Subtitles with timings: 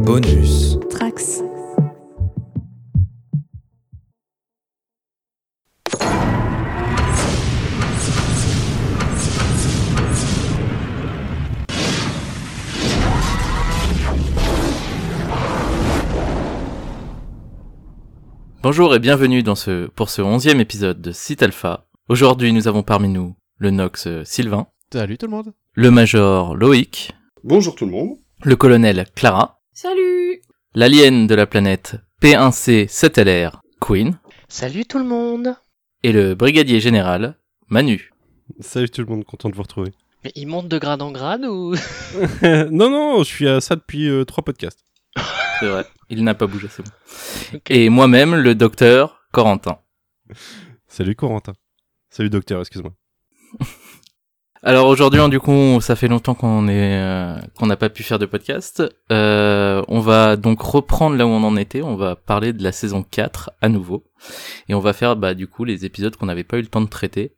[0.00, 0.78] Bonus.
[0.88, 1.42] Trax.
[18.62, 21.86] Bonjour et bienvenue dans ce, pour ce onzième épisode de Site Alpha.
[22.08, 25.52] Aujourd'hui, nous avons parmi nous le Nox euh, Sylvain, Salut tout le monde.
[25.74, 27.12] le Major Loïc,
[27.44, 28.18] Bonjour tout le monde.
[28.44, 30.42] le Colonel Clara, Salut
[30.74, 35.56] l'alien de la planète P1C 7LR Queen Salut tout le monde
[36.02, 37.38] et le Brigadier Général
[37.68, 38.12] Manu.
[38.60, 39.92] Salut tout le monde, content de vous retrouver.
[40.24, 41.74] Mais il monte de grade en grade ou
[42.42, 44.84] non, non, je suis à ça depuis euh, trois podcasts.
[45.60, 47.60] C'est vrai, il n'a pas bougé, c'est bon.
[47.70, 49.78] Et moi-même, le docteur Corentin.
[50.86, 51.54] Salut Corentin.
[52.10, 52.92] Salut docteur, excuse-moi.
[54.64, 58.04] Alors aujourd'hui, hein, du coup, ça fait longtemps qu'on est euh, qu'on n'a pas pu
[58.04, 58.82] faire de podcast.
[59.10, 61.82] Euh, on va donc reprendre là où on en était.
[61.82, 64.04] On va parler de la saison 4 à nouveau,
[64.68, 66.80] et on va faire bah du coup les épisodes qu'on n'avait pas eu le temps
[66.80, 67.34] de traiter.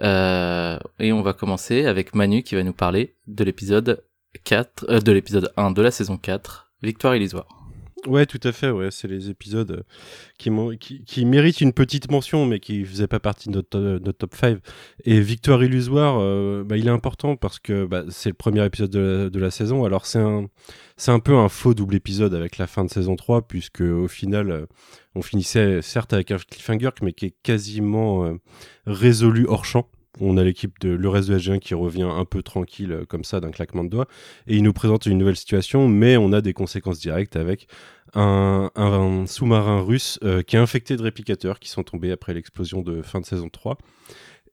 [0.00, 4.02] Euh, et on va commencer avec Manu qui va nous parler de l'épisode
[4.44, 7.59] 4, euh, de l'épisode 1 de la saison 4, Victoire illusoire.
[8.06, 12.46] Ouais, tout à fait, ouais, c'est les épisodes euh, qui, qui, méritent une petite mention,
[12.46, 14.58] mais qui faisaient pas partie de notre, to- notre top 5.
[15.04, 18.88] Et Victoire illusoire, euh, bah, il est important parce que bah, c'est le premier épisode
[18.90, 19.84] de la, de la saison.
[19.84, 20.46] Alors c'est un,
[20.96, 24.08] c'est un peu un faux double épisode avec la fin de saison 3, puisque au
[24.08, 24.66] final, euh,
[25.14, 28.34] on finissait certes avec un cliffhanger, mais qui est quasiment euh,
[28.86, 29.90] résolu hors champ.
[30.18, 33.22] On a l'équipe de le reste de SG1 qui revient un peu tranquille euh, comme
[33.22, 34.08] ça d'un claquement de doigts
[34.48, 37.68] et il nous présente une nouvelle situation, mais on a des conséquences directes avec
[38.14, 43.02] un, sous-marin russe euh, qui est infecté de réplicateurs qui sont tombés après l'explosion de
[43.02, 43.78] fin de saison 3.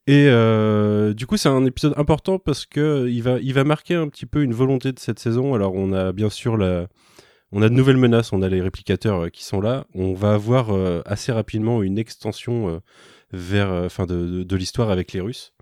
[0.06, 3.94] Et euh, du coup, c'est un épisode important parce que il va, il va marquer
[3.94, 5.54] un petit peu une volonté de cette saison.
[5.54, 6.86] Alors, on a bien sûr la,
[7.50, 9.86] on a de nouvelles menaces, on a les réplicateurs qui sont là.
[9.92, 10.70] On va avoir
[11.04, 12.80] assez rapidement une extension
[13.32, 15.52] vers, de, de, de l'histoire avec les Russes.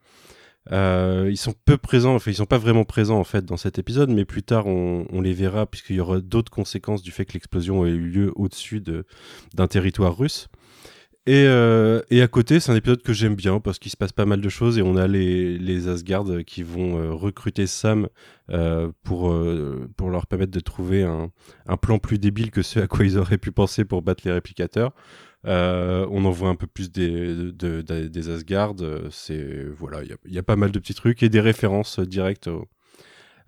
[0.72, 3.78] Euh, ils sont peu présents, enfin ils sont pas vraiment présents en fait dans cet
[3.78, 7.34] épisode, mais plus tard on, les verra puisqu'il y aura d'autres conséquences du fait que
[7.34, 9.04] l'explosion a eu lieu au-dessus de-
[9.54, 10.48] d'un territoire russe.
[11.28, 14.12] Et, euh, et à côté, c'est un épisode que j'aime bien parce qu'il se passe
[14.12, 18.08] pas mal de choses et on a les, les Asgard qui vont euh, recruter Sam
[19.02, 19.34] pour,
[19.96, 21.32] pour leur permettre de trouver un,
[21.66, 24.30] un plan plus débile que ce à quoi ils auraient pu penser pour battre les
[24.30, 24.92] réplicateurs.
[25.46, 28.74] Euh, on en voit un peu plus des, de- de- des Asgard.
[28.80, 31.28] euh, C'est voilà, il y a, il y a pas mal de petits trucs et
[31.28, 32.66] des références directes au-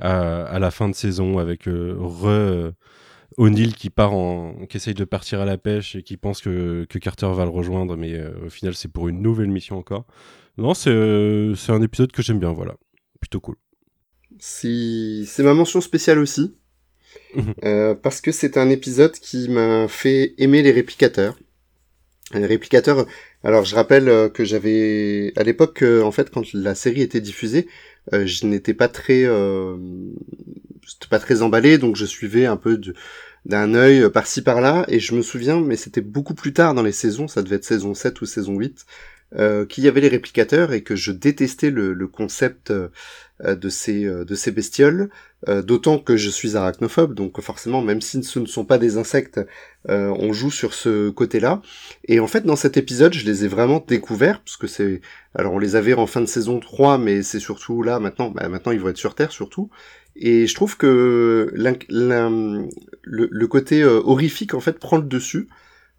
[0.01, 2.73] à, à la fin de saison avec euh, re
[3.37, 6.87] O'Neill qui part en, qui essaye de partir à la pêche et qui pense que,
[6.89, 10.07] que Carter va le rejoindre, mais euh, au final c'est pour une nouvelle mission encore.
[10.57, 12.75] Non, c'est un épisode que j'aime bien, voilà,
[13.21, 13.57] plutôt cool.
[14.39, 16.55] C'est ma mention spéciale aussi.
[17.35, 17.55] Mhm.
[17.65, 21.39] Euh, parce que c'est un épisode qui m'a fait aimer les réplicateurs.
[22.35, 23.07] Les réplicateurs,
[23.43, 27.23] alors je rappelle euh, que j'avais, à l'époque, euh, en fait, quand la série était
[27.23, 27.69] diffusée,
[28.13, 29.77] euh, je n'étais pas très, euh,
[31.09, 32.79] pas très emballé, donc je suivais un peu
[33.47, 36.83] d'un œil euh, par-ci par-là, et je me souviens, mais c'était beaucoup plus tard dans
[36.83, 38.85] les saisons, ça devait être saison 7 ou saison 8,
[39.37, 42.89] euh, qu'il y avait les réplicateurs et que je détestais le, le concept euh,
[43.55, 45.11] de ces euh, de ces bestioles,
[45.49, 48.97] euh, d'autant que je suis arachnophobe, donc forcément, même si ce ne sont pas des
[48.97, 49.41] insectes,
[49.89, 51.63] euh, on joue sur ce côté-là.
[52.07, 55.01] Et en fait, dans cet épisode, je les ai vraiment découverts, parce que c'est...
[55.35, 58.49] Alors, on les avait en fin de saison 3, mais c'est surtout là, maintenant, bah,
[58.49, 59.71] maintenant ils vont être sur Terre, surtout.
[60.17, 62.69] Et je trouve que le,
[63.05, 65.49] le côté horrifique, en fait, prend le dessus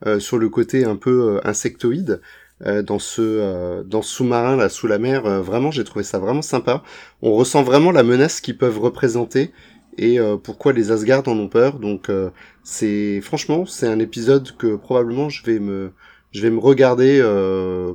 [0.06, 2.22] euh, sur le côté un peu insectoïde.
[2.66, 6.04] Euh, dans ce euh, dans ce sous-marin là sous la mer Euh, vraiment j'ai trouvé
[6.04, 6.84] ça vraiment sympa
[7.22, 9.52] on ressent vraiment la menace qu'ils peuvent représenter
[9.98, 11.80] et euh, pourquoi les Asgard en ont peur.
[11.80, 12.30] Donc euh,
[12.64, 15.92] c'est franchement c'est un épisode que probablement je vais me
[16.32, 17.22] je vais me regarder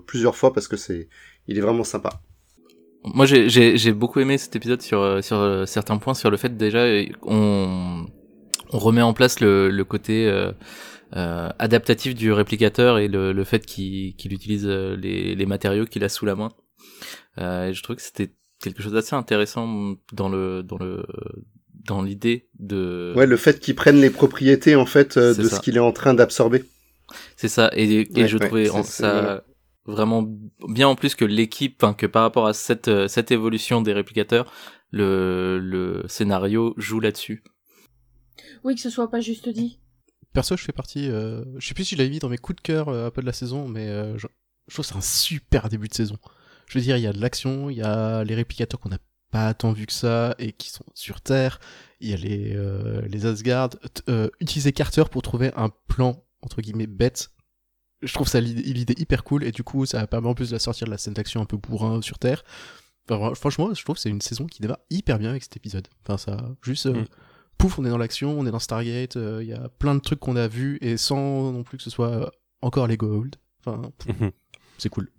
[0.06, 1.08] plusieurs fois parce que c'est
[1.46, 2.10] il est vraiment sympa.
[3.04, 6.56] Moi, j'ai- j'ai j'ai beaucoup aimé cet épisode sur sur certains points, sur le fait
[6.56, 6.84] déjà
[7.22, 8.06] on
[8.72, 10.16] on remet en place le le côté
[11.16, 15.84] euh, adaptatif du réplicateur et le, le fait qu'il qu'il utilise euh, les les matériaux
[15.86, 16.50] qu'il a sous la main.
[17.38, 18.32] Euh, et je trouve que c'était
[18.62, 21.04] quelque chose d'assez intéressant dans le dans le
[21.84, 25.56] dans l'idée de Ouais, le fait qu'ils prennent les propriétés en fait euh, de ça.
[25.56, 26.64] ce qu'il est en train d'absorber.
[27.36, 29.44] C'est ça, et, et Ouais, je ouais, trouvais en- ça
[29.86, 30.26] vraiment
[30.66, 33.92] bien en plus que l'équipe, enfin, que par rapport à cette, euh, cette évolution des
[33.92, 34.50] réplicateurs,
[34.90, 37.44] le, le scénario joue là-dessus.
[38.64, 39.78] Oui, que ce soit pas juste dit.
[40.34, 41.08] Perso, je fais partie.
[41.08, 43.10] euh, je sais plus si je l'avais mis dans mes coups de cœur euh, un
[43.10, 44.26] peu de la saison, mais euh, je,
[44.68, 46.18] trouve que c'est un super début de saison.
[46.66, 48.98] Je veux dire, il y a de l'action, il y a les réplicateurs qu'on a
[49.30, 51.60] pas tant vu que ça et qui sont sur Terre.
[52.00, 53.70] Il y a les, les Asgard.
[54.40, 57.30] Utiliser Carter pour trouver un plan, entre guillemets, bête.
[58.02, 60.58] Je trouve ça l'idée hyper cool et du coup, ça permet en plus de la
[60.58, 62.44] sortir de la scène d'action un peu bourrin sur Terre.
[63.34, 65.88] Franchement, je trouve que c'est une saison qui démarre hyper bien avec cet épisode.
[66.02, 67.04] Enfin, ça, juste, Mm.
[67.58, 70.00] Pouf, on est dans l'action, on est dans Stargate, euh, il y a plein de
[70.00, 72.26] trucs qu'on a vus et sans non plus que ce soit euh,
[72.62, 73.36] encore les Gold.
[73.60, 74.30] Enfin, Mhm.
[74.78, 75.10] c'est cool.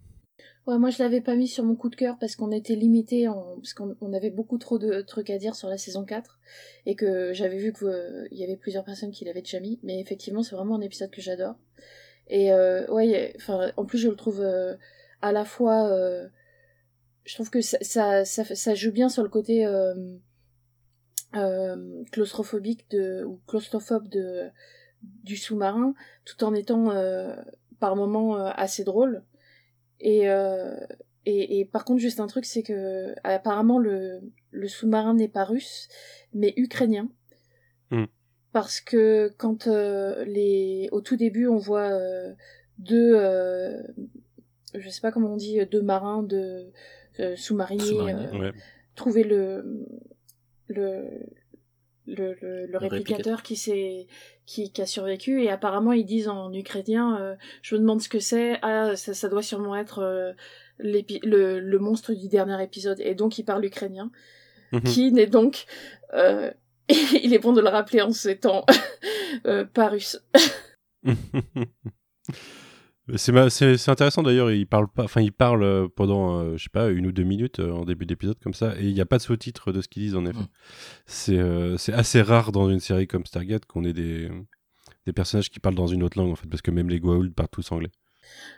[0.68, 3.28] Ouais, moi je l'avais pas mis sur mon coup de cœur parce qu'on était limité
[3.28, 3.56] en...
[3.58, 6.40] parce qu'on on avait beaucoup trop de trucs à dire sur la saison 4
[6.88, 10.00] et que j'avais vu que euh, y avait plusieurs personnes qui l'avaient déjà mis mais
[10.00, 11.54] effectivement c'est vraiment un épisode que j'adore
[12.30, 14.76] et euh, ouais enfin en plus je le trouve euh,
[15.22, 16.28] à la fois euh,
[17.26, 19.68] je trouve que ça, ça, ça, ça joue bien sur le côté
[21.38, 24.50] euh, claustrophobique de ou claustrophobe de
[25.24, 25.94] du sous-marin
[26.24, 27.36] tout en étant euh,
[27.80, 29.24] par moments euh, assez drôle
[30.00, 30.76] et, euh,
[31.26, 34.22] et, et par contre, juste un truc, c'est que apparemment le,
[34.52, 35.88] le sous-marin n'est pas russe,
[36.34, 37.10] mais ukrainien.
[37.92, 38.06] Hmm.
[38.52, 41.92] Parce que quand les au tout début, on voit
[42.78, 43.18] deux,
[44.74, 46.72] je sais pas comment on dit, deux marins, de
[47.36, 48.52] sous-mariniers, Ouais.
[48.96, 49.88] trouver le
[50.68, 51.04] le
[52.08, 53.42] le, le, le réplicateur.
[53.42, 54.08] qui s'est
[54.46, 55.44] qui, qui a survécu.
[55.44, 58.60] Et apparemment ils disent en ukrainien euh, je me demande ce que c'est.
[58.62, 60.34] Ah ça, ça doit sûrement être euh,
[60.80, 63.00] le monstre du dernier épisode.
[63.00, 64.12] Et donc il parle ukrainien
[64.72, 64.82] Mhm.
[64.82, 65.66] qui n'est donc
[66.14, 66.52] euh,
[66.90, 68.66] il est bon de le rappeler en ces temps
[69.46, 70.20] euh, pas russe
[73.18, 76.58] C'est ma- c'est c'est intéressant d'ailleurs, il parle pas, enfin il parle euh, pendant, euh,
[76.58, 78.94] je sais pas, une ou deux minutes euh, en début d'épisode comme ça, et il
[78.96, 80.40] n'y a pas de sous-titres de ce qu'ils disent en effet.
[80.40, 80.48] Mm.
[81.06, 84.32] C'est euh, c'est assez rare dans une série comme Stargate qu'on ait des,
[85.06, 87.32] des personnages qui parlent dans une autre langue en fait, parce que même les Goa'uld
[87.36, 87.92] parlent tous anglais.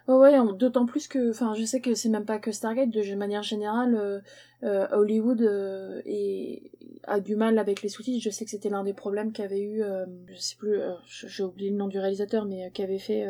[0.08, 3.16] Ouais, ouais, d'autant plus que, enfin, je sais que c'est même pas que Stargate, de
[3.16, 4.20] manière générale, euh,
[4.64, 6.72] euh, Hollywood euh, est-
[7.04, 8.24] a du mal avec les sous-titres.
[8.24, 11.44] Je sais que c'était l'un des problèmes qu'avait eu, euh, je sais plus, euh, j'ai
[11.44, 13.28] oublié le nom du réalisateur, mais euh, qui avait fait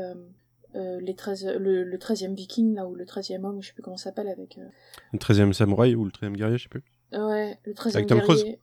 [0.75, 3.81] euh, les 13, le, le 13e Viking, là, ou le 13e homme, je sais plus
[3.83, 4.57] comment ça s'appelle, avec...
[4.57, 4.67] euh,
[5.13, 6.83] Le 13e samouraï ou le 13e guerrier, je sais plus.
[7.13, 8.59] Ouais, le 13e Avec Tom Cruise guerrier.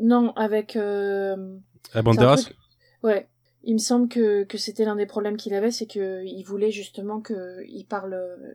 [0.00, 0.76] Non, avec...
[0.76, 1.56] euh,
[1.94, 2.56] Ah, Banderas truc-
[3.02, 3.28] Ouais.
[3.64, 6.72] Il me semble que, que c'était l'un des problèmes qu'il avait, c'est que il voulait
[6.72, 8.54] justement que il parle euh,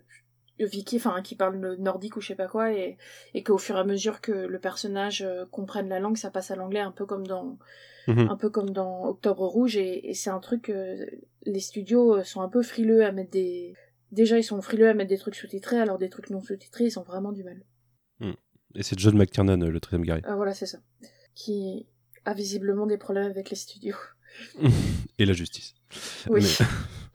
[0.60, 2.98] viking, enfin qu'il parle le nordique ou je sais pas quoi, et,
[3.34, 6.58] et qu'au fur et à mesure que le personnage comprenne la langue, ça passe à
[6.58, 7.58] l'anglais, un peu comme dans
[8.08, 8.30] Mhm.
[8.30, 10.98] un peu comme dans Octobre Rouge, et, et c'est un truc que
[11.46, 13.74] les studios euh, sont un peu frileux à mettre des
[14.12, 16.98] déjà ils sont frileux à mettre des trucs sous-titrés, alors des trucs non sous-titrés ils
[17.00, 17.62] ont vraiment du mal.
[18.76, 20.24] Et c'est John McTiernan, euh, le 13e guerrier.
[20.26, 20.78] Ah, voilà c'est ça,
[21.34, 21.88] qui
[22.26, 23.96] a visiblement des problèmes avec les studios.
[25.20, 25.74] Et la justice.
[26.30, 26.42] Oui.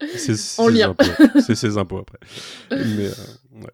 [0.00, 0.90] Mais- c'est En ses lien.
[0.90, 1.40] impôts.
[1.40, 2.18] C'est ses impôts après.
[2.70, 3.12] Mais euh,
[3.60, 3.70] ouais.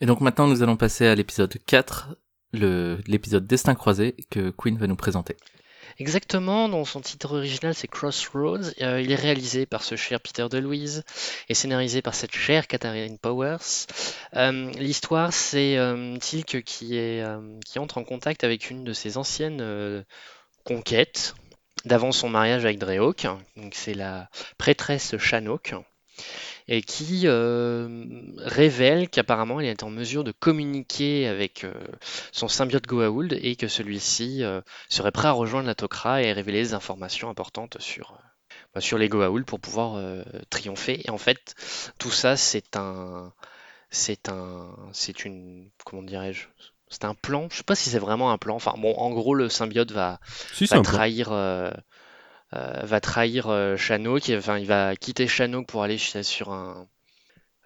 [0.00, 2.16] Et donc maintenant, nous allons passer à l'épisode 4,
[2.54, 5.36] le- l'épisode Destin croisé que Queen va nous présenter.
[5.98, 8.72] Exactement, dont son titre original c'est Crossroads.
[8.80, 11.04] Euh, il est réalisé par ce cher Peter DeLuise
[11.48, 13.86] et scénarisé par cette chère Catherine Powers.
[14.36, 16.98] Euh, L'histoire c'est euh, Tilk qui,
[17.76, 20.04] entre en contact avec une de ses anciennes
[20.64, 21.34] conquêtes
[21.84, 23.26] d'avant son mariage avec Drehawk.
[23.72, 24.28] C'est la
[24.58, 25.74] prêtresse Shanok
[26.68, 28.06] et qui euh,
[28.38, 31.72] révèle qu'apparemment elle est en mesure de communiquer avec euh,
[32.32, 36.62] son symbiote Goa'uld et que celui-ci euh, serait prêt à rejoindre la Tok'ra et révéler
[36.62, 38.18] des informations importantes sur,
[38.74, 41.02] bah, sur les Goa'uld pour pouvoir euh, triompher.
[41.04, 41.54] Et en fait,
[41.98, 43.32] tout ça, c'est un,
[43.90, 46.46] c'est un, c'est une, comment dirais-je,
[46.88, 47.48] c'est un plan.
[47.50, 48.54] Je sais pas si c'est vraiment un plan.
[48.54, 50.20] Enfin, bon, en gros, le symbiote va,
[50.52, 51.70] Si, trahir, euh,
[52.84, 53.76] va trahir euh,
[54.30, 56.88] et- enfin, il va quitter Shinnok pour aller sur un,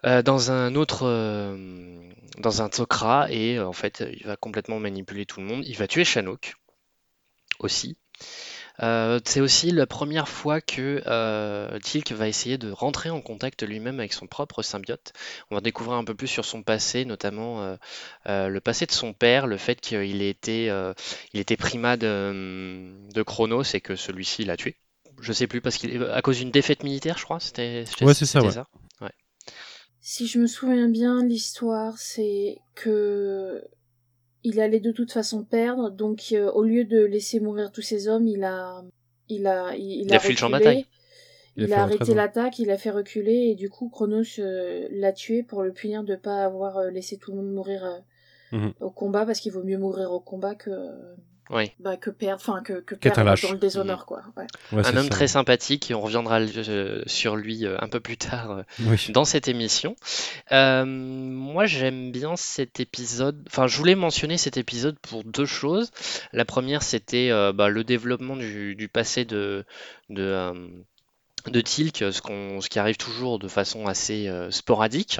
[0.05, 4.79] euh, dans un autre, euh, dans un Tok'ra, et euh, en fait, il va complètement
[4.79, 5.65] manipuler tout le monde.
[5.67, 6.55] Il va tuer Shinnok
[7.59, 7.97] aussi.
[8.83, 13.63] Euh, c'est aussi la première fois que euh, Tilk va essayer de rentrer en contact
[13.63, 15.13] lui-même avec son propre symbiote.
[15.49, 17.75] On va découvrir un peu plus sur son passé, notamment euh,
[18.27, 20.93] euh, le passé de son père, le fait qu'il ait été, euh,
[21.33, 24.75] il était primat de, de Chronos et que celui-ci l'a tué.
[25.19, 27.39] Je sais plus parce qu'il à cause d'une défaite militaire, je crois.
[27.39, 27.83] C'était.
[27.87, 28.13] c'était- Ouais,
[28.49, 28.67] c'est ça,
[29.01, 29.11] ouais.
[29.99, 33.63] Si je me souviens bien, l'histoire, c'est que
[34.43, 38.07] il allait de toute façon perdre, donc euh, au lieu de laisser mourir tous ces
[38.07, 38.83] hommes, il a,
[39.29, 40.85] il a, il, Il a fui le champ de reculé, bataille.
[41.59, 45.41] Il a arrêté l'attaque, il a fait reculer, et du coup, Chronos euh, l'a tué
[45.41, 47.97] pour le punir de pas avoir euh, laissé tout le monde mourir euh,
[48.51, 48.73] Mhm.
[48.79, 50.69] au combat, parce qu'il vaut mieux mourir au combat que,
[51.49, 51.71] Oui.
[51.79, 54.21] bah, que perdre, enfin que, que perdre dans le déshonneur, quoi.
[54.35, 54.45] Ouais.
[54.73, 55.09] Ouais, un homme ça.
[55.09, 58.97] très sympathique et on reviendra euh, sur lui euh, un peu plus tard euh, Oui.
[59.13, 59.95] dans cette émission.
[60.51, 63.41] Euh, moi, j'aime bien cet épisode.
[63.47, 65.91] Enfin, je voulais mentionner cet épisode pour deux choses.
[66.33, 69.63] La première, c'était euh, bah, le développement du, du passé de,
[70.09, 70.67] de, euh,
[71.47, 75.19] de Tilk, ce, qu'on, ce qui arrive toujours de façon assez euh, sporadique.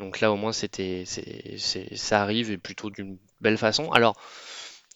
[0.00, 3.90] Donc là, au moins, c'était, c'est, c'est- ça arrive et plutôt d'une belle façon.
[3.92, 4.16] Alors,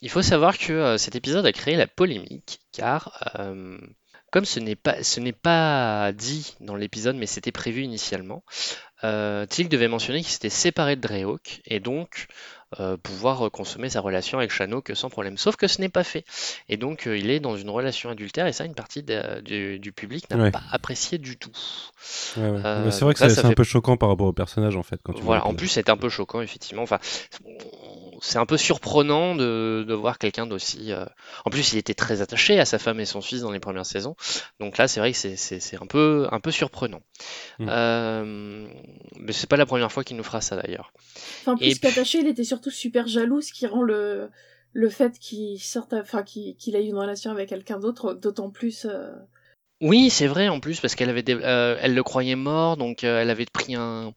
[0.05, 3.79] il faut savoir que euh, cet épisode a créé la polémique, car euh,
[4.31, 4.97] comme ce n'est pas,
[5.43, 8.45] pas dit dans l'épisode, mais c'était prévu initialement,
[9.03, 12.27] euh, Tilk devait mentionner qu'il s'était séparé de Dreyhawk et donc
[12.81, 15.37] euh, pouvoir consommer sa relation avec Shanok sans problème.
[15.39, 16.25] Sauf que ce n'est pas fait.
[16.69, 19.79] Et donc euh, il est dans une relation adultère et ça, une partie de- du,
[19.79, 20.51] du public n'a Ouais.
[20.51, 21.53] pas apprécié du tout.
[22.37, 22.61] Ouais, ouais.
[22.85, 24.99] Mais c'est vrai que c'est un peu choquant par rapport au personnage en fait.
[25.05, 26.83] Quand tu Voilà, en plus c'est un peu choquant effectivement.
[26.83, 26.99] Enfin,
[28.25, 30.93] c'est un peu surprenant de, de voir quelqu'un d'aussi.
[30.93, 31.05] euh,
[31.45, 33.87] En plus, il était très attaché à sa femme et son fils dans les premières
[33.87, 34.17] saisons.
[34.61, 37.03] Donc là, c'est vrai que c'est- un peu, un peu surprenant.
[37.59, 37.67] Mm.
[37.69, 38.67] Euh,
[39.21, 40.93] Mais c'est pas la première fois qu'il nous fera ça d'ailleurs.
[41.43, 44.31] Enfin, Et plus qu'attaché, il était surtout super jaloux, ce qui rend le,
[44.73, 48.87] le fait qu'il sorte, enfin, qu'il qu'il ait une relation avec quelqu'un d'autre d'autant plus.
[48.87, 49.13] euh,
[49.81, 53.05] Oui, c'est vrai en plus parce qu'elle avait, des- euh, elle le croyait mort, donc
[53.05, 54.15] euh, elle avait pris un,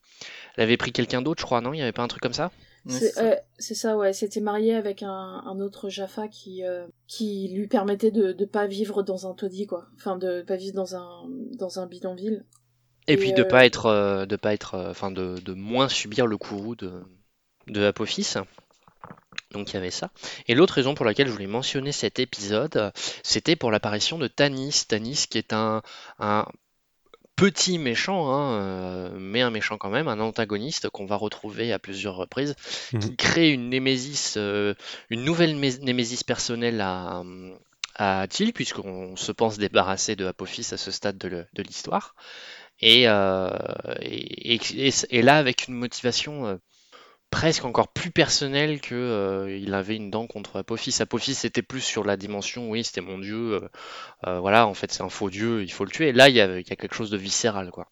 [0.56, 1.74] elle avait pris quelqu'un d'autre, je crois, non?
[1.74, 2.52] Il y avait pas un truc comme ça?
[2.88, 3.24] C'est c'est ça.
[3.24, 4.13] euh, c'est ça, ouais.
[4.13, 5.10] C'était marié avec un,
[5.46, 9.67] un autre Jaffa qui, euh, qui lui permettait de ne pas vivre dans un taudis,
[9.67, 9.88] quoi.
[9.96, 11.27] Enfin, de pas vivre dans un,
[11.58, 12.46] dans un bidonville.
[13.08, 16.27] Et, Et, puis de euh, pas être, de pas être, enfin de, de moins subir
[16.27, 16.91] le courroux de,
[17.67, 18.34] de Apophis.
[19.51, 20.12] Donc il y avait ça.
[20.48, 22.91] Et l'autre raison pour laquelle je voulais mentionner cet épisode,
[23.24, 24.84] c'était pour l'apparition de Tanis.
[24.88, 25.82] Tanis qui est un,
[26.20, 26.46] un
[27.38, 31.79] petit méchant, hein, euh, mais un méchant quand même, un antagoniste qu'on va retrouver à
[31.79, 32.56] plusieurs reprises,
[32.91, 33.00] Mhm.
[33.00, 34.74] qui crée une némésis, euh,
[35.10, 37.24] une nouvelle mé- némésis personnelle à,
[37.96, 42.15] à puisqu'on se pense débarrasser de Apophis à ce stade de l'histoire.
[42.82, 43.50] Et, euh,
[44.01, 46.60] et, et- et- et là, avec une motivation
[47.29, 50.96] presque encore plus personnelle que euh, il avait une dent contre Apophis.
[51.01, 53.69] Apophis c'était plus sur la dimension, oui, c'était mon dieu, euh,
[54.27, 56.12] euh, voilà, en fait c'est un faux dieu, il faut le tuer.
[56.13, 57.88] Là, il y a, il y a quelque chose de viscéral, quoi,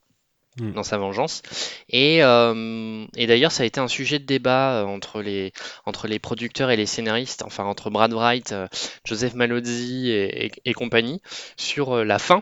[0.57, 0.71] Mm.
[0.71, 1.41] dans sa vengeance.
[1.89, 5.51] Et, et d'ailleurs, ça a été un sujet de débat entre les,
[5.85, 8.55] entre les producteurs et les scénaristes, enfin entre Brad Wright,
[9.03, 11.21] Joseph Malozzi et, et- et compagnie,
[11.57, 12.41] sur la fin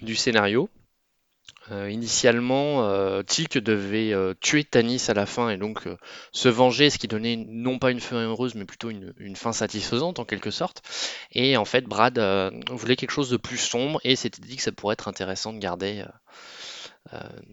[0.00, 0.70] du scénario.
[1.70, 5.96] Euh, initialement, euh, Tilk devait euh, tuer Tanis à la fin et donc euh,
[6.32, 9.52] se venger, ce qui donnait non pas une fin heureuse, mais plutôt une, une fin
[9.52, 10.82] satisfaisante en quelque sorte.
[11.32, 12.18] Et en fait, Brad
[12.70, 15.58] voulait quelque chose de plus sombre et s'était dit que ça pourrait être intéressant de
[15.58, 16.04] garder,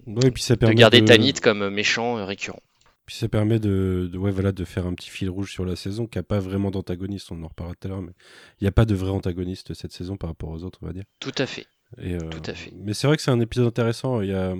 [0.07, 2.61] Ouais, et puis ça de permet garder de- Tanit comme méchant récurrent.
[3.05, 5.77] Puis ça permet de, de- ouais, voilà, de faire un petit fil rouge sur la
[5.77, 8.11] saison qui n'a pas vraiment d'antagoniste, on en reparlera tout à l'heure, mais
[8.59, 10.93] il n'y a pas de vrai antagoniste cette saison par rapport aux autres, on va
[10.93, 11.05] dire.
[11.19, 11.67] Tout à fait.
[11.97, 12.73] Et, euh, Tout à fait.
[12.75, 14.21] Mais c'est vrai que c'est un épisode intéressant.
[14.21, 14.53] Il y a...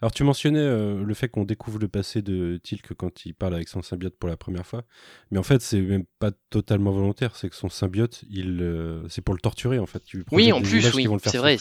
[0.00, 3.54] Alors tu mentionnais euh, le fait qu'on découvre le passé de Tilk quand il parle
[3.54, 4.84] avec son symbiote pour la première fois,
[5.30, 9.20] mais en fait c'est même pas totalement volontaire, c'est que son symbiote, il, euh, c'est
[9.22, 10.02] pour le torturer en fait.
[10.04, 11.58] Tu Oui, en plus, oui, c'est vrai.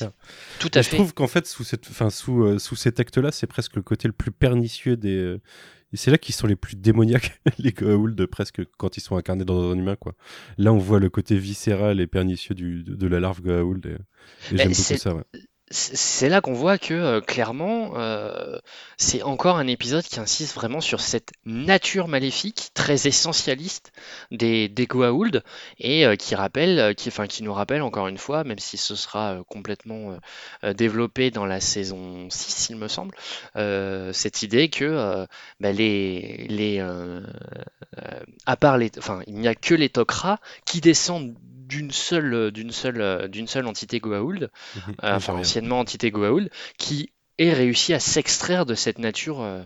[0.60, 0.96] Tout Et à je fait.
[0.96, 4.13] trouve qu'en fait, sous, cette, enfin, sous, sous cet acte-là, c'est presque le côté le
[4.13, 5.38] plus pernicieux des.
[5.94, 9.46] Et c'est là qu'ils sont les plus démoniaques, les Goa'uld, presque quand ils sont incarnés
[9.46, 9.96] dans un humain.
[9.96, 10.16] Quoi.
[10.58, 13.86] Là, on voit le côté viscéral et pernicieux du, de, de la larve Goa'uld.
[13.86, 13.96] Et, et
[14.52, 15.16] Mais j'aime beaucoup ça.
[15.16, 15.24] Ouais.
[15.72, 18.60] C'est là qu'on voit que euh, clairement, euh,
[18.98, 23.91] c'est encore un épisode qui insiste vraiment sur cette nature maléfique très essentialiste
[24.29, 25.41] des, des Goa'uld
[25.79, 28.96] et euh, qui rappelle, qui, enfin, qui nous rappelle encore une fois, même si ce
[28.96, 30.17] sera complètement
[30.75, 33.15] développé dans la saison 6, il me semble,
[34.13, 35.25] cette idée que
[35.60, 36.79] bah, les, les,
[38.46, 41.36] à part les, enfin, il n'y a que les Tok'ra qui descendent
[41.77, 44.82] d'une seule, d'une seule, euh, d'une seule entité Goa'uld Mhm.
[45.03, 49.63] euh, enfin anciennement entité Goa'uld, qui ait réussi à s'extraire de cette nature, euh,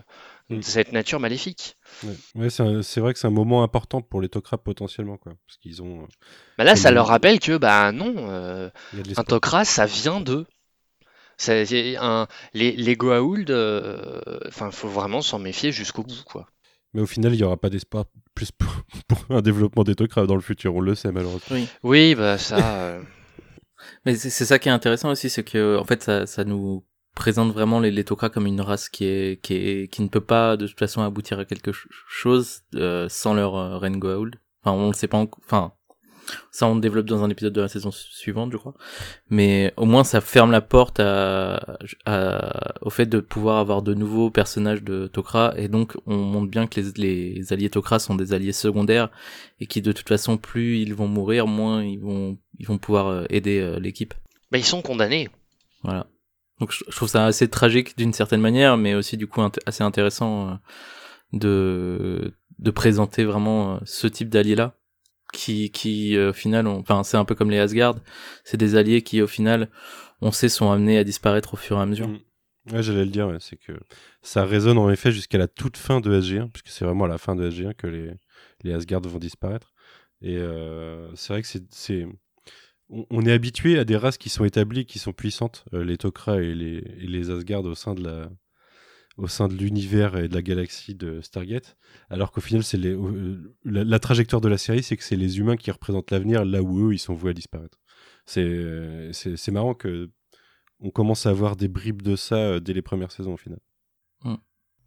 [0.50, 0.56] Mm.
[0.56, 1.76] de cette nature maléfique.
[2.02, 2.48] Ouais, Ouais,
[2.82, 5.18] c'est vrai que c'est un moment important pour les Tok'ra potentiellement.
[5.18, 6.04] Quoi, parce qu'ils ont.
[6.04, 6.06] euh,
[6.56, 8.70] Bah là, ça le- leur rappelle que bah non, euh,
[9.16, 9.24] un.
[9.24, 10.46] Tok'ra, ça vient d'eux.
[11.36, 16.46] Ça- c'est un, les, les Goa'uld, euh, enfin, faut vraiment s'en méfier jusqu'au bout, quoi.
[16.98, 18.68] Mais au final, il n'y aura pas d'espoir plus pour,
[19.08, 20.74] pour un développement des Tok'ra dans le futur.
[20.74, 21.46] On le sait malheureusement.
[21.56, 21.68] Oui.
[21.84, 22.80] Oui, bah ça.
[22.80, 23.00] euh,
[24.04, 27.52] Mais c'est ça qui est intéressant aussi, c'est que en fait ça, ça nous présente
[27.52, 30.56] vraiment les, les Tok'ra comme une race qui est qui est qui ne peut pas
[30.56, 34.34] de toute façon aboutir à quelque ch- chose euh, sans leur euh, Goa'uld.
[34.64, 35.18] Enfin, on le sait pas.
[35.22, 35.72] enc- Enfin,
[36.50, 38.74] Ça, on développe dans un épisode de la saison suivante, je crois.
[39.30, 43.94] Mais au moins, ça ferme la porte à, à, au fait de pouvoir avoir de
[43.94, 45.54] nouveaux personnages de Tok'ra.
[45.56, 49.10] Et donc, on montre bien que les, les alliés Tok'ra sont des alliés secondaires
[49.60, 53.06] et qui, de toute façon, plus ils vont mourir, moins ils vont, ils vont pouvoir
[53.08, 54.14] euh, aider euh, l'équipe.
[54.50, 55.28] Bah, ils sont condamnés.
[55.82, 56.06] Voilà.
[56.60, 60.48] Donc, je, trouve ça assez tragique d'une certaine manière, mais aussi, du coup, assez intéressant
[60.48, 60.54] euh,
[61.32, 64.74] de, de présenter vraiment ce type d'alliés-là
[65.32, 67.96] qui, qui au final, enfin, c'est un peu comme les Asgard,
[68.44, 69.70] c'est des alliés qui, au final,
[70.20, 72.08] on sait, sont amenés à disparaître au fur et à mesure.
[72.08, 72.18] Mm.
[72.72, 73.72] Ouais, j'allais le dire, c'est que
[74.20, 77.18] ça résonne en effet jusqu'à la toute fin de SG1, puisque c'est vraiment à la
[77.18, 78.10] fin de SG1 que les,
[78.62, 79.72] les Asgard vont disparaître.
[80.20, 82.06] Et euh, c'est vrai que c'est.
[82.90, 86.40] On, est habitué à des races qui sont établies, qui sont puissantes, euh, les Tok'ra
[86.40, 88.30] et les, et les Asgard au sein de la,
[89.18, 91.76] au sein de l'univers et de la galaxie de Stargate,
[92.08, 95.38] alors qu'au final, c'est les, euh, la, trajectoire de la série, c'est que c'est les
[95.38, 97.78] humains qui représentent l'avenir, là où eux, ils sont voués à disparaître.
[98.26, 100.10] C'est, c'est, marrant que
[100.80, 103.58] on commence à avoir des bribes de ça euh, dès les premières saisons, au final.
[104.22, 104.34] Mm.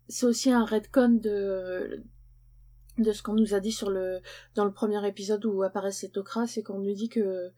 [0.07, 2.03] C'est aussi un redcon de,
[2.97, 4.21] de ce qu'on nous a dit sur le,
[4.55, 7.51] dans le premier épisode où apparaît cet Okra, c'est qu'on nous dit que,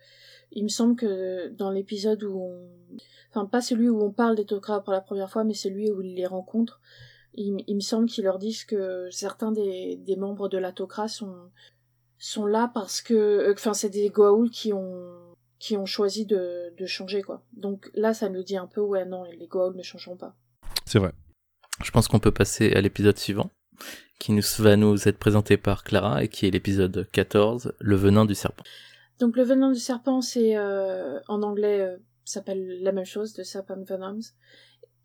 [0.52, 2.98] il me semble que dans l'épisode où on,
[3.30, 6.02] enfin pas celui où on parle des Tok'ra pour la première fois, mais celui où
[6.02, 6.80] ils les rencontrent,
[7.34, 11.36] il, me semble qu'ils leur disent que certains des, des membres de la Tok'ra sont,
[12.20, 16.72] sont là parce que, euh, enfin c'est des Goa'uld qui ont, qui ont choisi de,
[16.78, 17.44] de changer quoi.
[17.54, 20.36] Donc là ça nous dit un peu ouais non les Goa'uld ne changeront pas.
[20.86, 21.14] C'est vrai.
[21.84, 23.50] Je pense qu'on peut passer à l'épisode suivant
[24.20, 28.26] qui nous, va nous être présenté par Clara et qui est l'épisode 14, Le venin
[28.26, 28.64] du serpent.
[29.20, 33.44] Donc le venin du serpent, c'est euh, en anglais euh, s'appelle la même chose, The
[33.44, 34.22] Serpent Venoms,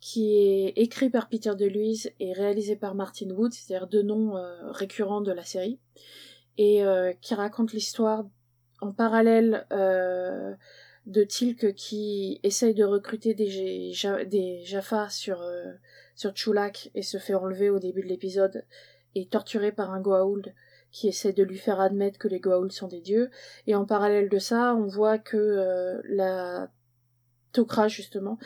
[0.01, 4.71] qui est écrit par Peter DeLuise et réalisé par Martin Wood, c'est-à-dire deux noms euh,
[4.71, 5.81] récurrents de la série,
[6.57, 6.83] et
[7.21, 8.25] qui raconte l'histoire
[8.81, 13.93] en parallèle de Tilk qui essaye de recruter des,
[14.27, 15.41] des Jaffa sur,
[16.19, 18.65] sur Chulak et se fait enlever au début de l'épisode
[19.15, 20.53] est torturé par un Goa'uld
[20.91, 23.31] qui essaie de lui faire admettre que les Goa'uld sont des dieux.
[23.69, 26.71] Et en parallèle de ça, on voit que euh, la
[27.53, 28.37] Tok'ra, justement,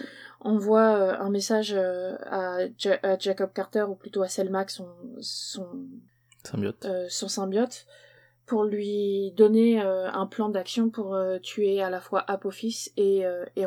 [0.41, 2.59] envoie euh, un message euh, à,
[3.19, 4.89] Jacob Carter, ou plutôt à Selmak, son,
[5.21, 5.67] son
[6.45, 7.87] symbiote, son symbiote
[8.45, 13.23] pour lui donner un plan d'action pour tuer à la fois Apophis et,
[13.57, 13.65] et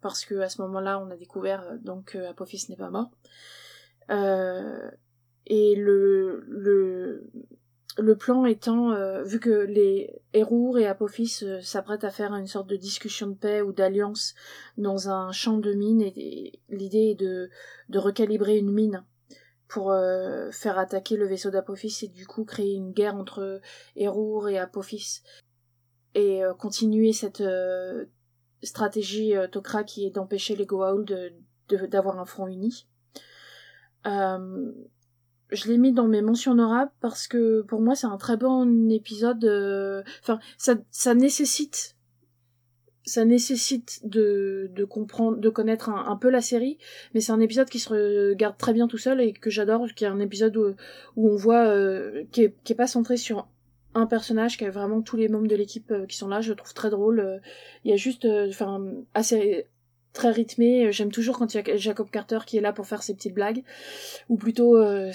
[0.00, 3.10] parce que à ce moment-là, on a découvert donc que Apophis n'est pas mort.
[5.46, 7.30] Et le, le,
[7.98, 12.46] le plan étant, euh, vu que les Hérour et Apophis euh, s'apprêtent à faire une
[12.46, 14.34] sorte de discussion de paix ou d'alliance
[14.76, 17.50] dans un champ de mine, et, l'idée est de,
[17.88, 19.04] de recalibrer une mine
[19.68, 23.60] pour euh, faire attaquer le vaisseau d'Apophis et du coup créer une guerre entre
[23.96, 25.22] Hérour et Apophis
[26.14, 27.40] et continuer cette
[28.62, 31.34] stratégie Tok'ra qui est d'empêcher les Goa'uld
[31.68, 32.86] d'avoir un front uni
[35.52, 38.90] je l'ai mis dans mes mentions honorables parce que pour moi c'est un très bon
[38.90, 39.44] épisode.
[39.44, 41.96] Euh, enfin, ça, ça nécessite,
[43.04, 46.78] ça nécessite de, de comprendre, de connaître un, peu la série,
[47.14, 50.04] mais c'est un épisode qui se regarde très bien tout seul et que j'adore, qui
[50.04, 50.74] est un épisode où,
[51.16, 53.48] où on voit euh, qui, est, qui est pas centré sur
[53.94, 56.52] un personnage qui a vraiment tous les membres de l'équipe euh, qui sont là je
[56.52, 57.40] trouve très drôle
[57.84, 58.80] il y a juste enfin
[59.14, 59.66] assez
[60.12, 60.90] très rythmé.
[60.92, 63.34] J'aime toujours quand il y a Jacob Carter qui est là pour faire ses petites
[63.34, 63.62] blagues,
[64.28, 65.12] ou plutôt euh,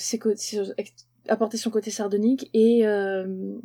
[1.28, 2.50] apporter son côté sardonique.
[2.54, 3.56] Et euh,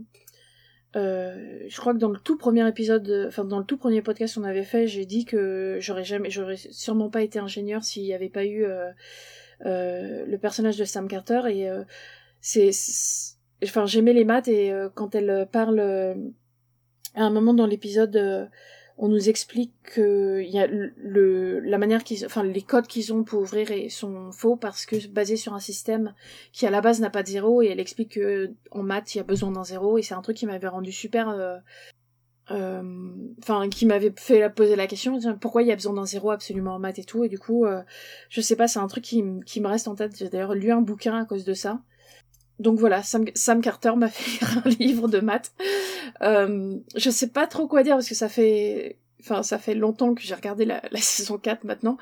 [0.97, 4.35] euh, je crois que dans le tout premier épisode, enfin dans le tout premier podcast
[4.35, 8.15] qu'on avait fait, j'ai dit que j'aurais jamais, j'aurais sûrement pas été ingénieur s'il n'y
[8.15, 8.67] avait pas eu
[9.65, 11.43] le personnage de Sam Carter.
[11.49, 11.69] Et
[12.41, 12.71] c'est,
[13.65, 18.51] enfin j'aimais les maths et quand elle parle à un moment dans l'épisode
[19.03, 23.25] on nous explique que y a le, la manière qu'ils, enfin les codes qu'ils ont
[23.25, 26.15] pour ouvrir sont faux parce que basés sur un système
[26.53, 29.19] qui à la base n'a pas de zéro et elle explique que en maths il
[29.19, 31.57] y a besoin d'un zéro et c'est un truc qui m'avait rendu super euh,
[32.51, 32.83] euh,
[33.39, 36.75] enfin qui m'avait fait poser la question pourquoi il y a besoin d'un zéro absolument
[36.75, 37.83] en maths et tout et du coup euh,
[38.29, 40.15] je sais pas c'est un truc qui, qui me reste en tête.
[40.15, 41.81] J'ai d'ailleurs lu un bouquin à cause de ça
[42.61, 45.53] donc voilà, Sam, Carter m'a fait un livre de maths.
[46.23, 50.15] Euh, je sais pas trop quoi dire parce que ça fait, enfin ça fait longtemps
[50.15, 51.97] que j'ai regardé la, saison 4 maintenant.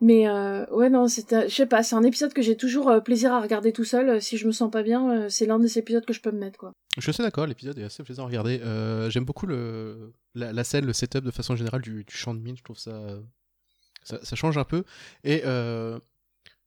[0.00, 3.00] Mais euh, ouais non, c'est, je sais pas, c'est un épisode que j'ai toujours euh,
[3.00, 4.22] plaisir à regarder tout seul.
[4.22, 6.58] Si je me sens pas bien, c'est l'un des épisodes que je peux me mettre
[6.58, 6.72] quoi.
[6.96, 8.60] Je suis d'accord, l'épisode est assez plaisant à regarder.
[9.10, 12.56] j'aime beaucoup le, la, scène, le setup de façon générale du, du champ de mine.
[12.56, 13.00] Je trouve ça,
[14.04, 14.84] ça, ça change un peu
[15.24, 15.42] et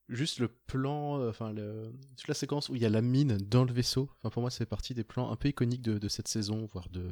[0.10, 3.74] juste le plan, euh, enfin la séquence où il y a la mine dans le
[3.74, 4.10] vaisseau.
[4.18, 7.12] Enfin pour moi c'est partie des plans un peu iconiques de, cette saison, voire de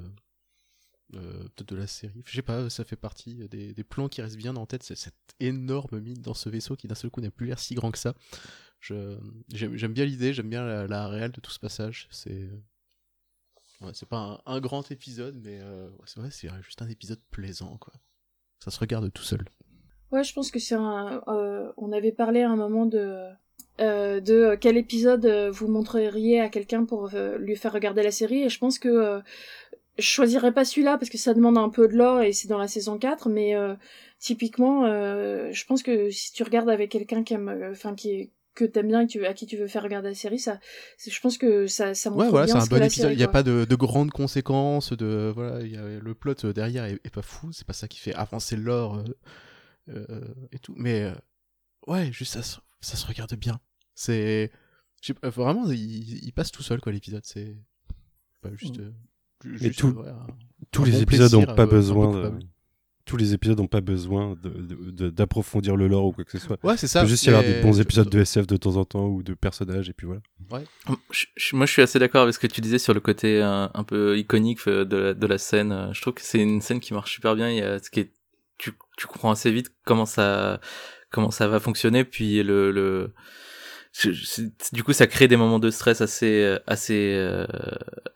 [1.15, 2.23] euh, de la série.
[2.25, 4.83] Je sais pas, ça fait partie des, plans qui restent bien en tête.
[4.83, 7.75] C'est cette énorme mine dans ce vaisseau qui d'un seul coup n'a plus l'air si
[7.75, 8.15] grand que ça.
[8.81, 12.07] J'aime bien l'idée, j'aime bien la, la réelle de tout ce passage.
[12.11, 12.49] C'est
[13.93, 17.93] c'est pas un, grand épisode, mais euh, c'est vrai, c'est juste un épisode plaisant, quoi.
[18.59, 19.45] Ça se regarde tout seul.
[20.11, 21.21] Ouais, je pense que c'est un.
[21.27, 23.15] euh, on avait parlé à un moment de.
[23.81, 28.11] euh, de quel épisode euh, vous montreriez à quelqu'un pour euh, lui faire regarder la
[28.11, 29.19] série et je pense que euh,
[29.97, 32.57] je choisirais pas celui-là parce que ça demande un peu de l'or et c'est dans
[32.57, 33.73] la saison 4 mais euh,
[34.19, 38.11] typiquement euh, je pense que si tu regardes avec quelqu'un qui aime euh, enfin qui
[38.11, 40.59] est que t'aimes bien et tu, à qui tu veux faire regarder la série ça
[41.05, 43.11] je pense que ça ça montre Ouais, voilà, c'est un bon épisode.
[43.11, 44.93] Il n'y a pas de, de grandes conséquences.
[44.93, 47.51] De voilà, il y a, le plot euh, derrière est, est pas fou.
[47.51, 49.13] C'est pas ça qui fait avancer l'or euh, euh,
[50.51, 50.73] et tout.
[50.77, 51.13] Mais euh,
[51.87, 53.59] ouais, juste ça, se- ça se regarde bien.
[53.93, 54.51] C'est
[55.23, 57.23] vraiment, il, il passe tout seul quoi l'épisode.
[57.25, 57.55] C'est
[58.41, 58.79] pas juste.
[58.79, 58.91] euh,
[59.43, 60.27] ju- Mais juste, tout- ouais, un-
[60.71, 62.39] Tous un les bon épisodes n'ont pas euh, besoin de...
[63.05, 66.57] Tous les épisodes n'ont pas besoin d'approfondir le lore ou quoi que ce soit.
[66.65, 67.05] Ouais, c'est ça.
[67.05, 69.89] juste y avoir des bons épisodes de SF de temps en temps ou de personnages
[69.89, 70.21] et puis voilà.
[71.11, 73.43] Je- je- moi, je suis assez d'accord avec ce que tu disais sur le côté
[73.43, 75.71] euh, un peu iconique euh, de la, de la scène.
[75.71, 77.49] Euh, Je trouve que c'est une scène qui marche super bien.
[77.51, 78.11] Il y a ce qui est,
[78.97, 80.59] tu, comprends assez vite comment ça,
[81.11, 82.03] comment ça va fonctionner.
[82.03, 83.13] Puis le, le,
[84.73, 87.45] du coup, ça crée des moments de stress assez, assez, euh,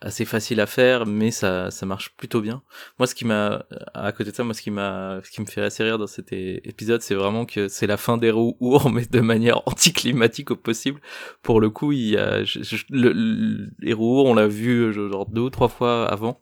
[0.01, 2.61] assez facile à faire, mais ça, ça marche plutôt bien.
[2.97, 5.45] Moi, ce qui m'a, à côté de ça, moi, ce qui m'a, ce qui me
[5.45, 8.57] fait assez rire dans cet épisode, c'est vraiment que c'est la fin des roues,
[8.91, 10.99] mais de manière anticlimatique au possible
[11.43, 14.91] pour le coup, il y a je- je- le, le- les roues, on l'a vu
[14.93, 16.41] genre deux ou trois fois avant,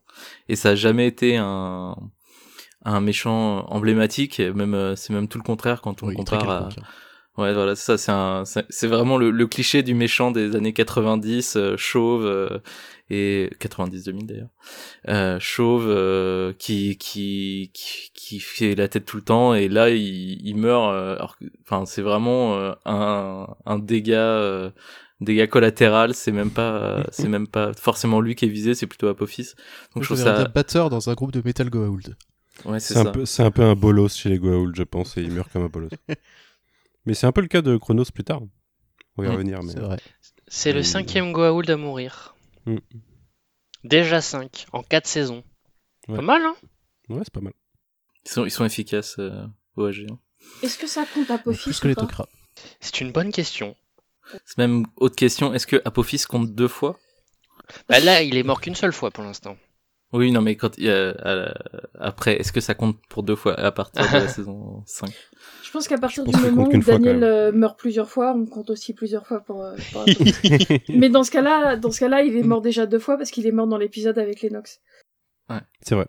[0.49, 1.95] et ça a jamais été un
[2.87, 4.39] un méchant emblématique.
[4.39, 6.69] Et même euh, c'est même tout le contraire quand on Oui, compare à hein.
[7.37, 10.73] ouais voilà c'est ça c'est un c'est vraiment le, le cliché du méchant des années
[10.73, 12.59] 90 euh, chauve euh,
[13.09, 14.49] et 90 2000 d'ailleurs
[15.07, 19.89] euh, chauve euh, qui, qui qui qui fait la tête tout le temps et là
[19.89, 21.17] il, il meurt euh,
[21.63, 24.71] enfin c'est vraiment euh, un un dégât euh,
[25.21, 29.07] dégât collatéral c'est même pas c'est même pas forcément lui qui est visé c'est plutôt
[29.09, 29.53] Apophis
[29.93, 32.15] donc je trouve ça batteur dans un groupe de Metal Goa'uld.
[32.65, 35.17] Ouais c'est C'est un, peu- c'est un peu un bolos chez les Goa'uld, je pense,
[35.17, 35.89] et il meurt comme un bolos.
[37.05, 38.41] mais c'est un peu le cas de Chronos plus tard.
[39.17, 39.63] On va y Mm, revenir.
[39.63, 39.71] Mais...
[39.73, 39.97] C'est vrai.
[40.47, 42.35] C'est le cinquième Goa'uld à mourir.
[42.65, 42.77] Mm.
[43.83, 45.43] Déjà 5 en 4 saisons.
[46.07, 46.15] Ouais.
[46.17, 46.55] Pas mal, hein
[47.09, 47.53] Ouais, c'est pas mal.
[48.25, 49.45] ils sont ils sont efficaces euh,
[49.77, 50.17] OAG hein.
[50.61, 52.27] est-ce que ça compte Apophis Plus que ou les Tok'ra.
[52.81, 53.75] C'est une bonne question.
[54.45, 56.99] c'est même autre question est-ce que Apophis compte deux fois?
[57.89, 59.57] Bah là, il est mort qu'une seule fois pour l'instant.
[60.13, 61.51] Oui, non, mais quand il y a, euh,
[61.99, 65.09] après, est-ce que ça compte pour deux fois à partir de la saison 5
[65.63, 68.69] je pense qu'à partir du moment où fois, Daniel euh, meurt plusieurs fois on compte
[68.69, 70.05] aussi plusieurs fois pour, euh, pour
[70.89, 73.45] mais dans ce cas-là dans ce cas-là il est mort déjà deux fois parce qu'il
[73.45, 74.79] est mort dans l'épisode avec Lennox.
[75.81, 76.07] C'est vrai.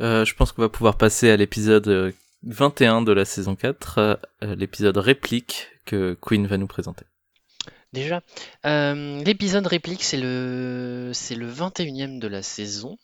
[0.00, 3.98] euh, Je pense qu'on va pouvoir passer à l'épisode euh, 21 de la saison 4,
[3.98, 7.04] euh, euh, l'épisode réplique que Queen va nous présenter.
[7.94, 8.22] Déjà,
[8.66, 12.98] euh, l'épisode réplique, c'est le, c'est le 21e de la saison.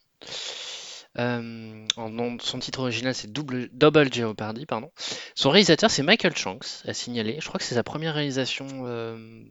[1.17, 4.67] Euh, en, son titre original, c'est Double, Double Jeopardy.
[4.67, 4.91] Pardon.
[5.37, 7.37] Son réalisateur, c'est Michael Shanks, à signaler.
[7.41, 9.45] Je crois que c'est sa première réalisation euh,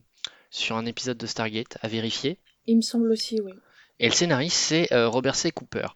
[0.49, 2.38] sur un épisode de Stargate, à vérifier.
[2.67, 3.54] il me semble aussi oui
[3.99, 5.52] Et le scénariste, c'est euh, Robert C.
[5.52, 5.88] Cooper.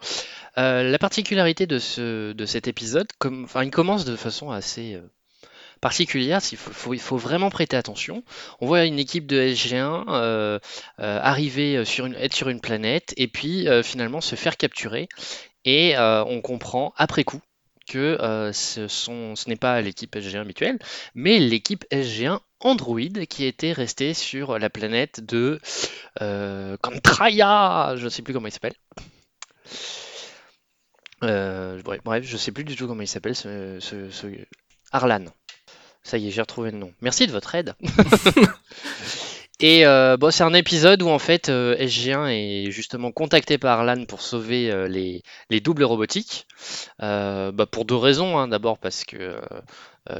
[0.56, 5.02] La particularité de, ce, de cet épisode, comme, il commence de façon assez
[5.84, 8.24] particulière, il faut, vraiment prêter attention.
[8.62, 10.58] On voit une équipe de SG1 euh,
[11.00, 15.10] euh, arriver sur une, être sur une planète et puis euh, finalement se faire capturer.
[15.66, 17.42] Et euh, on comprend après coup
[17.86, 20.80] que euh, ce, n'est pas l'équipe SG1 habituelle,
[21.16, 25.60] mais l'équipe SG1 Android qui était restée sur la planète de
[26.22, 28.76] euh, Contraya, je ne sais plus comment il s'appelle.
[31.24, 33.80] Euh, bref, je sais plus du tout comment il s'appelle ce-
[34.94, 35.26] Arlan.
[36.04, 36.94] Ça y est, j'ai retrouvé le nom.
[37.02, 37.76] Merci de votre aide.
[39.60, 43.80] Et euh, bon, c'est un épisode où en fait euh, SG1 est justement contacté par
[43.80, 46.48] Arlan pour sauver euh, les, les doubles robotiques.
[47.02, 48.38] Euh, bah, pour deux raisons.
[48.38, 48.48] hein.
[48.50, 49.40] D'abord parce que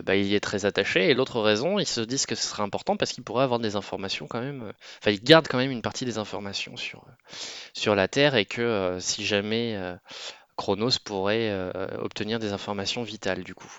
[0.06, 2.64] bah, il y est très attaché, et l'autre raison, ils se disent que ce serait
[2.64, 4.72] important parce qu'il pourrait avoir des informations quand même.
[5.02, 7.04] Enfin, il garde quand même une partie des informations sur,
[7.74, 9.78] sur la Terre et que si jamais
[10.56, 11.52] Chronos pourrait
[12.00, 13.72] obtenir des informations vitales du coup.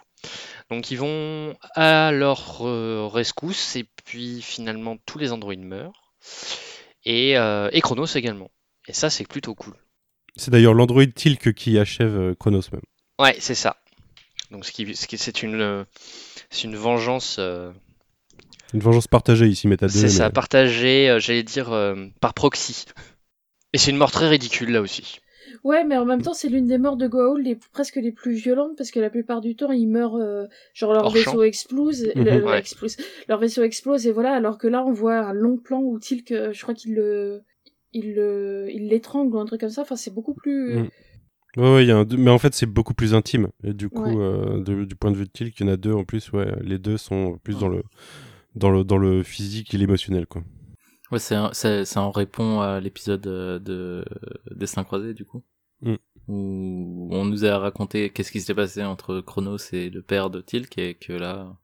[0.70, 6.12] Donc ils vont à leur euh, rescousse et puis finalement tous les androïdes meurent
[7.04, 8.50] et, euh, et Chronos également.
[8.88, 9.74] Et ça c'est plutôt cool.
[10.36, 12.80] C'est d'ailleurs l'Android Tilk qui achève euh, Chronos même.
[13.20, 13.76] Ouais, c'est ça.
[14.50, 15.84] Donc ce qui, ce qui- c'est une, euh,
[16.50, 17.36] c'est une vengeance.
[17.38, 17.70] euh,
[18.72, 19.92] Une vengeance partagée ici, Meta 2.
[19.92, 21.70] c'est ça, partagée, j'allais dire,
[22.20, 22.86] par proxy.
[23.72, 25.18] Et c'est une mort très ridicule là aussi.
[25.64, 28.32] Ouais, mais en même temps, c'est l'une des morts de Goa'uld les presque les plus
[28.34, 31.42] violentes parce que la plupart du temps, ils meurent, euh, genre leur Hors vaisseau champ.
[31.42, 32.24] explose, Mhm.
[32.24, 32.58] le- Ouais.
[32.58, 32.96] explose,
[33.28, 34.32] leur vaisseau explose et voilà.
[34.34, 37.42] Alors que là, on voit un long plan où Tilk, euh, je crois qu'il le,
[37.92, 39.82] il le, il l'étrangle ou un truc comme ça.
[39.82, 40.76] Enfin, c'est beaucoup plus.
[40.76, 40.88] Mhm.
[41.56, 42.06] Ouais, ouais, il y a un...
[42.18, 43.48] mais en fait, c'est beaucoup plus intime.
[43.62, 44.16] Et du coup, Ouais.
[44.16, 46.32] euh, de- du point de vue de Tilk, il y en a deux en plus.
[46.32, 47.60] Ouais, les deux sont plus Ouais.
[47.60, 47.82] dans le
[48.56, 50.42] dans le dans le physique et l'émotionnel, quoi.
[51.10, 54.04] Ouais, c'est ça en répond à l'épisode euh, de
[54.50, 55.44] Destin croisé, du coup.
[55.82, 55.94] Mm.
[56.28, 60.40] Où on nous a raconté qu'est-ce qui s'était passé entre Chronos et le père de
[60.40, 61.54] Tilk, et que là,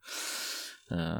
[0.92, 1.16] euh,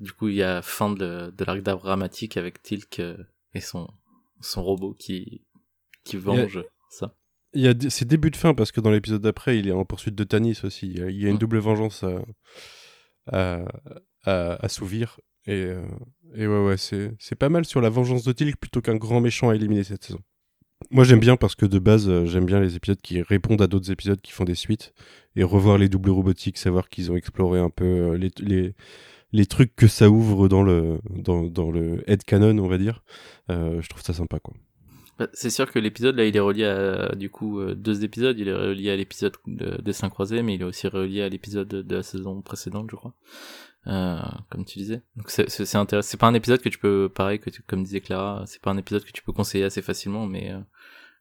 [0.00, 3.16] du coup, il y a fin de, de l'arc dramatique avec Tilk euh,
[3.54, 3.88] et son,
[4.40, 5.42] son robot qui,
[6.04, 7.14] qui venge ça.
[7.54, 9.84] Il y a c'est début de fin parce que dans l'épisode d'après, il est en
[9.86, 10.88] poursuite de Tanis aussi.
[10.88, 11.38] Il y a, il y a une Mm.
[11.38, 12.20] double vengeance à,
[13.28, 13.64] à,
[14.24, 15.18] à assouvir.
[15.46, 15.72] Et,
[16.34, 19.50] et ouais, ouais, c'est, pas mal sur la vengeance de Tilk plutôt qu'un grand méchant
[19.50, 20.20] à éliminer cette saison.
[20.90, 23.66] Moi, j'aime bien parce que de base, euh, j'aime bien les épisodes qui répondent à
[23.66, 24.92] d'autres épisodes qui font des suites
[25.36, 28.74] et revoir les doubles robotiques, savoir qu'ils ont exploré un peu euh, les, les,
[29.32, 33.02] les trucs que ça ouvre dans le, dans, dans le headcanon, on va dire.
[33.50, 34.54] Euh, je trouve ça sympa, quoi.
[35.18, 38.48] Bah, c'est sûr que l'épisode là il est relié à du coup deux épisodes, il
[38.48, 41.82] est relié à l'épisode de Destin croisé, mais il est aussi relié à l'épisode de,
[41.82, 43.14] de la saison précédente, je crois.
[43.86, 44.16] Euh,
[44.50, 45.02] comme tu disais.
[45.16, 46.08] Donc c'est intéressant.
[46.08, 48.70] C'est pas un épisode que tu peux pareil que tu, comme disait Clara, c'est pas
[48.70, 50.60] un épisode que tu peux conseiller assez facilement, mais euh,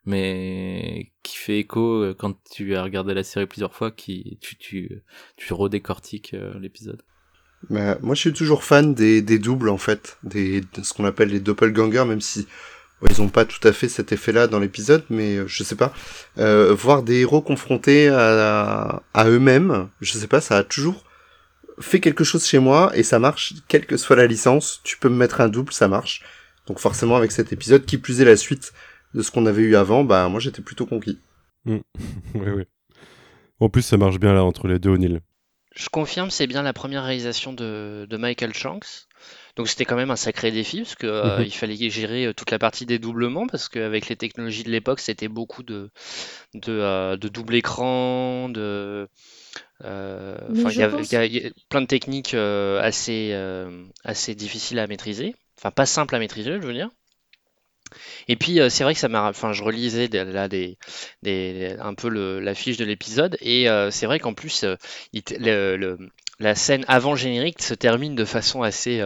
[0.05, 4.57] mais qui fait écho euh, quand tu as regardé la série plusieurs fois, qui tu
[4.57, 5.03] tu
[5.35, 7.01] tu redécortiques euh, l'épisode.
[7.69, 11.05] Bah, moi, je suis toujours fan des, des doubles, en fait, des, de ce qu'on
[11.05, 12.45] appelle les doppelgangers, même si
[13.09, 15.93] ils ont pas tout à fait cet effet-là dans l'épisode, mais je sais pas.
[16.37, 21.05] Euh, voir des héros confrontés à, à eux-mêmes, je sais pas, ça a toujours
[21.79, 25.09] fait quelque chose chez moi, et ça marche, quelle que soit la licence, tu peux
[25.09, 26.23] me mettre un double, ça marche.
[26.67, 28.73] Donc forcément, avec cet épisode, qui plus est la suite
[29.13, 31.19] de ce qu'on avait eu avant, bah moi j'étais plutôt conquis.
[31.65, 32.67] Ouais, ouais.
[33.59, 35.21] En plus, ça marche bien là entre les deux O'Neill.
[35.75, 39.07] Je confirme, c'est bien la première réalisation de, de Michael Shanks.
[39.55, 41.45] Donc c'était quand même un sacré défi parce que euh, Mhm.
[41.45, 45.27] il fallait gérer euh, toute la partie dédoublement parce qu'avec les technologies de l'époque, c'était
[45.29, 45.89] beaucoup de
[46.53, 49.07] de, euh, de double écran, de
[49.83, 50.37] euh,
[50.69, 54.79] il y pense- a- il y a plein de techniques euh, assez euh, assez difficiles
[54.79, 55.35] à maîtriser.
[55.59, 56.89] Enfin, pas simple à maîtriser, je veux dire.
[58.27, 60.77] Et puis c'est vrai que ça m'a, enfin je relisais là des,
[61.21, 64.65] des un peu le, la fiche de l'épisode et c'est vrai qu'en plus
[65.11, 65.99] il t- le- le-
[66.39, 69.01] la scène avant générique se termine de façon assez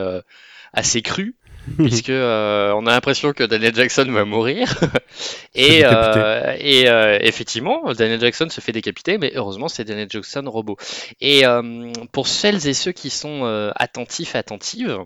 [0.74, 1.36] assez crue
[1.78, 4.74] puisque euh, on a l'impression que Daniel Jackson va mourir
[5.56, 10.44] et, euh, et euh, effectivement Daniel Jackson se fait décapiter mais heureusement c'est Daniel Jackson
[10.48, 10.78] robot
[11.22, 11.44] et
[12.12, 15.00] pour celles et ceux qui sont attentifs attentives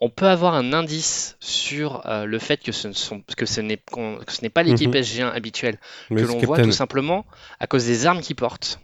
[0.00, 3.76] on peut avoir un indice sur le fait que ce ne sont que ce n'est
[3.76, 5.02] pas l'équipe Mhm.
[5.02, 5.78] SG1 habituelle
[6.10, 7.24] Mais que l'on voit tout simplement
[7.60, 8.80] à cause des armes qu'ils portent.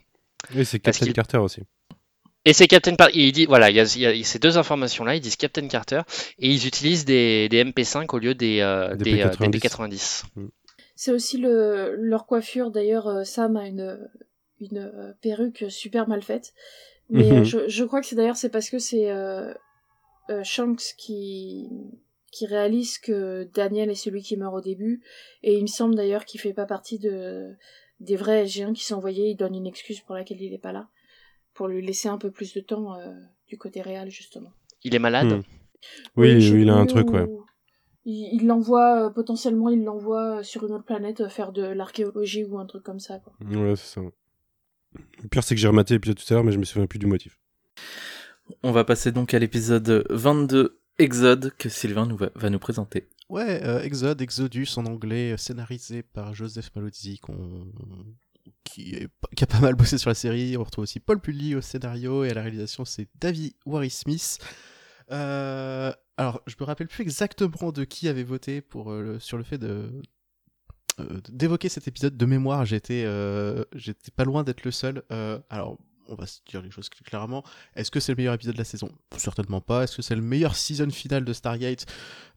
[0.55, 1.61] Oui, c'est Captain Carter aussi.
[2.45, 4.57] Et c'est Captain Par- il dit voilà, il y a, il y a ces deux
[4.57, 6.01] informations là, ils disent Captain Carter
[6.39, 9.49] et ils utilisent des, des MP5 au lieu des euh, Des des, euh, P90.
[9.51, 10.23] des P90.
[10.95, 12.71] C'est aussi le leur coiffure.
[12.71, 13.99] D'ailleurs, euh, Sam a une
[14.59, 16.53] une euh, perruque super mal faite.
[17.09, 17.37] Mais Mhm.
[17.39, 19.53] euh, je, je crois que c'est d'ailleurs c'est parce que c'est euh,
[20.29, 21.69] euh, Shanks qui
[22.31, 25.01] qui réalise que Daniel est celui qui meurt au début
[25.43, 27.51] et il me semble d'ailleurs qu'il fait pas partie de
[27.99, 29.27] des vrais SG1 qui sont envoyés.
[29.29, 30.87] Il donne une excuse pour laquelle il est pas là
[31.53, 33.13] pour lui laisser un peu plus de temps euh,
[33.47, 34.51] du côté réel justement.
[34.83, 35.33] Il est malade?
[35.33, 35.41] Hmm.
[36.15, 37.27] Oui, il a un truc, ou- ouais.
[38.05, 42.57] Il l'envoie, euh, potentiellement, il l'envoie sur une autre planète euh, faire de l'archéologie ou
[42.57, 43.33] un truc comme ça, quoi.
[43.41, 44.01] Ouais, c'est ça.
[45.21, 46.99] Le pire, c'est que j'ai rematé l'épisode tout à l'heure, mais je me souviens plus
[46.99, 47.39] du motif.
[48.63, 53.07] On va passer donc à l'épisode 22 Exode que Sylvain nous va, va nous présenter.
[53.29, 57.67] Ouais, euh, Exode, Exodus en anglais, scénarisé par Joseph Malozzi, qu'on-
[58.63, 60.55] qui, est pas- qui a pas mal bossé sur la série.
[60.57, 64.37] On retrouve aussi Paul Pully au scénario et à la réalisation, c'est David Warry Smith.
[65.11, 69.37] Euh, alors, je me rappelle plus exactement de qui avait voté pour, euh, le- sur
[69.37, 69.89] le fait de
[70.99, 72.65] euh, d'évoquer cet épisode de mémoire.
[72.65, 73.05] J'étais
[73.73, 75.03] j'étais pas loin d'être le seul.
[75.49, 75.77] Alors,
[76.07, 77.43] on va se dire les choses clairement.
[77.75, 78.91] Est-ce que c'est le meilleur épisode de la saison?
[79.17, 79.83] Certainement pas.
[79.83, 81.85] Est-ce que c'est le meilleur season final de Stargate?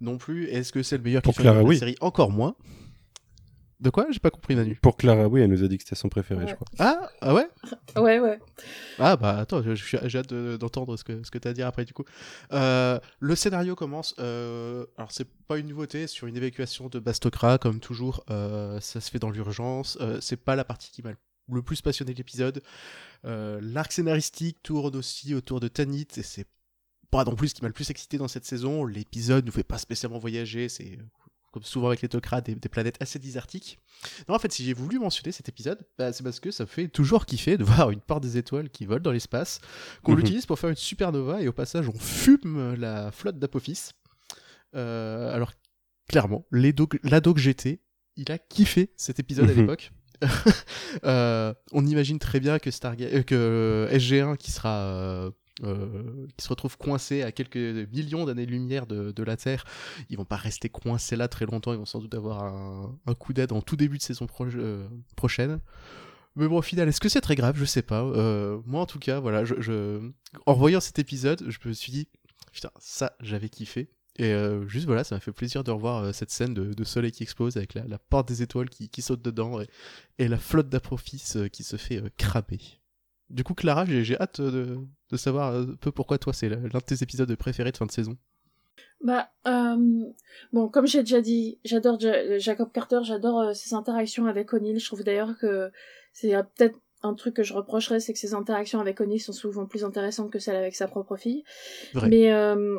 [0.00, 0.46] Non plus.
[0.48, 1.78] Est-ce que c'est le meilleur Pour Clara, de la oui.
[1.78, 1.96] série?
[2.00, 2.54] Encore moins.
[3.80, 4.06] De quoi?
[4.10, 4.78] J'ai pas compris Manu.
[4.80, 6.48] Pour Clara, oui, elle nous a dit que c'était son préféré, Ouais.
[6.50, 6.66] je crois.
[6.78, 7.48] Ah, ah ouais?
[7.96, 8.38] Ouais, ouais.
[8.98, 11.66] Ah bah attends, j'ai hâte de- d'entendre ce que, ce que tu as à dire
[11.66, 12.04] après du coup.
[12.52, 17.58] Euh, le scénario commence, euh, alors c'est pas une nouveauté, sur une évacuation de Bastocra,
[17.58, 21.12] comme toujours, euh, ça se fait dans l'urgence, euh, c'est pas la partie qui m'a
[21.52, 22.62] le plus passionné de l'épisode.
[23.26, 26.46] Euh, L'arc scénaristique tourne aussi autour de Tanit, et c'est
[27.10, 29.62] pas non plus ce qui m'a le plus excité dans cette saison, l'épisode nous fait
[29.62, 30.98] pas spécialement voyager, c'est
[31.54, 33.78] comme souvent avec les Tok'ra, des, des, planètes assez désertiques.
[34.28, 36.68] Non, en fait, si j'ai voulu mentionner cet épisode, bah, c'est parce que ça me
[36.68, 39.60] fait toujours kiffer de voir une porte des étoiles qui vole dans l'espace,
[40.02, 40.18] qu'on Mhm.
[40.18, 43.90] l'utilise pour faire une supernova, et au passage, on fume la flotte d'Apophis.
[44.74, 45.52] Euh, alors,
[46.08, 46.44] clairement,
[47.34, 47.80] que j'étais,
[48.16, 49.60] il a kiffé cet épisode à Mhm.
[49.60, 49.92] l'époque.
[51.04, 55.30] Euh, on imagine très bien que Stargate, euh, que SG1 qui sera
[55.62, 57.56] euh, qui se retrouve coincé à quelques
[57.92, 59.64] millions d'années-lumière de, de la Terre,
[60.10, 63.32] ils vont pas rester coincés là très longtemps, ils vont sans doute avoir un, coup
[63.32, 64.86] d'aide en tout début de saison euh,
[65.16, 65.60] prochaine.
[66.36, 67.56] Mais bon, au final, est-ce que c'est très grave?
[67.56, 68.02] Je sais pas.
[68.02, 70.10] Euh, moi, en tout cas, voilà, je, je...
[70.46, 72.08] en revoyant cet épisode, je me suis dit,
[72.52, 73.88] putain, ça, j'avais kiffé.
[74.16, 77.10] Et euh, juste voilà, ça m'a fait plaisir de revoir euh, cette scène de, soleil
[77.10, 79.60] qui explose avec la, porte des étoiles qui, saute dedans
[80.18, 82.60] et, la flotte d'Aprophis euh, qui se fait cramer.
[83.34, 84.78] Du coup, Clara, j'ai hâte de,
[85.10, 87.90] de savoir un peu pourquoi toi c'est l'un de tes épisodes préférés de fin de
[87.90, 88.16] saison.
[89.00, 90.04] Bah, euh,
[90.52, 94.78] bon, comme j'ai déjà dit, j'adore Ja- Jacob Carter, j'adore euh, ses interactions avec O'Neill.
[94.78, 95.70] Je trouve d'ailleurs que
[96.12, 99.32] c'est euh, peut-être un truc que je reprocherais, c'est que ses interactions avec O'Neill sont
[99.32, 101.42] souvent plus intéressantes que celles avec sa propre fille.
[101.92, 102.08] Vrai.
[102.08, 102.78] Mais euh,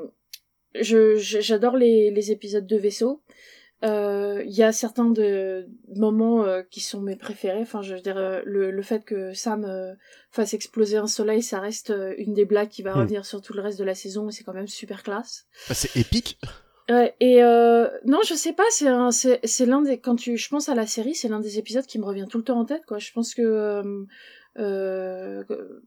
[0.73, 3.21] je je- j'adore les, les épisodes de vaisseau.
[3.85, 7.61] Euh, Il y a certains de moments euh, qui sont mes préférés.
[7.61, 9.93] Enfin, je veux dire, euh, le, le fait que Sam euh,
[10.31, 12.99] fasse exploser un soleil, ça reste euh, une des blagues qui va Hmm.
[12.99, 14.29] revenir sur tout le reste de la saison.
[14.31, 15.45] C'est quand même super classe.
[15.69, 16.37] Bah, c'est épique.
[16.89, 18.85] Ouais, et euh, non, je sais pas, c'est
[19.43, 21.97] c'est, l'un des, quand tu, je pense à la série, c'est l'un des épisodes qui
[21.97, 22.99] me revient tout le temps en tête, quoi.
[22.99, 24.05] Je pense euh,
[24.59, 25.81] euh, que-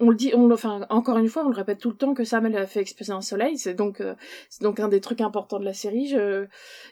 [0.00, 2.24] on, le dit, on enfin, encore une fois, on le répète tout le temps que
[2.24, 4.14] Sam elle a fait exploser un soleil, c'est donc, euh,
[4.48, 6.08] c'est donc un des trucs importants de la série.
[6.08, 6.46] Je,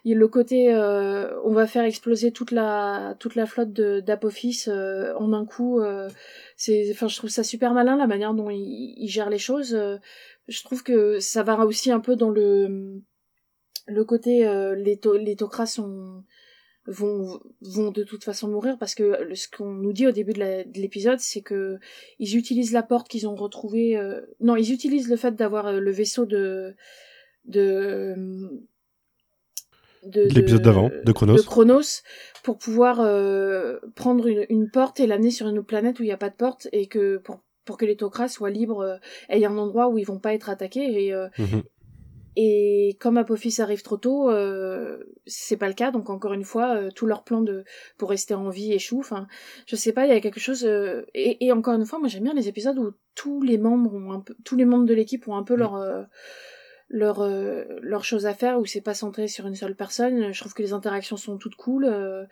[0.05, 3.73] il y a le côté, euh, on va faire exploser toute la, toute la flotte
[3.73, 5.81] d'Apophis euh, en un coup.
[5.81, 6.09] euh,
[6.57, 9.75] c'est, enfin, je trouve ça super malin la manière dont il, il gère les choses.
[9.75, 9.99] euh,
[10.49, 13.01] je trouve que ça va aussi un peu dans le
[13.87, 16.23] le côté euh, les, les Tok'ra sont
[16.87, 20.33] vont vont de toute façon mourir parce que le- ce qu'on nous dit au début
[20.33, 21.79] de l'épisode c'est que
[22.19, 25.79] ils utilisent la porte qu'ils ont retrouvée euh, non ils utilisent le fait d'avoir euh,
[25.79, 26.75] le vaisseau de
[27.45, 28.15] de
[30.05, 31.37] de, De l'épisode d'avant, de Chronos.
[31.37, 32.03] de Chronos
[32.43, 36.07] pour pouvoir euh, prendre une, une porte et l'amener sur une autre planète où il
[36.07, 38.97] n'y a pas de porte et que pour pour que les Tok'ra soient libres euh,
[39.29, 41.63] aient un endroit où ils vont pas être attaqués et euh, Mhm.
[42.37, 45.91] Et comme Apophis arrive trop tôt, euh, c'est pas le cas.
[45.91, 47.65] Donc encore une fois, euh, tout leur plan de
[47.99, 49.01] pour rester en vie échoue.
[49.01, 49.27] Enfin,
[49.67, 50.65] je sais pas, il y a quelque chose.
[50.65, 53.95] euh, et, et encore une fois, moi j'aime bien les épisodes où tous les membres
[53.95, 56.03] ont un peu, tous les membres de l'équipe ont un peu leur euh,
[56.89, 60.33] leur euh, leur chose à faire où c'est pas centré sur une seule personne.
[60.33, 61.85] Je trouve que les interactions sont toutes cool.
[61.85, 62.25] euh,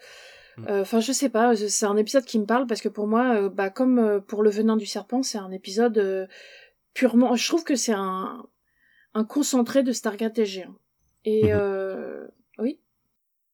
[0.57, 0.67] Mm.
[0.69, 3.37] euh, Enfin, je sais pas, c'est un épisode qui me parle parce que pour moi,
[3.37, 6.27] euh, bah comme euh, pour le venin du serpent, c'est un épisode euh,
[6.95, 7.37] purement.
[7.37, 8.45] Je trouve que c'est un
[9.15, 10.69] un concentré de Stargate SG1.
[11.25, 11.51] Et Mhm.
[11.53, 12.27] euh,
[12.59, 12.81] oui.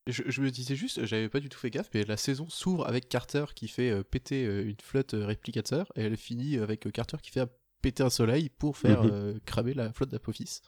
[0.07, 2.87] Je, je me disais juste, j'avais pas du tout fait gaffe, mais la saison s'ouvre
[2.87, 6.87] avec Carter qui fait euh, péter euh, une flotte euh, réplicateur et elle finit avec
[6.87, 7.47] euh, Carter qui fait euh,
[7.83, 9.11] péter un soleil pour faire Mhm.
[9.13, 10.61] euh, cramer la flotte d'Apophis.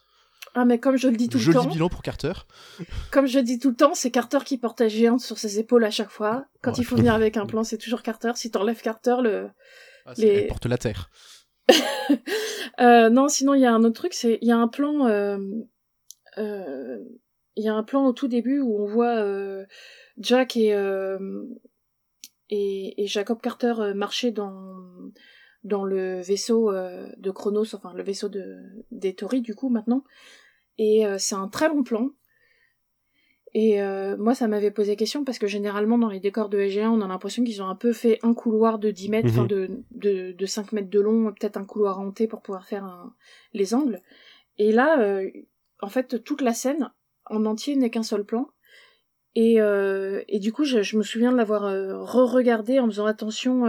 [0.55, 2.33] Ah mais comme je le dis tout le Joli temps, bilan pour Carter.
[3.13, 5.85] comme je dis tout le temps, c'est Carter qui porte la géante sur ses épaules
[5.85, 6.47] à chaque fois.
[6.63, 6.79] Quand Ouais.
[6.79, 8.33] il faut venir avec un plan, c'est toujours Carter.
[8.35, 9.51] Si t'enlèves Carter, le
[10.07, 11.11] Ah, c'est- Les- Elle porte la terre.
[12.81, 15.07] Euh, non, sinon il y a un autre truc, c'est il y a un plan,
[15.09, 15.37] euh,
[16.39, 16.99] euh,
[17.57, 19.67] il y a un plan au tout début où on voit euh,
[20.19, 21.19] Jack et, euh,
[22.51, 24.55] et et Jacob Carter euh, marcher dans
[25.65, 28.57] dans le vaisseau euh, de Chronos, enfin le vaisseau de
[28.91, 30.05] des Tori du coup maintenant,
[30.79, 32.11] et euh, c'est un très long plan.
[33.55, 36.91] Et euh, moi, ça m'avait posé question parce que généralement, dans les décors de SG1,
[36.91, 39.49] on a l'impression qu'ils ont un peu fait un couloir de 10 mètres, enfin Mhm.
[39.49, 43.15] de, de, de 5 mètres de long, peut-être un couloir hanté pour pouvoir faire un-
[43.55, 44.01] les angles.
[44.59, 45.31] Et là, euh,
[45.81, 46.91] en fait, toute la scène
[47.27, 48.49] en entier n'est qu'un seul plan.
[49.35, 53.65] Et, euh, et du coup, je, je me souviens de l'avoir re-regardé en faisant attention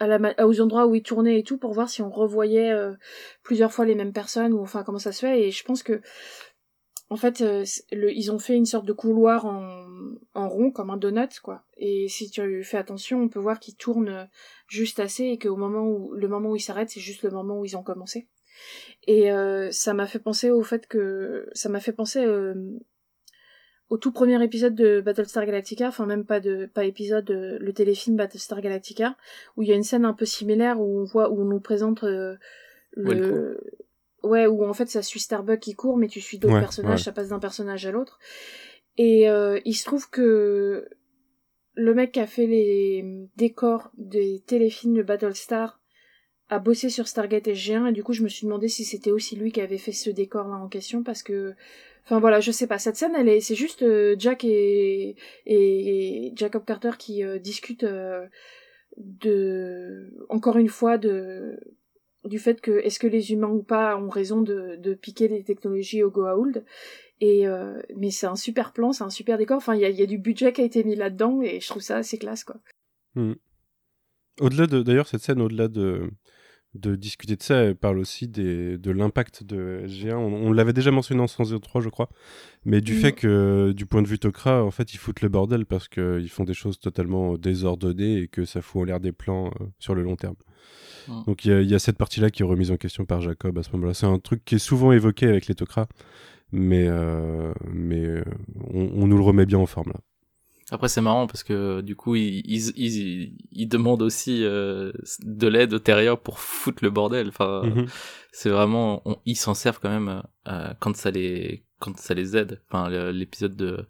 [0.00, 2.72] à la, aux endroits où il tournait et tout pour voir si on revoyait
[3.42, 5.40] plusieurs fois les mêmes personnes ou enfin comment ça se fait.
[5.42, 6.00] Et je pense que
[7.10, 9.86] en fait, euh, le, ils ont fait une sorte de couloir en,
[10.34, 11.64] en rond, comme un donut, quoi.
[11.76, 14.28] Et si tu fais attention, on peut voir qu'ils tournent
[14.66, 17.60] juste assez et qu'au moment où le moment où ils s'arrêtent, c'est juste le moment
[17.60, 18.28] où ils ont commencé.
[19.06, 22.54] Et euh, ça m'a fait penser au fait que ça m'a fait penser euh,
[23.90, 27.72] au tout premier épisode de Battlestar Galactica, enfin même pas de pas épisode, euh, le
[27.72, 29.16] téléfilm Battlestar Galactica,
[29.56, 31.60] où il y a une scène un peu similaire où on voit où on nous
[31.60, 32.36] présente euh,
[32.96, 33.60] le
[34.24, 37.00] ouais où en fait ça suit Starbuck qui court mais tu suis d'autres Ouais, personnages,
[37.00, 37.04] ouais.
[37.04, 38.18] ça passe d'un personnage à l'autre.
[38.96, 40.88] Et euh, il se trouve que
[41.74, 43.04] le mec qui a fait les
[43.36, 45.80] décors des téléfilms de Battlestar
[46.48, 49.34] a bossé sur Stargate SG1 et du coup je me suis demandé si c'était aussi
[49.36, 51.54] lui qui avait fait ce décor là en question parce que
[52.06, 52.78] Enfin voilà, je sais pas.
[52.78, 57.86] Cette scène, elle est, c'est juste euh, Jack et, et Jacob Carter qui euh, discutent
[58.98, 61.58] de, encore une fois, de
[62.24, 65.44] du fait que est-ce que les humains ou pas ont raison de, de piquer les
[65.44, 66.64] technologies au Goa'uld?
[67.20, 67.46] Et
[67.96, 69.56] mais c'est un super plan, c'est un super décor.
[69.56, 71.68] Enfin, il y a, y a, du budget qui a été mis là-dedans et je
[71.68, 72.56] trouve ça assez classe quoi.
[73.14, 73.34] Hmm.
[74.40, 76.10] Au-delà de, d'ailleurs, cette scène, au-delà de
[76.74, 77.56] de discuter de ça.
[77.56, 80.14] Elle parle aussi des, de l'impact de SG1.
[80.14, 82.08] On, l'avait déjà mentionné en 103, je crois.
[82.64, 82.96] Mais du mm.
[82.96, 86.30] fait que, du point de vue Tokra, en fait, ils foutent le bordel parce qu'ils
[86.30, 89.94] font des choses totalement désordonnées et que ça fout en l'air des plans euh, sur
[89.94, 90.36] le long terme.
[91.08, 91.22] Mm.
[91.26, 93.70] Donc il y, a cette partie-là qui est remise en question par Jacob à ce
[93.72, 93.94] moment-là.
[93.94, 95.86] C'est un truc qui est souvent évoqué avec les Tokra,
[96.52, 98.24] mais, euh, mais euh,
[98.72, 100.00] on, on, nous le remet bien en forme là.
[100.70, 105.74] Après c'est marrant parce que du coup ils, ils, ils, demandent aussi euh, de l'aide
[105.74, 107.28] au pour foutre le bordel.
[107.28, 107.86] Enfin mhm.
[108.32, 112.62] c'est vraiment ils s'en servent quand même euh, quand ça les quand ça les aide.
[112.68, 113.84] Enfin l'épisode de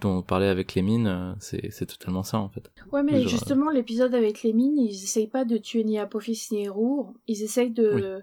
[0.00, 2.70] dont on parlait avec les mines, euh, c'est c'est totalement ça en fait.
[2.92, 6.62] Ouais mais justement l'épisode avec les mines, ils essayent pas de tuer ni Apophis ni
[6.62, 8.22] Hérour, ils essayent de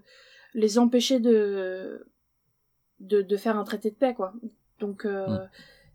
[0.53, 2.07] les empêcher de,
[3.01, 4.33] de de faire un traité de paix quoi.
[4.79, 5.49] Donc mm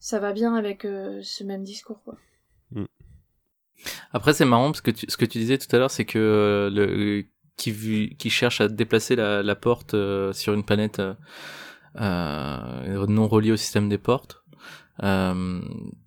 [0.04, 2.16] ça va bien avec euh, ce même discours quoi.
[2.72, 2.84] Mm.
[4.12, 6.68] Après c'est marrant parce que ce que tu disais tout à l'heure c'est que euh,
[6.68, 7.24] le
[7.56, 11.00] qui, qui cherche à déplacer la, la porte euh, sur une planète
[11.98, 14.44] non reliée au système des portes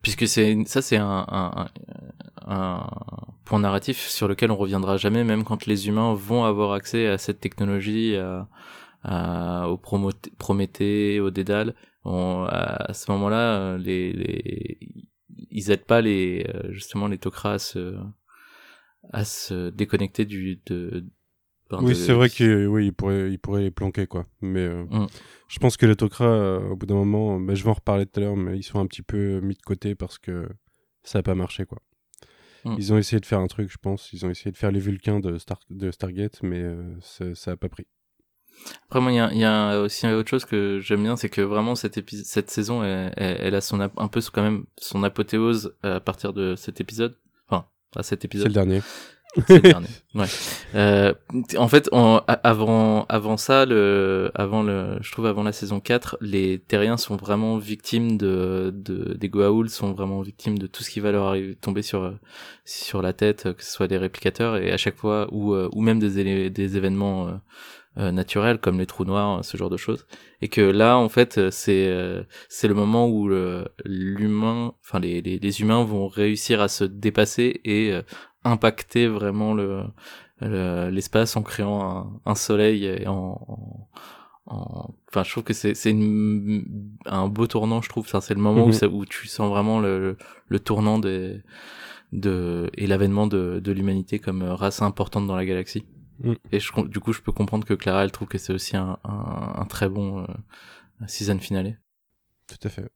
[0.03, 1.67] puisque c'est ça c'est un, un,
[2.45, 2.87] un,
[3.45, 7.17] point narratif sur lequel on reviendra jamais même quand les humains vont avoir accès à
[7.17, 8.15] cette technologie
[9.03, 11.73] à, au Prométhée au Dédale
[12.07, 14.79] à ce moment-là, euh, les, les,
[15.51, 17.97] ils aident pas les euh, justement les Tok'ra à se,
[19.11, 21.05] à se déconnecter du de,
[21.69, 24.25] oui, c'est vrai qu'ils oui, pourraient, ils pourraient les planquer, quoi.
[24.39, 25.07] Mais euh, mm.
[25.49, 28.21] je pense que les Tok'ra, au bout d'un moment, mais je vais en reparler tout
[28.21, 30.47] à l'heure, mais ils sont un petit peu mis de côté parce que
[31.03, 31.79] ça n'a pas marché, quoi.
[32.63, 32.75] Mm.
[32.77, 34.13] Ils ont essayé de faire un truc, je pense.
[34.13, 36.63] Ils ont essayé de faire les Vulcains de, Star, de Stargate, mais
[37.01, 37.85] ça n'a pas pris.
[38.87, 41.41] Après moi, il y a, y a, aussi autre chose que j'aime bien, c'est que
[41.41, 45.99] vraiment cette, cette saison, elle, elle, a son un peu quand même son apothéose à
[45.99, 47.17] partir de cet épisode.
[47.49, 48.45] Enfin, à cet épisode.
[48.45, 48.81] C'est le dernier.
[49.35, 49.87] C'est le dernier.
[50.15, 50.25] Ouais.
[50.73, 51.13] Euh,
[51.57, 51.89] en fait,
[52.43, 57.17] avant avant ça, le avant le, je trouve avant la saison 4, les Terriens sont
[57.17, 61.25] vraiment victimes de, de des Goa'uld sont vraiment victimes de tout ce qui va leur
[61.25, 62.17] arriver, tomber sur
[62.65, 65.99] sur la tête, que ce soit des réplicateurs et à chaque fois ou ou même
[65.99, 67.33] des des événements euh, euh,
[67.97, 70.05] naturels comme les trous noirs, ce genre de choses,
[70.41, 73.29] et que là en fait euh, c'est euh, c'est le moment où
[73.85, 77.93] l'humain, enfin les, les, les, humains vont réussir à se dépasser et
[78.43, 79.83] impacter vraiment le
[80.41, 83.89] l'espace en créant un, un soleil et en,
[84.45, 85.95] en, enfin je trouve que c'est c'est
[87.05, 88.07] un beau tournant je trouve.
[88.07, 88.73] C'est le moment où, mhm.
[88.73, 90.17] ça, où tu sens vraiment le,
[90.47, 91.41] le tournant des
[92.11, 95.85] de et l'avènement de, de l'humanité comme race importante dans la galaxie
[96.20, 96.34] Mm.
[96.51, 98.97] Et je, du coup, je peux comprendre que Clara, elle trouve que c'est aussi un,
[99.03, 100.28] un, un, très bon euh,
[101.07, 101.80] season finale.
[102.47, 102.89] Tout à fait.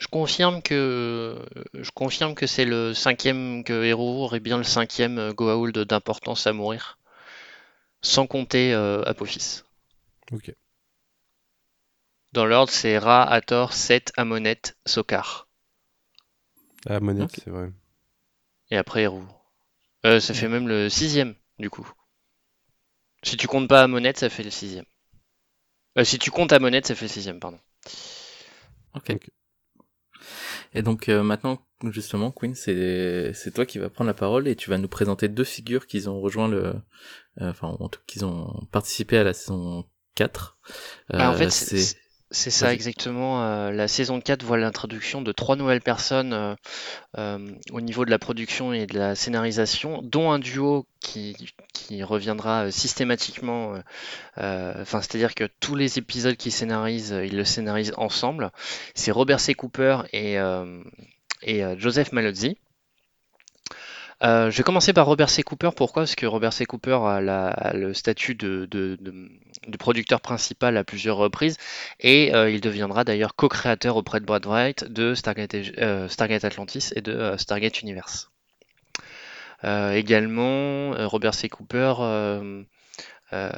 [0.00, 1.44] Je confirme que
[1.74, 6.46] je confirme que c'est le cinquième que Hero et bien le cinquième euh, Goa'uld d'importance
[6.46, 6.98] à mourir,
[8.00, 9.62] sans compter euh, Apophis.
[10.32, 10.54] Ok.
[12.32, 15.48] Dans l'ordre, c'est Ra, Hathor, Set, Amonet, Sokar.
[16.86, 17.72] Amonet, c'est vrai.
[18.70, 19.22] Et après Hero.
[20.08, 21.90] Euh, ça fait même le sixième, du coup.
[23.22, 24.86] Si tu comptes pas à monette, ça fait le sixième.
[25.98, 27.58] Euh, si tu comptes à monette, ça fait le sixième, pardon.
[28.94, 29.14] Ok.
[30.72, 34.56] Et donc euh, maintenant, justement, Queen, c'est c'est toi qui vas prendre la parole et
[34.56, 36.74] tu vas nous présenter deux figures qui ont rejoint le,
[37.40, 39.84] enfin, en tout qui ont participé à la saison
[40.14, 40.58] 4.
[41.10, 41.98] Bah, en fait, c'est
[42.30, 43.42] c'est ça exactement.
[43.42, 46.54] Euh, la saison 4 voit l'introduction de trois nouvelles personnes euh,
[47.16, 47.38] euh,
[47.72, 51.36] au niveau de la production et de la scénarisation, dont un duo qui,
[51.72, 53.74] qui reviendra systématiquement.
[54.36, 58.50] Enfin, c'est-à-dire que tous les épisodes qu'ils scénarisent, ils le scénarisent ensemble.
[58.94, 59.54] C'est Robert C.
[59.54, 60.36] Cooper et,
[61.42, 62.58] et Joseph Malozzi.
[64.20, 65.42] Je vais commencer par Robert C.
[65.42, 65.70] Cooper.
[65.74, 66.02] Pourquoi?
[66.02, 66.66] Parce que Robert C.
[66.66, 68.68] Cooper a, le statut de,
[69.78, 71.56] producteur principal à plusieurs reprises
[72.00, 75.14] et euh, il deviendra d'ailleurs co-créateur auprès de Brad Wright de
[75.80, 78.30] euh, Stargate Atlantis et de Stargate Universe.
[79.62, 81.48] également, Robert C.
[81.48, 81.94] Cooper
[83.34, 83.50] euh,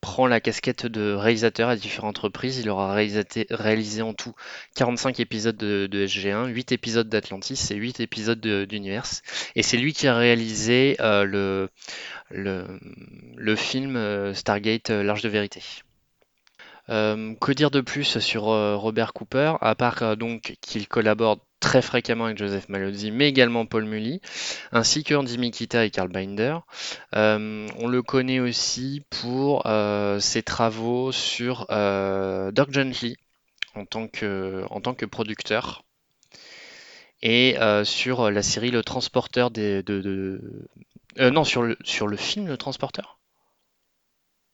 [0.00, 2.58] prend la casquette de réalisateur à différentes reprises.
[2.58, 4.34] Il aura réalisé, en tout
[4.74, 9.06] 45 épisodes de, SG1, 8 épisodes d'Atlantis et 8 épisodes d'Univers.
[9.54, 11.70] Et c'est lui qui a réalisé euh, le,
[12.30, 15.62] le, film euh, Stargate L'Arche de Vérité.
[16.88, 21.38] Euh, que dire de plus sur euh, Robert Cooper, à part euh, donc qu'il collabore
[21.58, 24.20] très fréquemment avec Joseph Malozzi, mais également Paul Mully,
[24.70, 26.58] ainsi que Andy Mikita et Carl Binder.
[27.12, 29.66] on le connaît aussi pour
[30.20, 33.16] ses travaux sur Doc Gently
[33.74, 35.82] en tant que, en tant que producteur
[37.22, 40.68] et sur la série Le Transporteur des, de,
[41.18, 43.18] non sur le, sur le film Le Transporteur?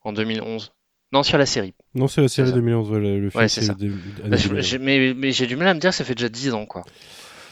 [0.05, 0.73] En 2011.
[1.13, 1.75] Non, sur la série.
[1.95, 3.43] Non, c'est la série 2011, le, le film.
[3.43, 3.75] Ouais, c'est ça.
[3.75, 4.37] Bah,
[4.81, 6.85] mais, mais j'ai du mal à me dire que ça fait déjà 10 ans, quoi.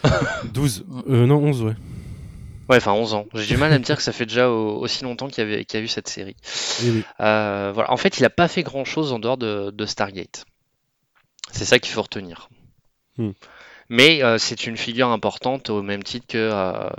[0.55, 0.87] 12.
[1.09, 1.75] Euh, non, 11, ouais.
[2.71, 3.27] Ouais, enfin 11 ans.
[3.35, 5.81] J'ai du mal à me dire que ça fait déjà aussi longtemps qu'il y, a
[5.81, 6.37] eu cette série.
[6.83, 7.05] oui.
[7.21, 7.91] Euh, voilà.
[7.91, 10.47] En fait, il n'a pas fait grand-chose en dehors de, Stargate.
[11.53, 12.49] C'est ça qu'il faut retenir.
[13.19, 13.33] Hmm.
[13.89, 16.51] Mais euh, c'est une figure importante au même titre que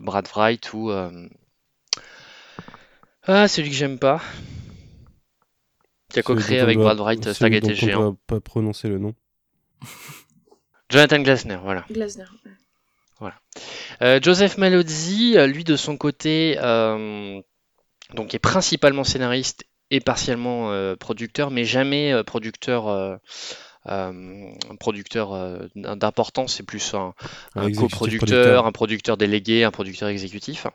[0.01, 0.91] Brad Wright ou...
[3.23, 4.21] Ah, celui que j'aime pas
[6.11, 8.09] qui a co-créé avec Brad Wright Stargate et Géant.
[8.09, 9.13] On pas prononcer le nom.
[10.89, 11.85] Jonathan Glasner, voilà.
[11.89, 12.25] Glasner.
[13.19, 13.35] Voilà.
[14.01, 17.39] Euh, Joseph Malozzi, euh, lui de son côté, euh,
[18.15, 23.17] donc est principalement scénariste et partiellement producteur, mais jamais producteur euh,
[23.85, 27.13] un producteur euh, d'importance, c'est plus un,
[27.73, 30.67] coproducteur, un producteur délégué, un producteur exécutif.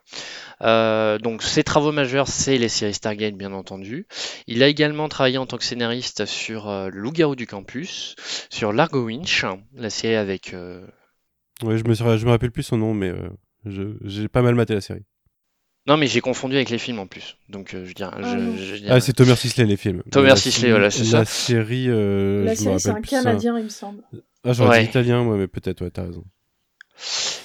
[0.62, 4.06] Euh, donc ses travaux majeurs, c'est les séries Stargate, bien entendu.
[4.46, 8.16] Il a également travaillé en tant que scénariste sur Le Loup-garou du campus,
[8.50, 9.44] sur Largo Winch,
[9.74, 10.54] la série avec...
[11.62, 13.12] Oui, je me, je me rappelle plus son nom, mais
[13.64, 15.04] j'ai pas mal maté la série.
[15.86, 17.36] Non, mais j'ai confondu avec les films en plus.
[17.48, 18.10] Donc, euh, je dirais.
[18.12, 20.02] Ah, ah c'est Thomas Sisley, les films.
[20.10, 21.20] Thomas Sisley, voilà, c'est ça.
[21.20, 21.86] La série.
[21.88, 24.02] Euh, la série, c'est un Canadien, il me semble.
[24.42, 26.24] Ah, j'aurais dit italien, moi, mais peut-être, ouais, t'as raison.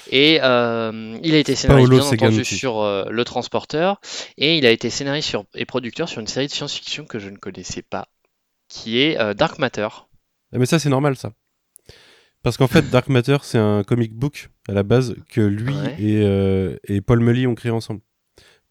[0.10, 4.02] Et euh, il a été scénariste, bien entendu, sur Le Transporteur.
[4.38, 7.30] Et il a été scénariste sur, et producteur sur une série de science-fiction que je
[7.30, 8.08] ne connaissais pas,
[8.70, 9.88] qui est Dark Matter.
[10.52, 11.34] Ah, mais ça, c'est normal, ça.
[12.42, 16.24] Parce qu'en fait, Dark Matter, c'est un comic book à la base que lui et,
[16.92, 18.02] et Paul Mully ont créé ensemble.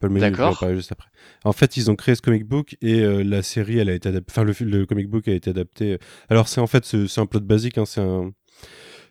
[0.00, 0.58] Paul D'accord.
[0.74, 1.08] juste après.
[1.44, 4.08] En fait, ils ont créé ce comic book et euh, la série, elle a été
[4.08, 4.32] adaptée.
[4.32, 5.98] Enfin, le, le, comic book a été adapté.
[6.30, 7.76] Alors, c'est en fait, c'est un plot basique.
[7.76, 8.32] Hein, c'est un,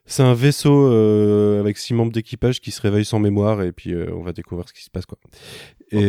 [0.08, 3.94] c'est un vaisseau euh, avec six membres d'équipage qui se réveille sans mémoire et puis
[3.94, 5.20] euh, on va découvrir ce qui se passe quoi.
[5.92, 6.08] Et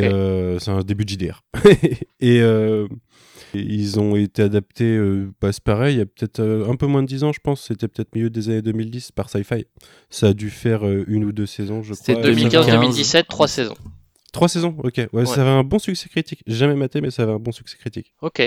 [0.58, 1.44] c'est un début de JDR.
[2.20, 2.42] et
[3.52, 4.98] ils ont été adaptés,
[5.42, 7.66] bah, c'est pareil, il y a peut-être un peu moins de 10 ans, je pense.
[7.66, 9.66] C'était peut-être milieu des années 2010 par Sci-Fi.
[10.08, 12.14] Ça a dû faire une ou deux saisons, je crois.
[12.14, 13.76] C'était 2015-2017, trois saisons.
[14.32, 15.00] Trois saisons, ok.
[15.12, 16.42] Ouais, ça avait un bon succès critique.
[16.46, 18.12] J'ai jamais maté, mais ça avait un bon succès critique.
[18.20, 18.42] Ok.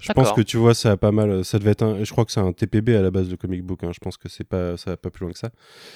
[0.00, 1.44] Je pense que tu vois, ça a pas mal.
[1.44, 2.04] Ça devait être un.
[2.04, 3.82] Je crois que c'est un TPB à la base de comic book.
[3.84, 3.90] Hein.
[3.92, 5.50] Je pense que c'est pas, ça va pas plus loin que ça.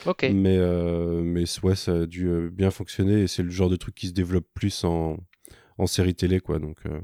[0.07, 0.29] Ok.
[0.33, 3.77] Mais, euh, mais ouais, ça a dû euh, bien fonctionner et c'est le genre de
[3.77, 5.19] truc qui se développe plus en,
[5.79, 6.59] en série télé, quoi.
[6.59, 6.79] Donc.
[6.87, 7.01] Euh,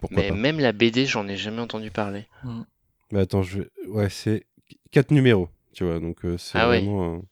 [0.00, 2.26] pourquoi mais même la BD, j'en ai jamais entendu parler.
[2.44, 2.62] Mm.
[3.12, 4.46] Mais attends, je ouais, c'est
[4.90, 6.00] quatre numéros, tu vois.
[6.00, 7.14] Donc c'est ah vraiment.
[7.14, 7.22] Un...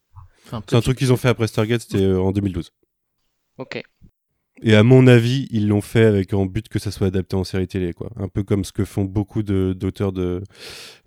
[0.66, 2.70] C'est un truc qu'ils ont fait après Stargate, c'était en 2012.
[3.59, 3.82] Ok.
[4.62, 7.42] Et à mon avis, ils l'ont fait avec en but que ça soit adapté en
[7.42, 8.11] série télé, quoi.
[8.16, 10.42] Un peu comme ce que font beaucoup d'auteurs de,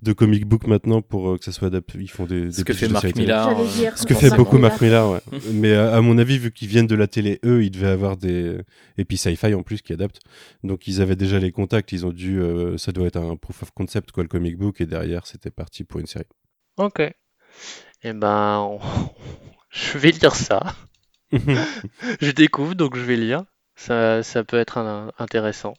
[0.02, 1.98] de, comic book maintenant pour euh, que ça soit adapté.
[1.98, 3.58] Ils font des, ce que fait Marc Millar.
[3.58, 5.22] Euh, ce que fait beaucoup Marc Millar, ouais.
[5.54, 8.58] Mais à, mon avis, vu qu'ils viennent de la télé, eux, ils devaient avoir des.
[8.98, 10.20] Et puis Sci-Fi en plus qui adapte.
[10.64, 11.93] Donc ils avaient déjà les contacts.
[11.93, 12.41] Ils ont dû.
[12.41, 14.82] Euh, ça doit être un proof of concept, quoi, le comic book.
[14.82, 16.28] Et derrière, c'était parti pour une série.
[16.76, 17.00] Ok.
[18.04, 18.78] Eh ben,
[19.72, 20.76] je vais lire ça.
[22.22, 23.44] je découvre, donc je vais lire.
[23.76, 24.78] Ça, ça peut être
[25.20, 25.74] intéressant.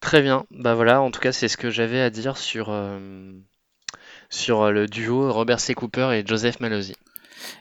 [0.00, 0.46] Très bien.
[0.50, 3.32] Bah voilà, en tout cas, c'est ce que j'avais à dire sur, euh,
[4.30, 5.74] sur le duo Robert C.
[5.74, 6.94] Cooper et Joseph Malozzi.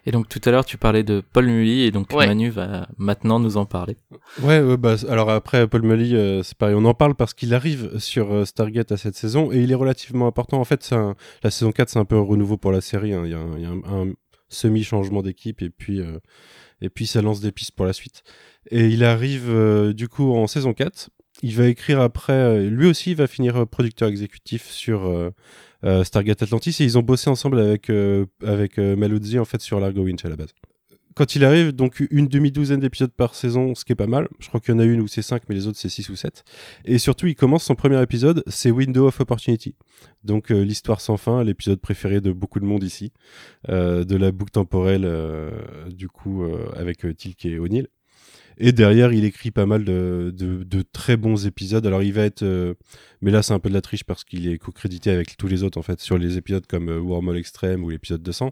[0.06, 3.40] Et donc tout à l'heure tu parlais de Paul Mully et donc Manu va maintenant
[3.40, 3.96] nous en parler.
[4.42, 7.98] Ouais, bah, alors après Paul Mully euh, c'est pareil, on en parle parce qu'il arrive
[7.98, 10.60] sur euh, Stargate à cette saison et il est relativement important.
[10.60, 10.94] En fait,
[11.44, 13.22] la saison 4 c'est un peu un renouveau pour la série, hein.
[13.24, 14.12] il y a, un,
[14.50, 16.02] semi-changement d'équipe et puis
[16.82, 18.24] et puis ça lance des pistes pour la suite.
[18.72, 21.10] Et il arrive euh, du coup en saison 4.
[21.42, 25.32] Il va écrire après, euh, lui aussi il va finir euh, producteur exécutif sur
[26.04, 27.90] Stargate Atlantis et ils ont bossé ensemble avec,
[28.44, 30.54] avec en fait sur Largo Winch à la base
[31.16, 34.28] quand il arrive, donc une demi-douzaine d'épisodes par saison, ce qui est pas mal.
[34.40, 36.10] Je crois qu'il y en a une où c'est 5, mais les autres c'est 6
[36.10, 36.44] ou 7.
[36.86, 39.76] Et surtout, il commence son premier épisode, c'est Window of Opportunity.
[40.24, 43.12] Donc euh, l'histoire sans fin, l'épisode préféré de beaucoup de monde ici,
[43.70, 45.52] euh, de la boucle temporelle, euh,
[45.90, 46.44] du coup,
[46.76, 47.88] avec Tilk et O'Neill.
[48.60, 51.86] Et derrière, il écrit pas mal de, très bons épisodes.
[51.88, 52.74] Alors, il va être, euh,
[53.22, 55.64] mais là, c'est un peu de la triche parce qu'il est co-crédité avec tous les
[55.64, 58.52] autres en fait sur les épisodes comme euh, Wormhole Extreme ou l'épisode 200.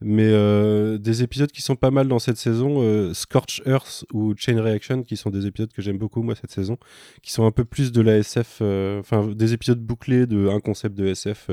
[0.00, 4.34] Mais euh, des épisodes qui sont pas mal dans cette saison, euh, Scorch Earth ou
[4.36, 6.78] Chain Reaction, qui sont des épisodes que j'aime beaucoup moi cette saison,
[7.22, 8.62] qui sont un peu plus de la SF,
[9.00, 11.50] enfin des épisodes bouclés de un concept de SF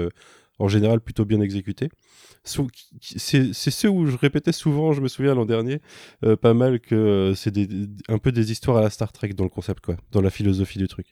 [0.60, 1.90] en général plutôt bien exécuté.
[3.02, 5.82] C'est ceux où je répétais souvent, je me souviens l'an dernier,
[6.24, 7.54] euh, pas mal que euh, c'est
[8.08, 10.80] un peu des histoires à la Star Trek dans le concept quoi, dans la philosophie
[10.80, 11.08] du truc.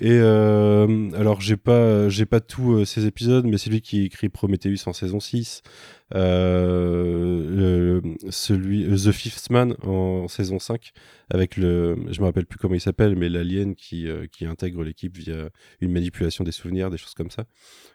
[0.00, 4.86] Et euh, alors j'ai pas pas tous ces épisodes, mais c'est lui qui écrit Prometheus
[4.86, 5.62] en saison 6,
[6.14, 10.92] euh, le- celui The Fifth Man en, saison 5
[11.30, 15.16] avec le je me rappelle plus comment il s'appelle, mais l'alien qui qui intègre l'équipe
[15.16, 15.48] via
[15.80, 17.44] une manipulation des souvenirs, des choses comme ça,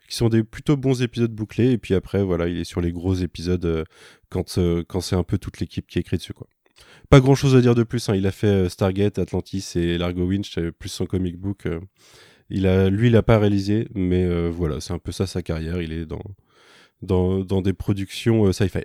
[0.09, 1.71] qui sont des plutôt bons épisodes bouclés.
[1.71, 3.83] Et puis après voilà, il est sur les gros épisodes euh,
[4.29, 6.47] quand euh, quand c'est un peu toute l'équipe qui écrit dessus quoi.
[7.09, 8.09] Pas grand chose à dire de plus.
[8.09, 8.15] hein.
[8.15, 11.67] Il a fait euh, Stargate, Atlantis et Largo Winch, plus son comic book.
[12.49, 15.81] Il lui, il a pas réalisé, mais voilà, c'est un peu ça sa carrière.
[15.81, 16.05] Il est
[17.01, 18.79] dans, des productions sci-fi.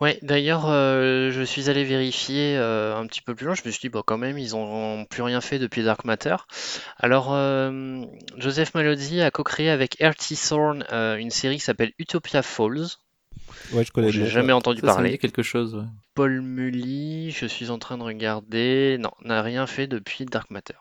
[0.00, 3.54] Ouais, d'ailleurs, euh, je suis allé vérifier euh, un petit peu plus loin.
[3.54, 6.36] Je me suis dit, bon, quand même, ils ont plus rien fait depuis Dark Matter.
[6.98, 8.04] Alors, euh,
[8.36, 10.34] Joseph Malozzi a co-créé avec R.T.
[10.36, 12.86] Thorne euh, une série qui s'appelle Utopia Falls.
[13.72, 14.08] Ouais, je connais.
[14.08, 14.26] le J'ai nom.
[14.28, 15.10] jamais entendu Ça, ça me parler.
[15.12, 15.74] dit quelque chose.
[15.76, 15.84] ouais.
[16.14, 18.96] Paul Mully, je suis en train de regarder.
[18.98, 20.74] Non, n'a rien fait depuis Dark Matter.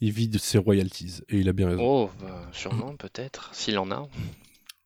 [0.00, 1.82] Il vit de ses royalties et il a bien raison.
[1.82, 4.06] Oh, bah, sûrement, peut-être, s'il en a.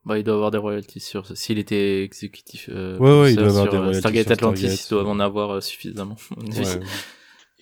[0.04, 1.26] Bah, il doit avoir des royalties sur.
[1.36, 2.68] S'il était exécutif.
[2.72, 4.90] euh, Ouais, ouais, il doit avoir sur, des euh, royalties Stargate sur Atlantis, Stargate, il
[5.04, 6.16] doit en avoir euh, suffisamment.
[6.38, 6.80] Ouais.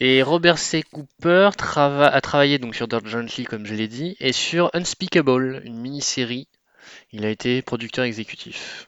[0.01, 0.85] Et Robert C.
[0.85, 5.63] Cooper trava- a travaillé donc sur Dirt Gently, comme je l'ai dit, et sur Unspeakable,
[5.65, 6.47] une mini-série.
[7.13, 8.87] Il a été producteur exécutif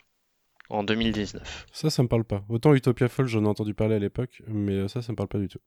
[0.68, 1.66] en 2019.
[1.72, 2.44] Ça, ça me parle pas.
[2.48, 5.28] Autant Utopia Falls, j'en ai entendu parler à l'époque, mais euh, ça, ça me parle
[5.28, 5.58] pas du tout.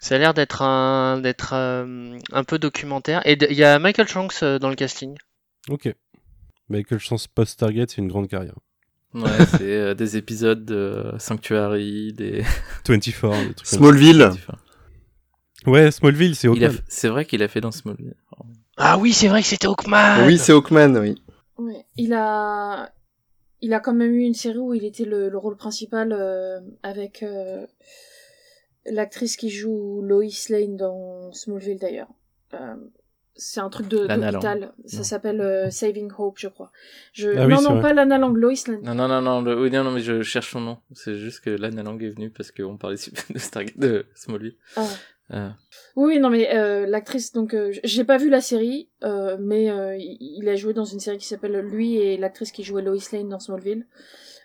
[0.00, 3.26] Ça a l'air d'être un, d'être euh, un peu documentaire.
[3.26, 5.16] Et il y a Michael Shanks euh, dans le casting.
[5.68, 5.92] Ok.
[6.68, 8.58] Michael Chance post-Stargate, c'est une grande carrière.
[9.14, 12.42] Ouais, c'est euh, des épisodes de Sanctuary, des.
[12.88, 13.76] 24, des trucs comme ça.
[13.76, 14.30] Smallville.
[15.66, 16.70] Ouais, Smallville, c'est Hawkman.
[16.72, 18.14] f- C'est vrai qu'il a fait dans Smallville.
[18.76, 21.14] Ah oui, c'est vrai que c'était Hawkman Oui, c'est Hawkman, oui.
[21.58, 21.86] Ouais.
[21.96, 22.92] Il a,
[23.62, 26.60] il a quand même eu une série où il était le, le rôle principal euh,
[26.82, 27.64] avec euh,
[28.84, 32.08] l'actrice qui joue Lois Lane dans Smallville d'ailleurs.
[33.36, 34.72] C'est un truc de Lana d'hôpital.
[34.86, 36.70] Ça s'appelle euh, Saving Hope, je crois.
[37.12, 37.30] Je...
[37.36, 37.82] Ah oui, non, non, vrai.
[37.82, 38.82] pas Lana Lang, Lois Lane.
[38.82, 40.78] Non, non, non, non, le- oui, non, non, mais je cherche son nom.
[40.92, 42.96] C'est juste que Lana Lang est venue parce qu'on parlait
[43.30, 44.56] de Stargate, de Smallville.
[44.76, 44.86] Ah.
[45.32, 45.48] Euh,
[45.96, 49.96] Oui, non, mais euh, l'actrice, donc, euh, j'ai pas vu la série, euh, mais euh,
[49.98, 53.28] il a joué dans une série qui s'appelle lui et l'actrice qui jouait Lois Lane
[53.30, 53.86] dans Smallville.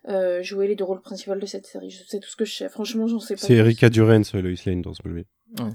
[0.08, 1.90] Euh, jouaient les deux rôles principaux de cette série.
[1.90, 2.70] Je sais tout ce que je sais.
[2.70, 3.42] Franchement, j'en sais pas.
[3.42, 3.54] C'est.
[3.56, 5.26] Erika Durance, Lois Lane dans Smallville.
[5.60, 5.66] ouais,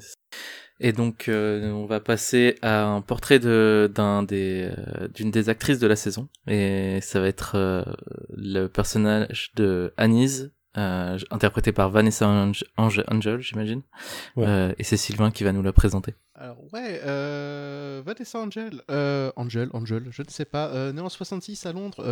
[0.81, 5.49] Et donc, euh, on va passer à un portrait de d'un des euh, d'une des
[5.49, 7.83] actrices de la saison, et ça va être euh,
[8.37, 13.83] le personnage de Anise, euh, interprété par Vanessa Ange- Ange- Angel, j'imagine.
[14.35, 14.47] Ouais.
[14.49, 16.15] Euh, et c'est Sylvain qui va nous la présenter.
[16.35, 21.09] Alors ouais, euh, Vanessa Angel, euh, Angel, Angel, je ne sais pas, euh, né en
[21.09, 22.03] 66 à Londres.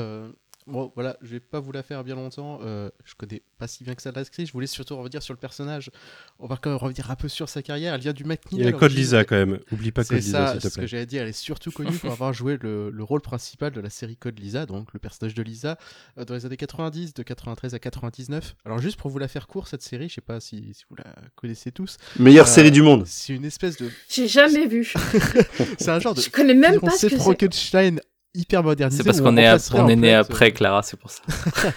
[0.67, 2.61] Bon voilà, je vais pas vous la faire bien longtemps.
[2.63, 4.49] euh, je connais pas si bien que ça l'actrice.
[4.49, 5.91] Je voulais surtout revenir sur le personnage.
[6.39, 7.95] On va quand même revenir un peu sur sa carrière.
[7.95, 8.65] Elle vient du Il McNeil.
[8.65, 8.93] y a Code.
[8.93, 9.59] Lisa quand même.
[9.73, 10.87] Oublie pas C'est Code Lisa, ça, s'il te ce que plaît.
[10.89, 11.23] j'allais dire.
[11.23, 14.39] Elle est surtout connue pour avoir joué le, le rôle principal de la série Code
[14.39, 15.79] Lisa, donc le personnage de Lisa,
[16.19, 18.55] euh, dans les années 90, de 93 à 99.
[18.65, 20.97] Alors juste pour vous la faire court, cette série, je sais pas si, si vous
[20.97, 21.05] la
[21.37, 21.97] connaissez tous.
[22.19, 23.05] Meilleure Euh, série du monde.
[23.07, 23.91] C'est une espèce de...
[24.09, 24.93] J'ai jamais vu.
[25.79, 26.21] C'est un genre de...
[26.21, 27.17] Je connais même pas ce que c'est.
[27.17, 28.01] Frankenstein
[28.35, 29.03] hyper modernisé.
[29.03, 31.23] C'est parce qu'on est, on né fait, après euh, Clara, c'est pour ça.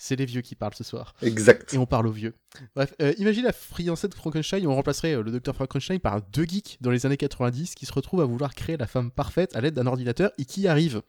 [0.00, 1.14] C'est les vieux qui parlent ce soir.
[1.20, 1.74] Exact.
[1.74, 2.32] Et on parle aux vieux.
[2.74, 6.44] Bref, euh, imagine la fiancée de Frankenstein, on remplacerait euh, le docteur Frankenstein par deux
[6.44, 9.60] geeks dans les années 90 qui se retrouvent à vouloir créer la femme parfaite à
[9.60, 11.02] l'aide d'un ordinateur et qui y arrivent.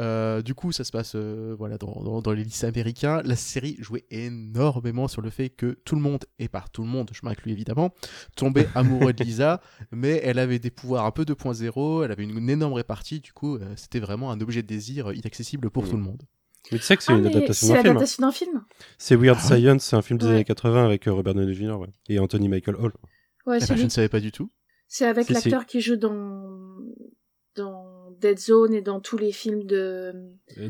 [0.00, 3.20] Euh, du coup, ça se passe euh, voilà, dans, dans- dans les lycées américains.
[3.24, 6.88] La série jouait énormément sur le fait que tout le monde, et par tout le
[6.88, 7.90] monde, je m'inclus évidemment,
[8.36, 9.60] tombait amoureux de Lisa,
[9.92, 13.32] mais elle avait des pouvoirs un peu 2.0, elle avait une, une énorme répartie, du
[13.32, 15.88] coup, euh, c'était vraiment un objet de désir inaccessible pour Mm.
[15.88, 16.22] tout le monde.
[16.72, 17.86] Mais tu sais que c'est Ah, une adaptation c'est d'un film.
[17.86, 17.92] hein.
[17.94, 18.64] l'adaptation d'un film.
[18.98, 20.32] C'est Weird Ah Science, c'est un film des Ouais.
[20.32, 21.72] années 80 avec euh, Robert Downey Jr.
[21.78, 21.88] ouais.
[22.08, 22.92] et Anthony Michael Hall.
[23.46, 24.50] Ouais, Eh c'est ben, je ne savais pas du tout.
[24.86, 26.69] C'est avec l'acteur qui joue dans
[28.20, 30.12] Dead Zone et dans tous les films de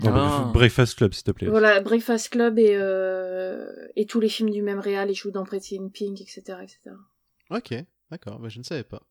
[0.03, 0.45] Dans Ah.
[0.47, 1.49] le Breakfast Club, s'il te plaît.
[1.49, 5.11] voilà Breakfast Club et euh, et tous les films du même réal.
[5.11, 6.79] Il joue dans Pretty in Pink, etc., etc.
[7.51, 7.75] Ok,
[8.11, 9.03] d'accord, bah, je ne savais pas.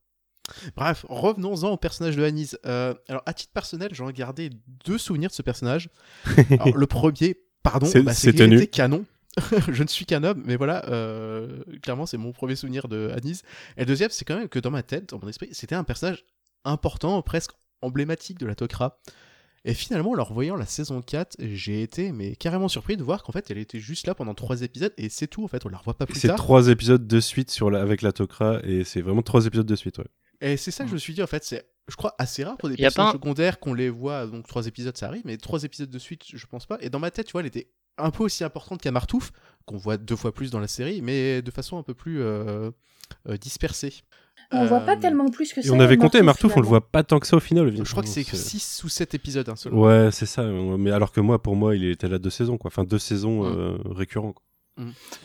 [0.76, 2.56] Bref, revenons-en au personnage de Anis.
[2.66, 4.50] Euh, alors, à titre personnel, j'en ai gardé
[4.84, 5.90] deux souvenirs de ce personnage.
[6.50, 9.04] Alors, le premier, pardon, C'est- bah, était canon.
[9.68, 13.42] je ne suis qu'un homme, mais voilà, euh, clairement, c'est mon premier souvenir de Anis.
[13.76, 15.84] Et le deuxième, c'est quand même que dans ma tête, dans mon esprit, c'était un
[15.84, 16.24] personnage
[16.64, 17.52] important, presque
[17.82, 18.98] emblématique de la Tok'ra.
[19.66, 23.22] Et finalement, en leur voyant la saison 4, j'ai été mais carrément surpris de voir
[23.22, 25.68] qu'en fait, elle était juste là pendant trois épisodes et c'est tout en fait, on
[25.68, 26.36] la revoit pas plus C'est tard.
[26.38, 29.76] trois épisodes de suite sur la, avec la Tok'ra et c'est vraiment trois épisodes de
[29.76, 29.98] suite.
[29.98, 30.06] Ouais.
[30.40, 32.56] Et c'est ça que je me suis dit en fait, c'est je crois assez rare
[32.56, 35.62] pour des personnages un- secondaires qu'on les voit donc trois épisodes ça arrive mais trois
[35.64, 36.78] épisodes de suite, je pense pas.
[36.80, 37.68] Et dans ma tête, tu vois, elle était
[37.98, 39.30] un peu aussi importante qu'à Martouf
[39.66, 42.70] qu'on voit deux fois plus dans la série mais de façon un peu plus euh,
[43.28, 43.92] euh, dispersée.
[44.52, 45.72] On voit pas Euh, tellement plus que Et ça.
[45.72, 47.72] on avait compté Martouf, on le voit pas tant que ça au final.
[47.76, 49.72] Je crois que c'est C'est- 6 ou 7 épisodes un seul.
[49.72, 50.42] Ouais, c'est ça.
[50.44, 52.68] Mais alors que moi, pour moi, il était là deux saisons, quoi.
[52.68, 53.58] Enfin, deux saisons Mm.
[53.58, 54.32] euh, récurrents.
[54.32, 54.42] quoi.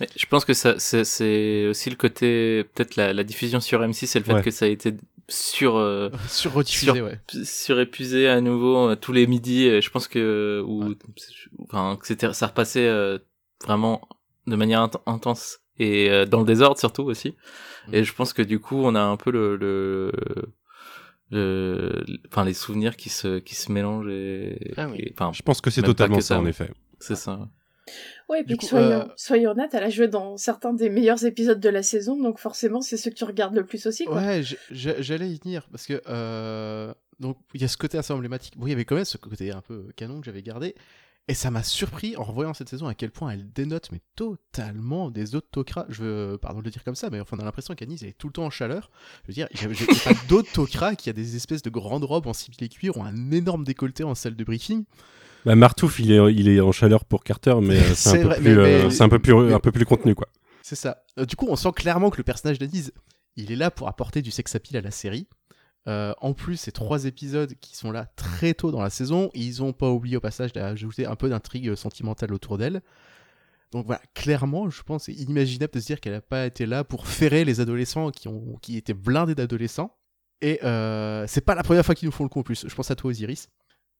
[0.01, 3.81] Mais je pense que ça, c'est, c'est aussi le côté, peut-être la, la diffusion sur
[3.81, 4.41] M6, c'est le fait Ouais.
[4.43, 4.93] que ça a été
[5.29, 7.19] sur, euh, Sur rediffusé, Sur- ouais.
[7.45, 9.67] surépuisé à nouveau euh, tous les midis.
[9.69, 10.95] euh, Je pense que, ou, Ouais.
[11.63, 13.17] enfin, que c'était, ça repassait euh,
[13.65, 14.01] vraiment
[14.45, 17.35] de manière int- intense et euh, dans le désordre surtout aussi.
[17.91, 20.11] Et je pense que du coup, on a un peu le, le,
[21.31, 24.97] le- enfin, les souvenirs qui se, qui se mélangent et, Ah oui.
[24.99, 26.71] et- enfin, Je pense que c'est totalement que ça, ça, en mais- effet.
[26.99, 27.47] c'est ça.
[28.29, 30.89] Ouais, et puis coup, que soyons, euh, soyons honnêtes, elle a joué dans certains des
[30.89, 34.05] meilleurs épisodes de la saison, donc forcément, c'est ceux que tu regardes le plus aussi,
[34.05, 34.17] quoi.
[34.17, 38.57] Ouais, j'allais y venir parce que euh, donc il y a ce côté assez emblématique.
[38.57, 40.73] Bon, il y avait quand même ce côté un peu canon que j'avais gardé.
[41.27, 45.09] Et ça m'a surpris en revoyant cette saison à quel point elle dénote mais totalement
[45.09, 45.87] des Tok'ra.
[45.89, 48.09] Je veux, pardon de le dire comme ça, mais enfin on a l'impression qu'Anis elle
[48.09, 48.91] est tout le temps en chaleur.
[49.23, 52.27] Je veux dire, il y a, pas Tok'ra qui a des espèces de grandes robes
[52.27, 54.85] en simili cuir ou un énorme décolleté en salle de briefing.
[55.45, 58.89] Bah, Martouf, il est, il est en chaleur pour Carter, mais euh, c'est un, euh,
[58.99, 60.27] un peu plus, mais- un peu plus contenu, quoi.
[60.63, 61.03] C'est ça.
[61.19, 62.89] Euh, du coup, on sent clairement que le personnage d'Anis,
[63.35, 65.27] il est là pour apporter du sex appeal à la série.
[65.87, 69.61] Euh, en plus, ces trois épisodes qui sont là très tôt dans la saison, ils
[69.61, 72.81] ont pas oublié au passage d'ajouter un peu d'intrigue sentimentale autour d'elle.
[73.71, 76.83] Donc voilà, clairement, je pense c'est inimaginable de se dire qu'elle n'a pas été là
[76.83, 79.95] pour ferrer les adolescents qui, ont, qui étaient blindés d'adolescents.
[80.41, 82.67] Et euh, c'est pas la première fois qu'ils nous font le coup en plus.
[82.67, 83.49] Je pense à toi, Osiris.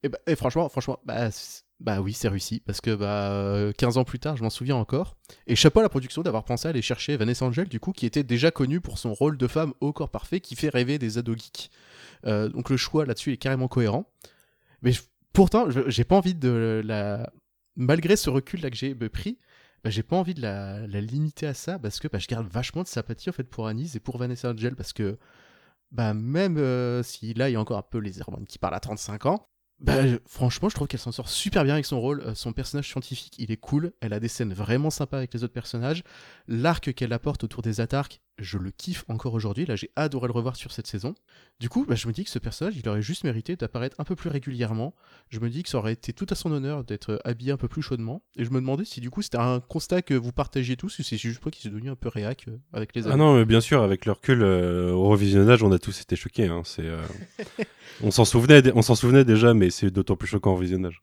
[0.06, 1.30] Et, bah, et franchement, franchement, bah,
[1.80, 2.62] bah oui, c'est réussi.
[2.66, 5.18] Parce que bah, euh, 15 ans plus tard, je m'en souviens encore.
[5.48, 8.06] Et chapeau à la production d'avoir pensé à aller chercher Vanessa Angel, du coup, qui
[8.06, 11.18] était déjà connue pour son rôle de femme au corps parfait qui fait rêver des
[11.18, 11.72] ados geeks.
[12.28, 14.06] Euh, donc le choix là-dessus est carrément cohérent.
[14.84, 14.92] Mais
[15.34, 17.32] pourtant, j'ai pas envie de la.
[17.76, 19.40] Malgré ce recul là que j'ai euh, pris,
[19.84, 22.84] bah, j'ai pas envie de la, limiter à ça parce que bah, je garde vachement
[22.84, 25.18] de sympathie en fait pour Anis et pour Vanessa Angel parce que
[25.92, 28.76] bah même euh, si là il y a encore un peu les hormones qui parlent
[28.76, 29.48] à 35 ans,
[29.86, 32.22] bah, franchement, je trouve qu'elle s'en sort super bien avec son rôle.
[32.22, 33.94] Euh, son personnage scientifique, il est cool.
[34.02, 36.02] Elle a des scènes vraiment sympas avec les autres personnages.
[36.48, 39.66] L'arc qu'elle apporte autour des Atarques, je le kiffe encore aujourd'hui.
[39.66, 41.16] Là, j'ai adoré le revoir sur cette saison.
[41.60, 44.04] Du coup, bah, je me dis que ce personnage, il aurait juste mérité d'apparaître un
[44.04, 44.94] peu plus régulièrement.
[45.30, 47.68] Je me dis que ça aurait été tout à son honneur d'être habillé un peu
[47.68, 48.22] plus chaudement.
[48.36, 51.04] Et je me demandais si du coup c'était un constat que vous partagiez tous ou
[51.04, 53.18] c'est juste moi qui suis devenu un peu réac euh, avec les Ah années.
[53.24, 56.48] non, mais bien sûr, avec le recul, euh, au revisionnage, on a tous été choqués.
[56.48, 56.62] Hein.
[56.66, 57.02] C'est, euh,
[58.04, 61.02] on s'en souvenait, on s'en souvenait déjà, mais c'est d'autant plus choquant au revisionnage.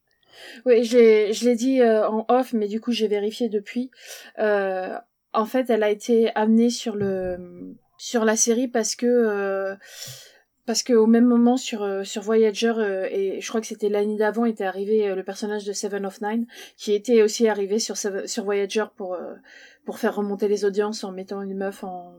[0.66, 3.90] Oui, je l'ai, je l'ai dit euh, en off, mais du coup j'ai vérifié depuis.
[4.38, 4.96] Euh,
[5.32, 9.76] en fait, elle a été amenée sur le sur la série parce que euh,
[10.66, 13.88] parce que au même moment sur euh, sur Voyager euh, et je crois que c'était
[13.88, 17.78] l'année d'avant était arrivé euh, le personnage de Seven of Nine qui était aussi arrivé
[17.78, 19.34] sur sur Voyager pour euh,
[19.84, 22.14] pour faire remonter les audiences en mettant une meuf en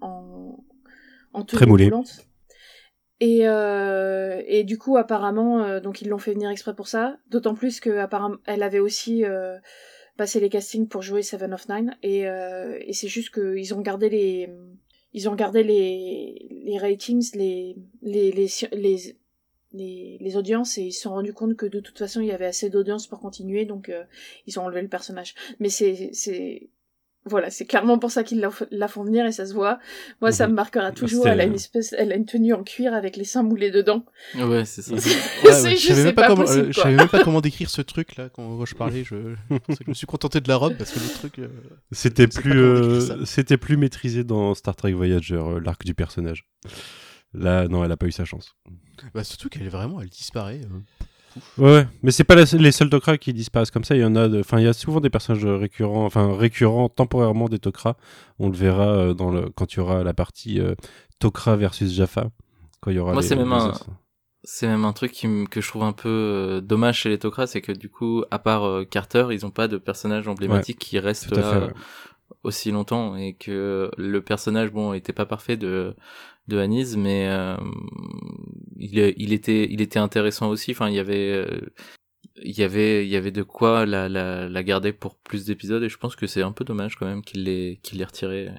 [0.00, 0.56] en
[1.32, 1.84] en tenue Très moulée.
[1.86, 2.24] moulante.
[3.20, 7.16] Et, euh, et du coup, apparemment, euh, donc ils l'ont fait venir exprès pour ça.
[7.28, 9.24] D'autant plus que apparemment, elle avait aussi
[10.18, 11.96] passé les castings pour jouer Seven of Nine.
[12.02, 14.50] Et, euh, c'est juste qu'ils ont gardé les,
[15.14, 18.48] ils ont gardé les, les ratings, les, les, les,
[19.72, 22.32] les, les, audiences et ils se sont rendus compte que de toute façon il y
[22.32, 24.04] avait assez d'audience pour continuer, donc euh,
[24.46, 25.34] ils ont enlevé le personnage.
[25.60, 26.68] Mais c'est,
[27.28, 29.78] voilà, c'est clairement pour ça qu'ils la, la font venir et ça se voit.
[30.20, 30.50] Moi, ça Mhm.
[30.52, 31.28] me marquera toujours.
[31.28, 34.04] Elle a une espèce, elle a une tenue en cuir avec les seins moulés dedans.
[34.34, 34.94] Ouais, c'est ça.
[35.44, 37.22] Ouais, C'est ouais, je juste, savais pas, pas comment, possible, euh, je savais même pas
[37.22, 39.04] comment décrire ce truc là quand je parlais.
[39.04, 39.14] Je,
[39.86, 41.38] me suis contenté de la robe parce que le truc.
[41.38, 41.48] euh,
[41.92, 46.46] C'était plus, euh, c'était plus maîtrisé dans Star Trek Voyager, euh, l'arc du personnage.
[47.34, 48.56] Là, non, elle a pas eu sa chance.
[49.14, 50.60] Bah, surtout qu'elle est vraiment, elle disparaît.
[51.58, 53.94] Ouais, mais c'est pas la- les seuls Tok'ra qui disparaissent comme ça.
[53.96, 57.48] Il y en a, enfin, il y a souvent des personnages récurrents, enfin récurrents temporairement
[57.48, 57.96] des Tok'ra.
[58.38, 60.74] On le verra euh, dans le quand il y aura la partie euh,
[61.18, 62.30] Tok'ra versus Jaffa.
[62.80, 63.12] Quand il y aura.
[63.12, 63.72] Moi, c'est même un-.
[64.44, 67.46] C'est même un truc qui que je trouve un peu euh, dommage chez les Tok'ra,
[67.46, 70.98] c'est que du coup, à part euh, Carter, ils ont pas de personnage emblématique qui
[70.98, 71.56] reste là fait.
[71.66, 71.72] ouais.
[72.44, 75.96] aussi longtemps et que le personnage, bon, était pas parfait de
[76.48, 77.56] de Anis, mais euh,
[78.76, 80.72] il, était il était intéressant aussi.
[80.72, 81.60] Enfin, il y avait euh,
[82.42, 85.98] il y avait il y avait de quoi la, garder pour plus d'épisodes et je
[85.98, 88.50] pense que c'est un peu dommage quand même qu'il l'ait qu'il l'ait retiré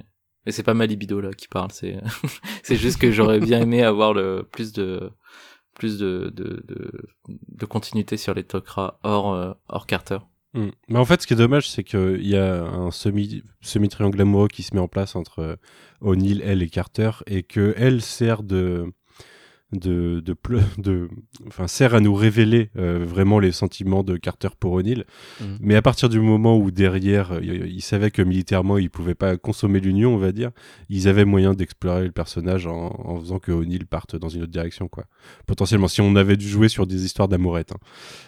[0.46, 1.98] et c'est pas ma libido là qui parle c'est
[2.64, 4.14] c'est juste que j'aurais bien aimé avoir
[4.52, 5.12] plus de
[5.76, 6.92] plus de de de,
[7.28, 10.20] de continuité sur les Tok'ra hors euh, hors Carter
[10.54, 10.70] Mm.
[10.88, 14.48] Mais en fait, ce qui est dommage, c'est qu'il y a un semi, semi-triangle amoureux
[14.48, 15.56] qui se met en place entre euh,
[16.02, 18.92] O'Neill, elle et Carter, et que elle sert de,
[19.72, 20.36] de, de,
[20.78, 21.10] de,
[21.48, 25.06] enfin, sert à nous révéler euh, vraiment les sentiments de Carter pour O'Neill.
[25.42, 25.58] Mhm.
[25.62, 29.38] Mais à partir du moment où derrière, euh, ils savaient que militairement, ils pouvaient pas
[29.38, 30.52] consommer l'union, on va dire,
[30.90, 34.52] ils avaient moyen d'explorer le personnage en, en faisant que O'Neill parte dans une autre
[34.52, 35.06] direction, quoi.
[35.46, 37.72] Potentiellement, si on avait dû jouer sur des histoires d'amourette.
[37.72, 37.80] hein.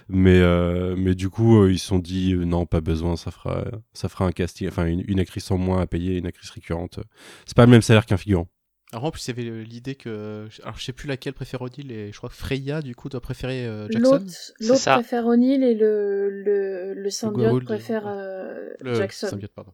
[0.09, 3.65] Mais, euh, mais du coup, euh, ils se sont dit, non, pas besoin, ça fera,
[3.93, 6.99] ça fera un casting, enfin, une, une actrice en moins à payer, une actrice récurrente.
[7.45, 8.47] C'est pas le même salaire qu'un figurant.
[8.91, 10.47] Alors en plus, il y avait l'idée que.
[10.63, 13.21] Alors je sais plus laquelle préfère O'Neill et je crois que Freya, du coup, doit
[13.21, 14.25] préférer euh, Jackson.
[14.59, 18.11] L'autre préfère O'Neill et le, le, le symbiote préfère ouais.
[18.13, 19.27] euh, Le Jackson.
[19.29, 19.73] symbiote, pardon.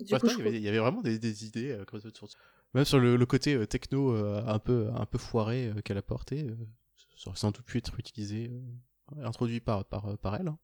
[0.00, 1.70] Du Ouais, coup, non, je il, y avait, il y avait vraiment des, des idées
[1.70, 2.26] euh, de ça.
[2.74, 5.96] Même sur le, le côté euh, techno euh, un peu un peu foiré euh, qu'elle
[5.96, 6.56] apportait, euh,
[7.16, 8.50] ça aurait sans doute pu être utilisé,
[9.16, 10.48] euh, introduit par par par elle.
[10.48, 10.58] hein.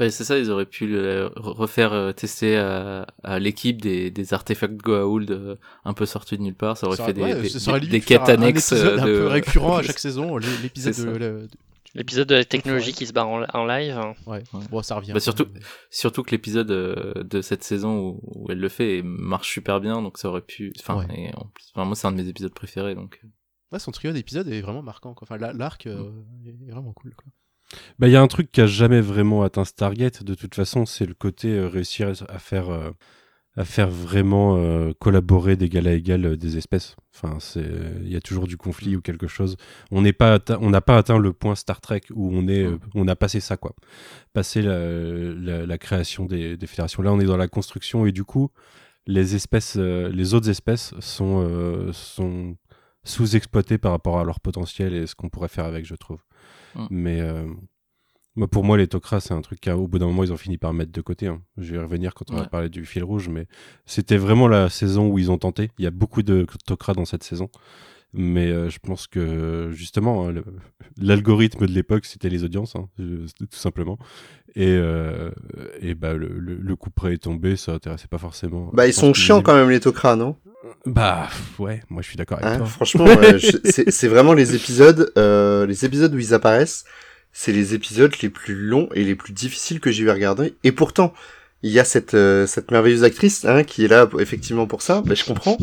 [0.00, 4.10] Bah, c'est ça, ils auraient pu le re- refaire euh, tester à, à l'équipe des,
[4.10, 6.76] des artefacts Goa'uld euh, un peu sortis de nulle part.
[6.76, 9.02] Ça aurait Ça fait des, ouais, des, ça des- quêtes un- un annexes épisode euh,
[9.02, 9.18] un de...
[9.18, 11.48] peu récurrent à chaque saison, l'é- l'épisode de,
[11.94, 13.98] L'épisode de la technologie qui se barre en, en live.
[13.98, 14.14] hein.
[14.26, 14.42] Ouais.
[14.70, 15.12] Bon, ça revient.
[15.12, 19.02] Bah, surtout- Mais- Surtout que l'épisode euh, de cette saison où, où elle le fait
[19.04, 20.72] marche super bien, donc ça aurait pu...
[20.78, 21.06] Enfin, Ouais.
[21.14, 23.18] et en plus, enfin, moi c'est un de mes épisodes préférés, donc...
[23.24, 23.28] euh,
[23.72, 25.14] Ouais, son trio d'épisodes est vraiment marquant.
[25.14, 25.26] Quoi.
[25.28, 26.10] Enfin, la- l'arc euh,
[26.44, 26.68] Mm.
[26.68, 27.12] est vraiment cool.
[27.14, 27.26] Quoi.
[27.98, 30.86] Bah, il y a un truc qui a jamais vraiment atteint Stargate, de toute façon,
[30.86, 32.90] c'est le côté euh, réussir à faire, euh,
[33.56, 36.96] à faire vraiment euh, collaborer d'égal à égal des espèces.
[37.14, 37.68] Enfin, c'est,
[38.02, 39.56] il y a toujours du conflit ou quelque chose.
[39.90, 43.06] On n'est pas, on n'a pas atteint le point Star Trek où on est, on
[43.08, 43.74] a passé ça, quoi.
[44.32, 44.78] Passé la,
[45.34, 47.02] la, la création des, des fédérations.
[47.02, 48.50] Là, on est dans la construction et du coup,
[49.06, 52.56] les espèces, les autres espèces sont, sont
[53.04, 56.20] sous-exploitées par rapport à leur potentiel et ce qu'on pourrait faire avec, je trouve.
[56.74, 56.86] Mm.
[56.90, 57.46] Mais euh,
[58.36, 60.56] moi, pour moi, les Tok'ra, c'est un truc qu'au bout d'un moment, ils ont fini
[60.58, 61.26] par mettre de côté.
[61.26, 61.42] hein.
[61.58, 63.46] Je vais y revenir quand on va parler du fil rouge, mais
[63.86, 65.70] c'était vraiment la saison où ils ont tenté.
[65.78, 67.48] Il y a beaucoup de Tok'ra dans cette saison.
[68.12, 70.44] Mais euh, je pense que justement, hein, le-
[71.00, 73.98] l'algorithme de l'époque, c'était les audiences, hein, tout simplement.
[74.56, 75.30] Et, euh,
[75.80, 78.70] et bah, le, le, le coup près est tombé, ça intéressait pas forcément.
[78.72, 80.34] Bah, ils sont chiants quand même, les Tok'ra, non?
[80.86, 82.66] Bah, ouais, moi je suis d'accord avec Hein, toi.
[82.66, 86.84] Franchement, euh, c'est vraiment les épisodes, euh, les épisodes où ils apparaissent,
[87.32, 90.54] c'est les épisodes les plus longs et les plus difficiles que j'ai eu à regarder.
[90.64, 91.14] Et pourtant,
[91.62, 95.02] il y a cette euh, cette merveilleuse actrice hein, qui est là effectivement pour ça.
[95.04, 95.58] Bah, je comprends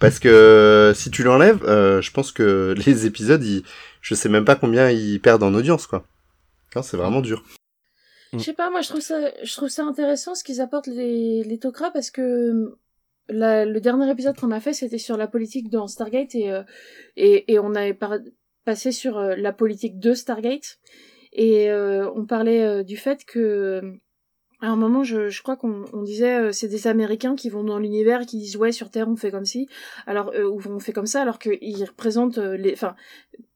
[0.00, 3.62] parce que euh, si tu l'enlèves, euh, je pense que les épisodes, ils,
[4.00, 6.04] je sais même pas combien ils perdent en audience, quoi.
[6.82, 7.44] C'est vraiment dur.
[8.32, 11.44] Je sais pas, moi je trouve ça, je trouve ça intéressant ce qu'ils apportent les,
[11.44, 12.74] les Tok'ra parce que
[13.28, 16.62] le dernier épisode qu'on a fait c'était sur la politique dans Stargate et, euh,
[17.16, 17.98] et, et on avait
[18.64, 20.78] passé sur euh, la politique de Stargate.
[21.32, 23.80] Et euh, on parlait du fait que
[24.60, 27.78] à un moment je, je crois qu'on on disait c'est des Américains qui vont dans
[27.78, 29.66] l'univers et qui disent ouais sur Terre on fait comme ci.
[30.06, 32.94] Alors euh, on fait comme ça alors qu'ils représentent les enfin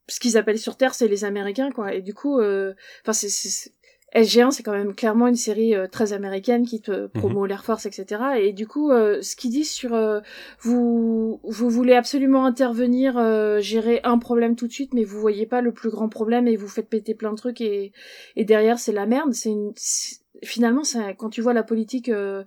[0.09, 1.93] ce qu'ils appellent sur Terre c'est les Américains quoi.
[1.93, 3.71] Et du coup enfin c'est
[4.15, 7.85] SG1, c'est quand même clairement une série euh, très américaine qui te promeut l'Air Force,
[7.85, 8.21] etc.
[8.39, 10.21] Et du coup, euh, ce qu'ils disent sur euh,
[10.61, 15.45] vous, vous voulez absolument intervenir, euh, gérer un problème tout de suite, mais vous voyez
[15.45, 17.91] pas le plus grand problème et vous faites péter plein de trucs et,
[18.37, 19.33] et derrière c'est la merde.
[19.33, 19.73] C'est une,
[20.43, 22.43] finalement, ça, quand tu vois la politique euh,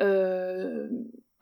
[0.00, 0.88] euh,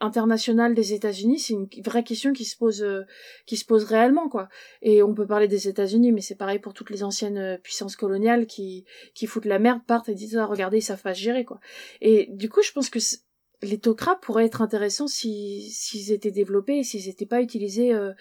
[0.00, 3.02] internationale des États-Unis, c'est une vraie question qui se pose, euh,
[3.46, 4.48] qui se pose réellement, quoi.
[4.82, 7.96] Et on peut parler des États-Unis, mais c'est pareil pour toutes les anciennes euh, puissances
[7.96, 8.84] coloniales qui
[9.14, 11.60] qui foutent la merde, partent et disent ah, regardez ils savent pas gérer quoi.
[12.00, 12.98] Et du coup je pense que
[13.62, 18.12] les Tok'ra pourraient être intéressants si s'ils étaient développés et s'ils n'étaient pas utilisés euh,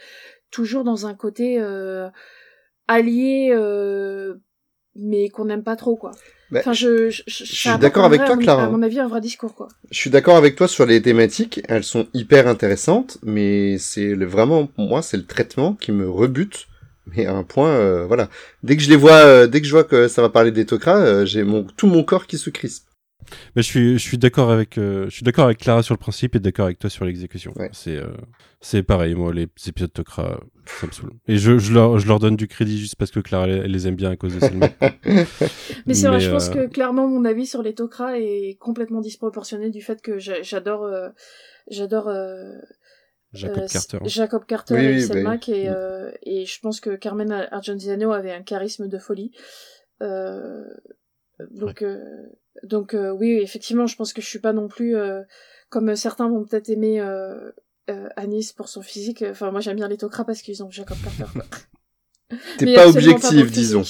[0.51, 2.09] toujours dans un côté euh,
[2.87, 4.35] allié euh,
[4.95, 6.11] mais qu'on n'aime pas trop quoi.
[6.51, 8.65] Bah, enfin je je, je suis d'accord avec vrai- toi, Clara.
[8.65, 9.67] À mon avis un vrai discours quoi.
[9.91, 14.25] Je suis d'accord avec toi sur les thématiques, elles sont hyper intéressantes, mais c'est le,
[14.25, 16.67] vraiment, pour moi, c'est le traitement qui me rebute.
[17.15, 18.29] Mais à un point, euh, voilà.
[18.61, 20.65] Dès que je les vois, euh, dès que je vois que ça va parler des
[20.67, 22.85] Tok'ra, euh, j'ai mon, tout mon corps qui se crispe.
[23.55, 25.99] Mais je suis, je suis d'accord avec, euh, je suis d'accord avec Clara sur le
[25.99, 27.51] principe et d'accord avec toi sur l'exécution.
[27.55, 27.69] Ouais.
[27.73, 28.11] C'est, euh,
[28.61, 29.15] c'est pareil.
[29.15, 30.39] Moi, les épisodes Tok'ra,
[30.79, 31.11] ça me saoule.
[31.27, 33.71] Et je, je leur, je leur donne du crédit juste parce que Clara, elle, elle
[33.71, 34.69] les aime bien à cause de Selma.
[35.85, 39.01] Mais c'est vrai, je pense euh, que clairement mon avis sur les Tok'ra est complètement
[39.01, 41.09] disproportionné du fait que j'a- j'adore euh,
[41.69, 42.53] j'adore euh,
[43.33, 43.97] Jacob euh, Carter.
[44.05, 45.63] Jacob Carter Oui, et oui, Selma bah oui.
[45.63, 45.67] Mm.
[45.67, 49.31] euh, et je pense que Carmen Argentino avait un charisme de folie.
[50.01, 50.63] Euh,
[51.51, 52.03] Donc, euh,
[52.63, 55.21] donc euh, oui, effectivement, je pense que je suis pas non plus euh,
[55.69, 57.51] comme certains vont peut-être aimer euh,
[57.89, 59.23] euh, Anis pour son physique.
[59.29, 61.39] Enfin, moi j'aime bien les Tok'ra parce qu'ils ont Jacob Carter.
[62.57, 63.83] T'es pas objectif, disons.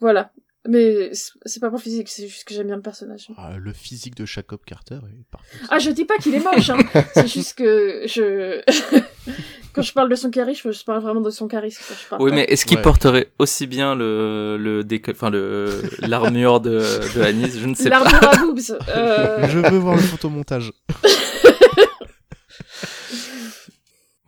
[0.00, 0.32] Voilà.
[0.68, 3.28] Mais c'est pas pour le physique, c'est juste que j'aime bien le personnage.
[3.38, 5.56] Ah, le physique de Jacob Carter est parfait.
[5.70, 6.76] Ah, je dis pas qu'il est moche, hein.
[7.14, 8.60] c'est juste que je.
[9.72, 11.82] Quand je parle de son charisme, je parle vraiment de son charisme.
[12.02, 12.82] Je parle Oui, mais est-ce qu'il Ouais.
[12.82, 16.78] porterait aussi bien le le déco- enfin le l'armure de
[17.16, 17.56] de Anis?
[17.58, 18.00] Je ne sais pas.
[18.00, 18.78] L'armure à boobs.
[18.88, 20.72] euh, Je veux voir le photomontage.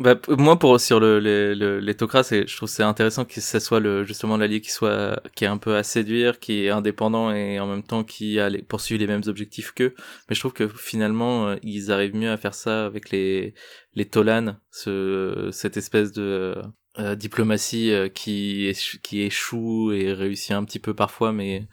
[0.03, 3.41] Bah, moi, pour sur le, les, le, les Tok'ra, c'est, je trouve c'est intéressant que
[3.41, 6.71] ce soit le, justement l'allié qui soit, qui est un peu à séduire, qui est
[6.71, 9.95] indépendant et en même temps qui a les, poursuit les mêmes objectifs qu'eux.
[10.29, 13.55] Mais je trouve que finalement, euh, ils arrivent mieux à faire ça avec les,
[13.95, 16.57] les Tolan, ce, cette espèce de
[16.99, 18.73] euh, diplomatie euh, qui,
[19.05, 21.69] qui échoue et réussit un petit peu parfois, mais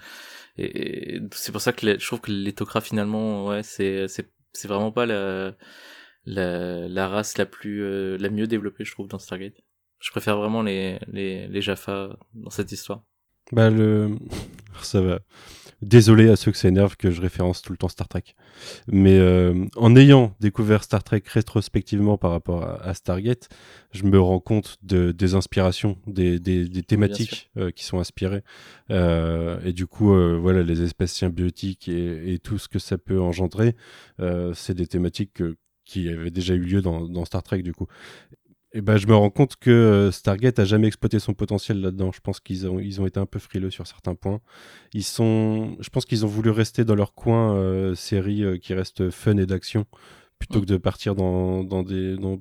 [0.60, 4.30] et, et c'est pour ça que je trouve que les Tok'ra finalement, ouais, c'est, c'est,
[4.54, 5.56] c'est vraiment pas la,
[6.26, 9.62] la, la race la plus euh, la mieux développée je trouve dans Stargate.
[10.00, 13.04] Je préfère vraiment les les les Jaffa dans cette histoire.
[13.52, 14.12] Bah le
[14.82, 15.20] ça va.
[15.82, 18.24] Désolé à ceux que ça énerve que je référence tout le temps Star Trek.
[18.88, 23.48] Mais euh, en ayant découvert Star Trek rétrospectivement par rapport à, à Stargate,
[23.92, 28.44] je me rends compte de, des inspirations, des, des, des thématiques euh, qui sont inspirées.
[28.92, 33.22] Euh, et du coup, voilà, les espèces symbiotiques et, et tout ce que ça peut
[33.22, 33.74] engendrer,
[34.54, 35.56] c'est des thématiques que-
[35.90, 37.88] qui avaient déjà eu lieu dans, dans Star Trek du coup.
[38.72, 42.12] Et ben, je me rends compte que euh, Stargate a jamais exploité son potentiel là-dedans.
[42.12, 44.42] Je pense qu'ils ont, ils ont été un peu frileux sur certains points.
[44.94, 48.76] Ils sont, je pense qu'ils ont voulu rester dans leur coin euh, série euh, qui
[48.76, 49.86] reste fun et d'action
[50.38, 50.62] plutôt Mm.
[50.62, 52.40] que de partir dans, dans des, dans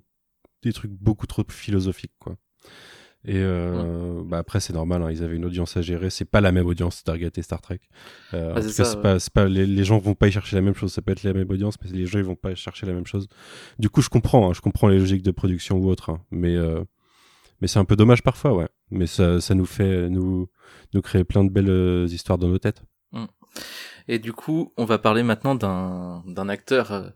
[0.62, 2.36] des trucs beaucoup trop philosophiques, quoi.
[3.24, 6.08] Et euh, bah après c'est normal, hein, ils avaient une audience à gérer.
[6.08, 7.80] C'est pas la même audience Stargate et Star Trek.
[8.32, 9.32] Euh, Ah, en c'est tout cas, ça, c'est ouais.
[9.34, 10.92] pas, les, les gens vont pas y chercher la même chose.
[10.92, 13.06] Ça peut être la même audience, mais les gens ils vont pas chercher la même
[13.06, 13.26] chose.
[13.78, 16.54] Du coup, je comprends, hein, je comprends les logiques de production ou autre, hein, mais
[16.56, 16.82] euh,
[17.60, 18.68] mais c'est un peu dommage parfois, ouais.
[18.90, 20.48] Mais ça, ça nous fait nous
[20.94, 22.82] nous créer plein de belles euh, histoires dans nos têtes.
[24.06, 27.12] Et du coup, on va parler maintenant d'un acteur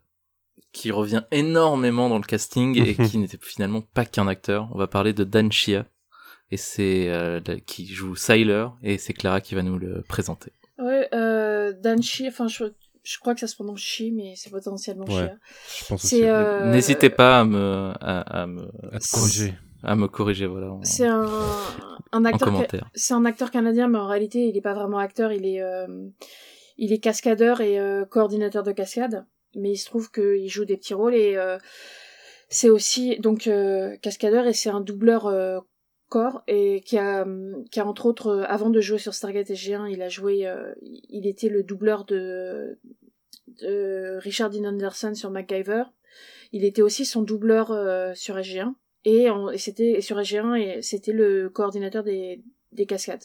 [0.73, 4.69] qui revient énormément dans le casting et qui n'était finalement pas qu'un acteur.
[4.75, 5.87] On va parler de Dan Chia
[6.53, 10.53] et c'est euh, qui joue Syler et c'est Clara qui va nous le présenter.
[10.79, 12.65] Ouais, euh, Dan Shi, enfin, je,
[13.03, 15.13] je crois que ça se prononce Shi, mais c'est potentiellement Ouais.
[15.15, 15.35] Shia.
[15.81, 16.19] Je pense aussi.
[16.21, 19.55] C'est euh, N'hésitez pas à me à, à me à te corriger.
[19.83, 21.23] à me corriger voilà en, C'est un,
[22.13, 22.53] un en acteur.
[22.95, 25.33] C'est un acteur canadien, mais en réalité, il est pas vraiment acteur.
[25.33, 25.87] Il est, euh,
[26.79, 29.25] il est cascadeur et euh, coordinateur de cascade.
[29.55, 31.59] Mais il se trouve qu'il joue des petits rôles et euh,
[32.49, 35.59] c'est aussi donc euh, cascadeur et c'est un doubleur euh,
[36.13, 37.27] corps et qui a,
[37.71, 40.75] qui a entre autres, euh, avant de jouer sur Stargate SG1, il a joué, euh,
[40.83, 42.79] il était le doubleur de,
[43.63, 45.85] de Richard Dean Anderson sur MacGyver.
[46.53, 51.49] Il était aussi son doubleur euh, sur SG1 et, c'était sur SG1 et c'était le
[51.49, 52.43] coordinateur des,
[52.73, 53.25] des cascades.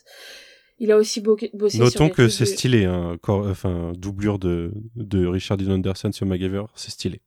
[0.79, 4.71] Il a aussi bo- bossé sur Notons que c'est de- stylé, hein, enfin doublure de
[4.95, 7.19] de Richard Dean Anderson sur MacGyver, c'est stylé.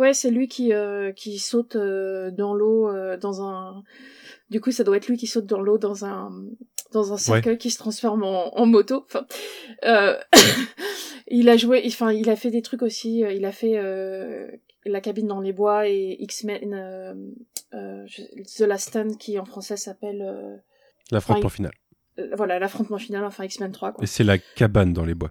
[0.00, 3.84] Ouais, c'est lui qui euh, qui saute euh, dans l'eau euh, dans un.
[4.50, 6.30] Du coup, ça doit être lui qui saute dans l'eau dans un
[6.92, 9.04] dans un cercueil qui se transforme en, en moto.
[9.06, 9.24] Enfin,
[9.84, 10.16] euh,
[11.28, 13.24] il a joué, enfin, il a fait des trucs aussi.
[13.24, 14.48] euh, Il a fait euh,
[14.84, 17.14] la cabine dans les bois et X-Men, euh,
[17.74, 18.06] euh,
[18.56, 20.56] The Last Stand, qui en français s'appelle euh,
[21.12, 21.50] L'affrontement Ouais.
[21.50, 21.72] final.
[22.18, 24.02] euh, voilà l'affrontement final, enfin X-Men 3 quoi.
[24.04, 25.30] Et c'est la cabane dans les bois.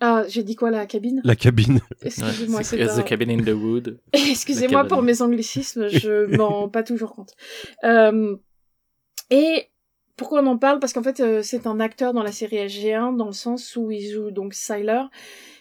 [0.00, 1.20] Ah, j'ai dit quoi la cabine?
[1.24, 1.80] La cabine.
[2.02, 4.00] Excusez-moi, Ouais, c'est c'est pas- The Cabin in the Wood.
[4.12, 7.32] Excusez-moi pour mes anglicismes, je m'en rends pas toujours compte.
[7.84, 8.36] Euh,
[9.30, 9.68] et
[10.16, 10.78] pourquoi on en parle?
[10.78, 13.90] Parce qu'en fait, euh, c'est un acteur dans la série SG1, dans le sens où
[13.90, 15.02] il joue donc Syler,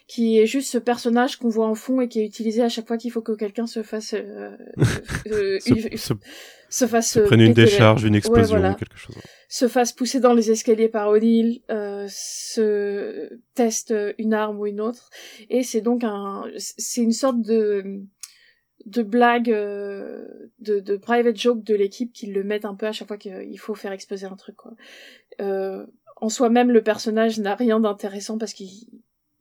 [0.07, 2.85] qui est juste ce personnage qu'on voit en fond et qui est utilisé à chaque
[2.87, 4.13] fois qu'il faut que quelqu'un se fasse...
[4.13, 4.51] euh,
[5.31, 6.13] euh, Se, se-
[6.69, 7.11] se fasse...
[7.13, 8.75] se euh, prenne une décharge, une explosion, voilà.
[8.75, 9.15] quelque chose.
[9.49, 14.81] se fasse pousser dans les escaliers par O'Neill, euh, se teste une arme ou une
[14.81, 15.09] autre,
[15.49, 18.01] et c'est donc un, c'est une sorte de
[18.85, 20.27] de blague, euh,
[20.59, 23.59] de, de private joke de l'équipe qui le mettent un peu à chaque fois qu'il
[23.59, 24.55] faut faire exploser un truc.
[24.55, 24.73] Quoi.
[25.41, 25.85] Euh,
[26.17, 28.69] en soi-même, le personnage n'a rien d'intéressant parce qu'il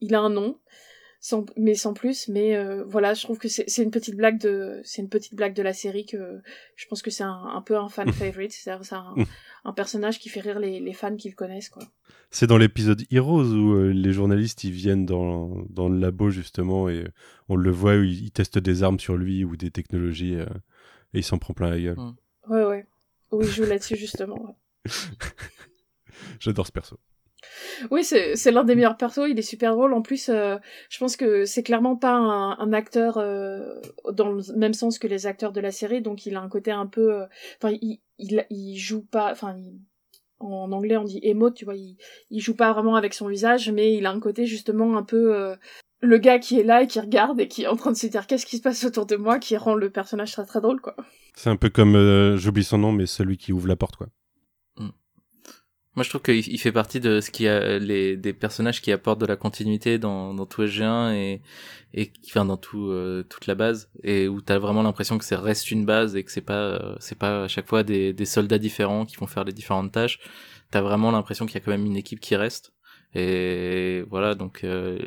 [0.01, 0.59] il a un nom,
[1.23, 2.29] sans, mais sans plus.
[2.29, 5.55] Mais euh, voilà, je trouve que c'est une petite blague de, c'est une petite blague
[5.55, 6.43] de la série que
[6.77, 9.14] je pense que c'est un, un peu un fan favorite, c'est un,
[9.64, 11.85] un personnage qui fait rire les, les fans qui le connaissent quoi.
[12.31, 16.89] C'est dans l'épisode Heroes où euh, les journalistes ils viennent dans, dans le labo justement
[16.89, 17.07] et
[17.49, 20.47] on le voit où ils, ils testent des armes sur lui ou des technologies euh,
[21.14, 21.99] et il s'en prend plein la gueule.
[22.49, 22.87] Ouais ouais.
[23.31, 24.43] Où il joue là-dessus justement.
[24.43, 24.91] ouais.
[26.41, 26.99] J'adore ce perso.
[27.90, 29.93] Oui, c'est l'un des meilleurs persos, il est super drôle.
[29.95, 30.57] En plus, euh,
[30.88, 33.80] je pense que c'est clairement pas un, acteur euh,
[34.12, 36.70] dans le même sens que les acteurs de la série, donc il a un côté
[36.70, 37.12] un peu...
[37.12, 37.26] euh,
[37.62, 39.32] Enfin, il, joue pas...
[39.32, 39.57] Enfin,
[40.40, 41.97] en anglais on dit emote, tu vois, il,
[42.30, 45.55] il joue pas vraiment avec son visage, mais il a un côté justement un peu...
[46.01, 48.07] le gars qui est là et qui regarde et qui est en train de se
[48.07, 50.80] dire qu'est-ce qui se passe autour de moi, qui rend le personnage très très drôle,
[50.80, 50.97] quoi.
[51.34, 54.09] C'est un peu comme, j'oublie son nom, mais celui qui ouvre la porte, quoi.
[55.95, 58.93] Moi, je trouve qu'il il fait partie de ce qui a les des personnages qui
[58.93, 61.43] apportent de la continuité dans dans tout SG1 et
[61.95, 65.38] et enfin dans tout euh, toute la base et où t'as vraiment l'impression que ça
[65.38, 68.24] reste une base et que c'est pas euh, c'est pas à chaque fois des des
[68.24, 70.18] soldats différents qui vont faire les différentes tâches.
[70.70, 72.72] T'as vraiment l'impression qu'il y a quand même une équipe qui reste.
[73.14, 74.99] Et voilà, donc euh,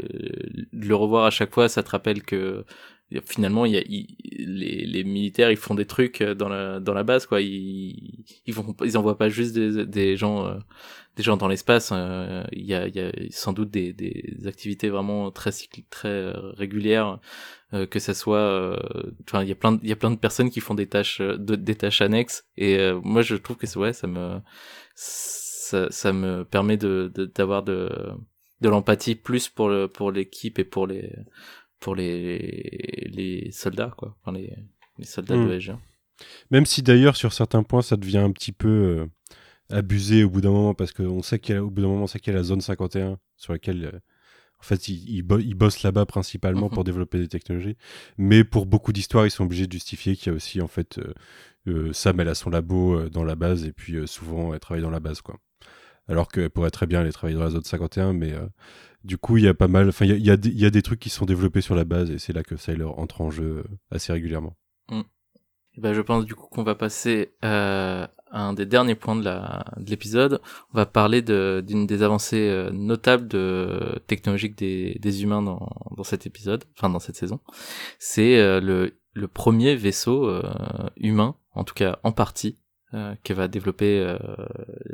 [0.71, 2.63] le revoir à chaque fois, ça te rappelle que
[3.25, 4.07] finalement il y a il-
[4.59, 7.41] les, les militaires ils font des trucs dans la dans la base quoi.
[7.41, 10.55] Ils ils vont ils envoient pas juste des des gens euh,
[11.15, 14.47] des gens dans l'espace euh, il y a il y a sans doute des des
[14.47, 17.19] activités vraiment très cycli- très euh, régulières
[17.73, 18.77] euh, que ça soit euh,
[19.27, 20.87] enfin il y a plein de, il y a plein de personnes qui font des
[20.87, 22.45] tâches euh, de, des tâches annexes.
[22.57, 24.39] Et euh, moi je trouve que ouais ça me
[24.95, 27.89] ça, ça me permet de- d'avoir de
[28.61, 31.11] de l'empathie plus pour le pour l'équipe et pour les
[31.85, 34.51] pour les les soldats quoi enfin les
[34.97, 35.47] les soldats Mm.
[35.47, 35.79] de SG1
[36.51, 39.05] Même si d'ailleurs, sur certains points, ça devient un petit peu euh,
[39.69, 42.03] abusé au bout d'un moment, parce qu'on sait qu'il y a, au bout d'un moment,
[42.03, 43.99] on sait qu'il y a la zone 51, sur laquelle, euh,
[44.59, 46.73] en fait, ils, ils, bo- ils bossent là-bas principalement Mhm.
[46.75, 47.75] pour développer des technologies.
[48.17, 50.97] Mais pour beaucoup d'histoires, ils sont obligés de justifier qu'il y a aussi, en fait,
[50.99, 51.13] euh,
[51.67, 54.89] euh, Sam, elle a son labo dans la base, et puis souvent, elle travaille dans
[54.99, 55.35] la base, quoi.
[56.07, 58.47] Alors qu'elle pourrait très bien aller travailler dans la zone 51, mais euh,
[59.05, 61.25] du coup, il y a pas mal, enfin, il y a, des- trucs qui sont
[61.25, 64.57] développés sur la base, et c'est là que Sailor entre en jeu assez régulièrement.
[65.77, 69.17] Eh ben, je pense du coup qu'on va passer euh, à un des derniers points
[69.17, 70.41] de l'épisode.
[70.73, 73.27] On va parler d'une des avancées euh, notables
[74.07, 77.41] technologiques des humains dans cet épisode, enfin dans cette saison.
[77.99, 80.31] C'est euh, le premier vaisseau
[80.97, 82.57] humain, en tout cas en partie,
[82.93, 84.15] euh, que va développer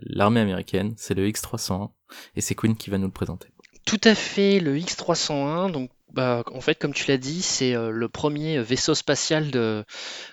[0.08, 0.94] l'armée américaine.
[0.98, 1.92] C'est le X301
[2.36, 3.50] et c'est Queen qui va nous le présenter.
[3.86, 7.90] Tout à fait, le X301, donc bah, en fait, comme tu l'as dit, c'est euh,
[7.90, 9.86] le premier vaisseau spatial de,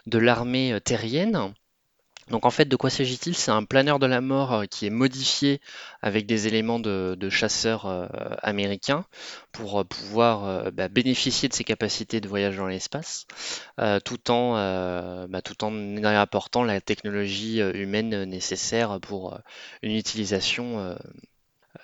[0.06, 1.54] de l'armée euh, terrienne.
[2.30, 3.34] Donc en fait, de quoi s'agit-il?
[3.34, 5.60] C'est un planeur de la mort euh, qui est modifié
[6.02, 7.86] avec des éléments de, chasseurs
[8.42, 9.04] américains
[9.52, 13.26] pour pouvoir bah, bénéficier de ses capacités de voyage dans l'espace,
[14.04, 14.54] tout en
[15.28, 19.38] bah, tout en apportant la technologie humaine nécessaire pour
[19.82, 20.96] une utilisation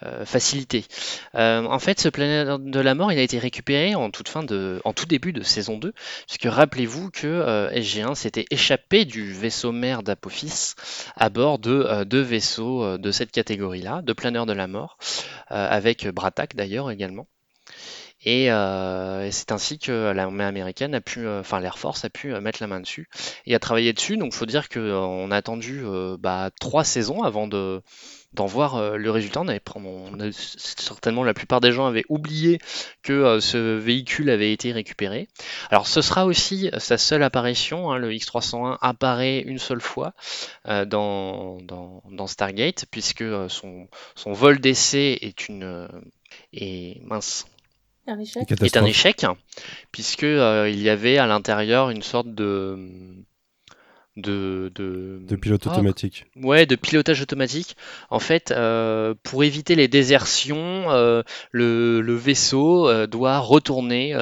[0.02, 0.84] euh, facilitée.
[1.34, 4.42] Euh, en fait, ce planète de la mort, il a été récupéré en toute fin
[4.42, 5.92] de, en tout début de saison 2,
[6.26, 10.74] puisque rappelez-vous que euh, SG1 s'était échappé du vaisseau mère d'Apophis
[11.16, 14.98] à bord de euh, deux vaisseaux de cette catégorie-là, de planeurs de la mort,
[15.48, 17.26] avec Bratak d'ailleurs également.
[18.24, 18.46] Et,
[19.30, 22.80] c'est ainsi que l'armée américaine a pu, enfin l'Air Force a pu mettre la main
[22.80, 23.08] dessus
[23.46, 24.16] et a travaillé dessus.
[24.16, 25.84] Donc, faut dire qu'on a attendu
[26.18, 27.82] bah, trois saisons avant de
[28.34, 29.40] d'en voir euh, le résultat.
[29.40, 32.58] On avait, on a- certainement la plupart des gens avaient oublié
[33.02, 35.28] que euh, ce véhicule avait été récupéré.
[35.70, 37.90] Alors, ce sera aussi sa seule apparition.
[37.92, 40.12] hein, le X301 apparaît une seule fois
[40.68, 45.88] euh, dans, dans, dans Stargate, puisque euh, son, son vol d'essai est une euh,
[46.52, 47.46] est mince
[48.06, 48.50] Un échec.
[48.50, 49.24] est un échec,
[49.92, 52.76] puisque euh, il y avait à l'intérieur une sorte de
[54.16, 56.26] de, de, De pilote Ah, automatique.
[56.36, 57.76] Ouais, de pilotage automatique.
[58.10, 64.14] En fait, euh, pour éviter les désertions, euh, le, le vaisseau euh, doit retourner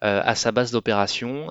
[0.00, 1.48] à sa base d'opération,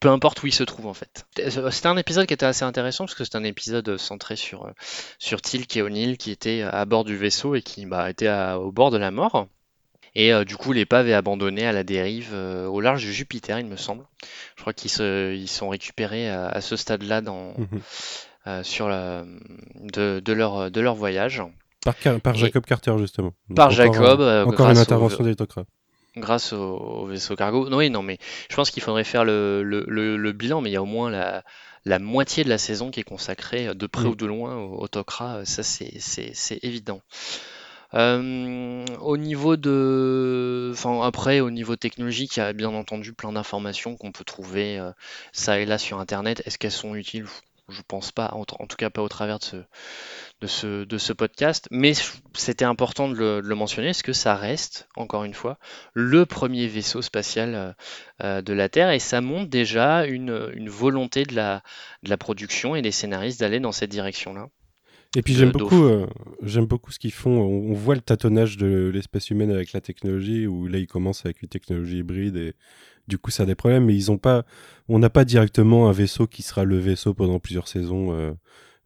[0.00, 1.26] peu importe où il se trouve en fait.
[1.70, 4.70] C'était un épisode qui était assez intéressant parce que c'était un épisode centré sur,
[5.18, 8.58] sur Tilk et O'Neill qui étaient à bord du vaisseau et qui bah, étaient à-
[8.60, 9.48] au bord de la mort.
[10.14, 13.58] Et euh, du coup, l'épave est abandonnée à la dérive euh, au large du Jupiter,
[13.58, 14.04] il me semble.
[14.56, 17.80] Je crois qu'ils se, ils sont récupérés à, à ce stade-là dans, Mhm.
[18.48, 19.24] euh, sur la,
[19.80, 21.42] de, de leur, de leur voyage.
[22.22, 23.32] Par, Et- Jacob Carter, justement.
[23.48, 25.64] Donc Par encore Jacob, encore une intervention d'Electrocrat.
[26.16, 27.68] grâce au, au vaisseau cargo.
[27.70, 28.18] Non, oui, non, mais
[28.50, 30.86] je pense qu'il faudrait faire le, le, le- le bilan, mais il y a au
[30.86, 31.42] moins la,
[31.86, 34.08] la moitié de la saison qui est consacrée de près Mm.
[34.08, 37.00] ou de loin au, au Tok'ra, ça c'est évident.
[37.94, 43.32] Euh, au niveau de, enfin après au niveau technologique, il y a bien entendu plein
[43.32, 44.92] d'informations qu'on peut trouver euh,
[45.32, 46.42] ça et là sur Internet.
[46.46, 47.26] Est-ce qu'elles sont utiles?
[47.68, 51.92] Je pense pas, en, tout cas pas au travers de ce, podcast, mais
[52.34, 55.58] c'était important de le, de le mentionner, parce que ça reste, encore une fois,
[55.94, 57.72] le premier vaisseau spatial euh,
[58.24, 62.90] euh, de la Terre, et ça montre déjà une, volonté de la production et des
[62.90, 64.48] scénaristes d'aller dans cette direction-là.
[65.14, 66.06] Et puis j'aime beaucoup, euh,
[66.42, 67.30] j'aime beaucoup ce qu'ils font.
[67.30, 71.24] On, on voit le tâtonnage de l'espèce humaine avec la technologie, où là ils commencent
[71.26, 72.54] avec une technologie hybride et
[73.08, 73.84] du coup ça a des problèmes.
[73.84, 74.44] Mais ils ont pas,
[74.88, 78.32] on n'a pas directement un vaisseau qui sera le vaisseau pendant plusieurs saisons, euh,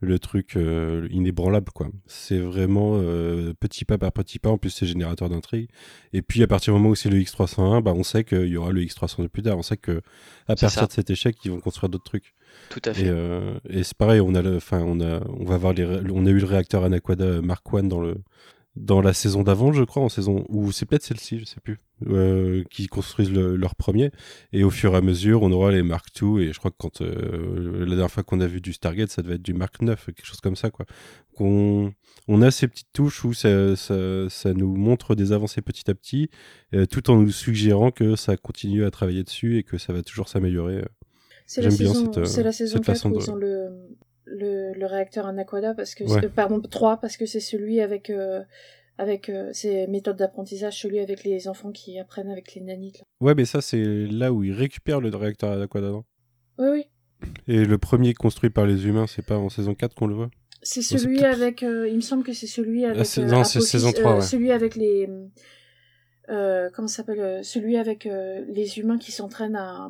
[0.01, 1.89] le truc euh, inébranlable quoi.
[2.07, 4.51] C'est vraiment euh, petit pas par petit pas.
[4.51, 5.69] En plus c'est générateur d'intrigue.
[6.13, 8.57] Et puis à partir du moment où c'est le X301, bah on sait qu'il y
[8.57, 9.57] aura le X302 plus tard.
[9.59, 10.03] On sait que
[10.49, 10.87] à partir ça.
[10.87, 12.35] de cet échec, ils vont construire d'autres trucs.
[12.71, 13.09] Tout à Et, fait.
[13.09, 16.27] euh, et c'est pareil, on a, le- enfin, on a, on va voir les, on
[16.27, 18.17] a eu le réacteur Anaconda Mark I dans le,
[18.77, 21.79] dans la saison d'avant, je crois, en saison, ou c'est peut-être celle-ci, je sais plus,
[22.09, 24.11] euh, qui construisent le- leur premier.
[24.53, 26.43] Et au fur et à mesure, on aura les Mark II.
[26.43, 29.23] Et je crois que quand euh, la dernière fois qu'on a vu du Stargate, ça
[29.23, 30.85] devait être du Mark IX, quelque chose comme ça, quoi.
[31.35, 31.93] Qu'on,
[32.29, 35.95] on a ces petites touches où ça, ça, ça nous montre des avancées petit à
[35.95, 36.29] petit,
[36.75, 40.03] euh, tout en nous suggérant que ça continue à travailler dessus et que ça va
[40.03, 40.85] toujours s'améliorer.
[41.47, 43.69] C'est la, saison- cette, la saison cette 4 façon où de- ils ont le,
[44.27, 46.25] le, le réacteur Anaconda, parce que Ouais.
[46.25, 48.43] euh, pardon, 3, parce que c'est celui avec, euh,
[48.99, 52.99] avec euh, ces méthodes d'apprentissage, celui avec les enfants qui apprennent avec les nanites.
[52.99, 53.05] là.
[53.21, 56.05] Ouais, mais ça, c'est là où ils récupèrent le réacteur Anaconda, non?
[56.59, 56.85] Oui, oui.
[57.49, 60.31] Et le premier construit par les humains, c'est pas en saison 4 qu'on le voit?
[60.63, 63.07] C'est celui avec, euh, il me semble que c'est celui avec.
[63.07, 64.21] c'est- euh, non, c'est Apophis- saison 3, euh, ouais.
[64.23, 65.09] Celui avec les.
[66.29, 69.89] Comment s'appelle Celui avec les humains qui s'entraînent à.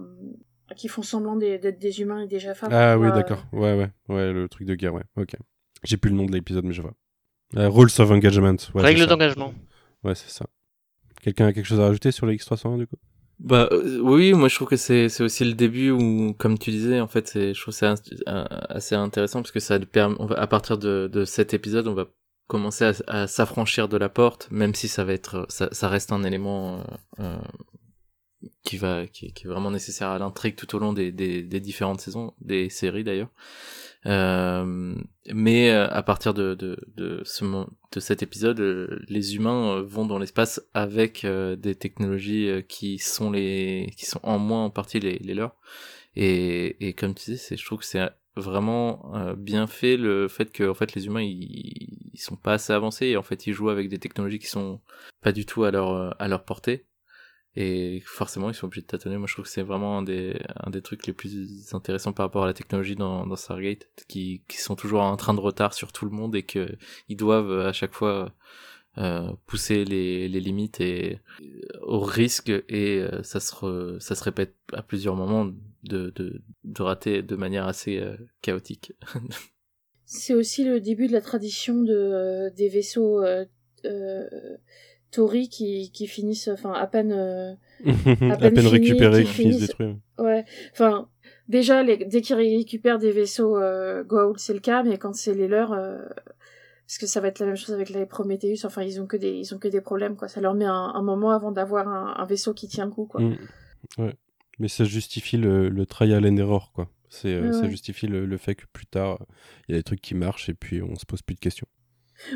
[0.75, 2.69] Qui font semblant d'être des humains et des Jaffa.
[2.71, 3.47] Ah oui, euh, d'accord.
[3.53, 5.05] Ouais, ouais, ouais, le truc de guerre, ouais.
[5.17, 5.37] Ok.
[5.85, 6.95] J'ai plus le nom de l'épisode, mais je vois.
[7.57, 8.57] Euh, Rules of Engagement.
[8.75, 9.11] Ouais, Règle c'est ça.
[9.11, 9.55] d'engagement.
[10.03, 10.47] Ouais, c'est ça.
[11.23, 12.97] Quelqu'un a quelque chose à rajouter sur le X301 du coup?
[13.39, 16.71] Bah euh, oui, moi je trouve que c'est c'est aussi le début où, comme tu
[16.71, 17.87] disais, en fait, c'est je trouve c'est
[18.27, 21.93] assez intéressant parce que ça permet, on va, à partir de, de cet épisode, on
[21.95, 22.07] va
[22.47, 26.13] commencer à, à s'affranchir de la porte, même si ça va être, ça, ça reste
[26.13, 26.85] un élément euh,
[27.21, 27.37] euh,
[28.63, 31.61] qui va, qui, qui est vraiment nécessaire à l'intrigue tout au long des, des, des
[31.61, 33.31] différentes saisons, des séries d'ailleurs.
[34.07, 34.95] Euh,
[35.33, 39.83] mais euh, à partir de, de, de, ce, de cet épisode, euh, les humains euh,
[39.83, 45.01] vont dans l'espace avec des technologies qui sont les qui sont en moins en partie
[45.01, 45.57] les, les leurs.
[46.15, 50.53] Et, et comme tu disais, c'est, je trouve que c'est vraiment bien fait le fait
[50.53, 53.55] que en fait les humains ils, ils sont pas assez avancés et en fait ils
[53.55, 54.81] jouent avec des technologies qui sont
[55.23, 56.85] pas du tout à leur à leur portée
[57.57, 59.17] et forcément ils sont obligés de tâtonner.
[59.17, 62.27] Moi je trouve que c'est vraiment un des un des trucs les plus intéressants par
[62.27, 65.73] rapport à la technologie dans, dans Stargate qui qui sont toujours en train de retard
[65.73, 66.77] sur tout le monde et que
[67.09, 68.33] ils doivent euh, à chaque fois
[68.99, 71.47] euh, pousser les, les limites et euh,
[71.83, 75.47] au risque et ça se ça se répète à plusieurs moments
[75.83, 78.03] de de, de rater de manière assez
[78.43, 78.93] chaotique.
[80.09, 83.25] C'est aussi le début de la tradition de, des vaisseaux
[85.11, 87.13] Tori qui, qui finissent, enfin, à peine.
[87.13, 87.55] euh,
[87.87, 89.97] À peine peine fini, récupéré, qui qui finissent détruits.
[90.19, 91.09] ouais, enfin,
[91.49, 95.35] déjà, les, dès qu'ils récupèrent des vaisseaux euh, Goa'uld, c'est le cas, mais quand c'est
[95.35, 95.73] les leurs.
[95.73, 95.99] euh,
[96.87, 99.17] parce que ça va être la même chose avec les Prometheus, enfin, ils ont que
[99.17, 100.29] des, ils ont que des problèmes, quoi.
[100.29, 103.07] Ça leur met un, un moment avant d'avoir un, un vaisseau qui tient le coup,
[103.07, 103.21] quoi.
[103.21, 103.37] Mm.
[103.99, 104.15] Ouais.
[104.59, 106.89] Mais ça justifie le, le trial and error, quoi.
[107.09, 109.19] C'est, euh, Ouais, Ça justifie le, le fait que plus tard,
[109.69, 111.67] il y a des trucs qui marchent et puis on se pose plus de questions.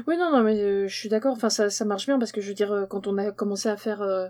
[0.06, 1.32] Oui, non, non, mais euh, je suis d'accord.
[1.32, 3.68] Enfin, ça, ça marche bien parce que je veux dire, euh, quand on a commencé
[3.68, 4.28] à faire euh,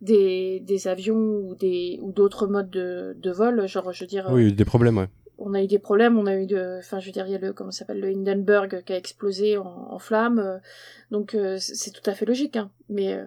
[0.00, 4.28] des, des avions ou des ou d'autres modes de, de vol, genre, je veux dire,
[4.30, 5.08] Oui, il y a eu des problèmes, ouais.
[5.38, 6.18] on a eu des problèmes.
[6.18, 8.08] On a eu de, enfin, je veux dire, il y a le comment s'appelle le
[8.08, 10.60] Hindenburg qui a explosé en, en flammes.
[11.10, 12.56] donc, c'est tout à fait logique.
[12.56, 13.18] Hein, mais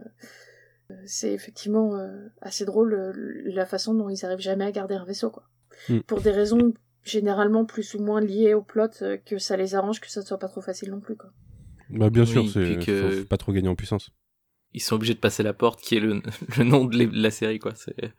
[1.05, 1.97] c'est effectivement
[2.41, 3.13] assez drôle
[3.45, 5.43] la façon dont ils arrivent jamais à garder un vaisseau, quoi.
[5.89, 5.99] Mm.
[6.01, 6.73] Pour des raisons
[7.03, 8.89] généralement plus ou moins liées au plot
[9.25, 11.31] que ça les arrange que ça ne soit pas trop facile non plus, quoi.
[11.91, 14.11] Bah, bien Oui, sûr, c'est que- pas trop gagner en puissance.
[14.73, 16.21] ils sont obligés de passer la porte qui est le,
[16.57, 18.13] le nom de la série quoi c'est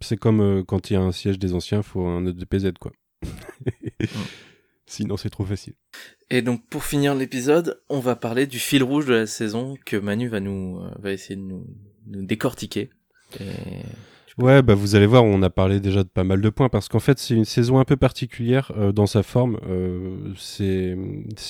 [0.00, 2.92] C'est comme euh, quand il y a un siège des anciens, faut un EDPZ, quoi.
[4.86, 5.74] Sinon, c'est trop facile.
[6.30, 9.96] Et donc pour finir l'épisode, on va parler du fil rouge de la saison que
[9.96, 11.64] Manu va nous euh, va essayer de nous,
[12.06, 12.90] nous décortiquer.
[13.40, 13.44] Et...
[14.40, 16.88] Ouais, bah vous allez voir, on a parlé déjà de pas mal de points parce
[16.88, 19.58] qu'en fait c'est une saison un peu particulière euh, dans sa forme.
[19.68, 20.96] Euh, c'est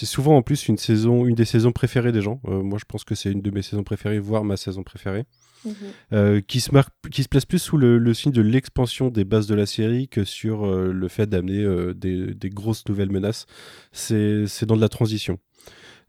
[0.07, 2.41] souvent en plus une saison, une des saisons préférées des gens.
[2.49, 5.25] Euh, moi, je pense que c'est une de mes saisons préférées, voire ma saison préférée.
[6.13, 9.25] Euh, qui se marque, qui se place plus sous le, le signe de l'expansion des
[9.25, 11.65] bases de la série que sur le fait d'amener
[11.95, 13.47] des, des grosses nouvelles menaces.
[13.93, 15.39] C'est dans de la transition.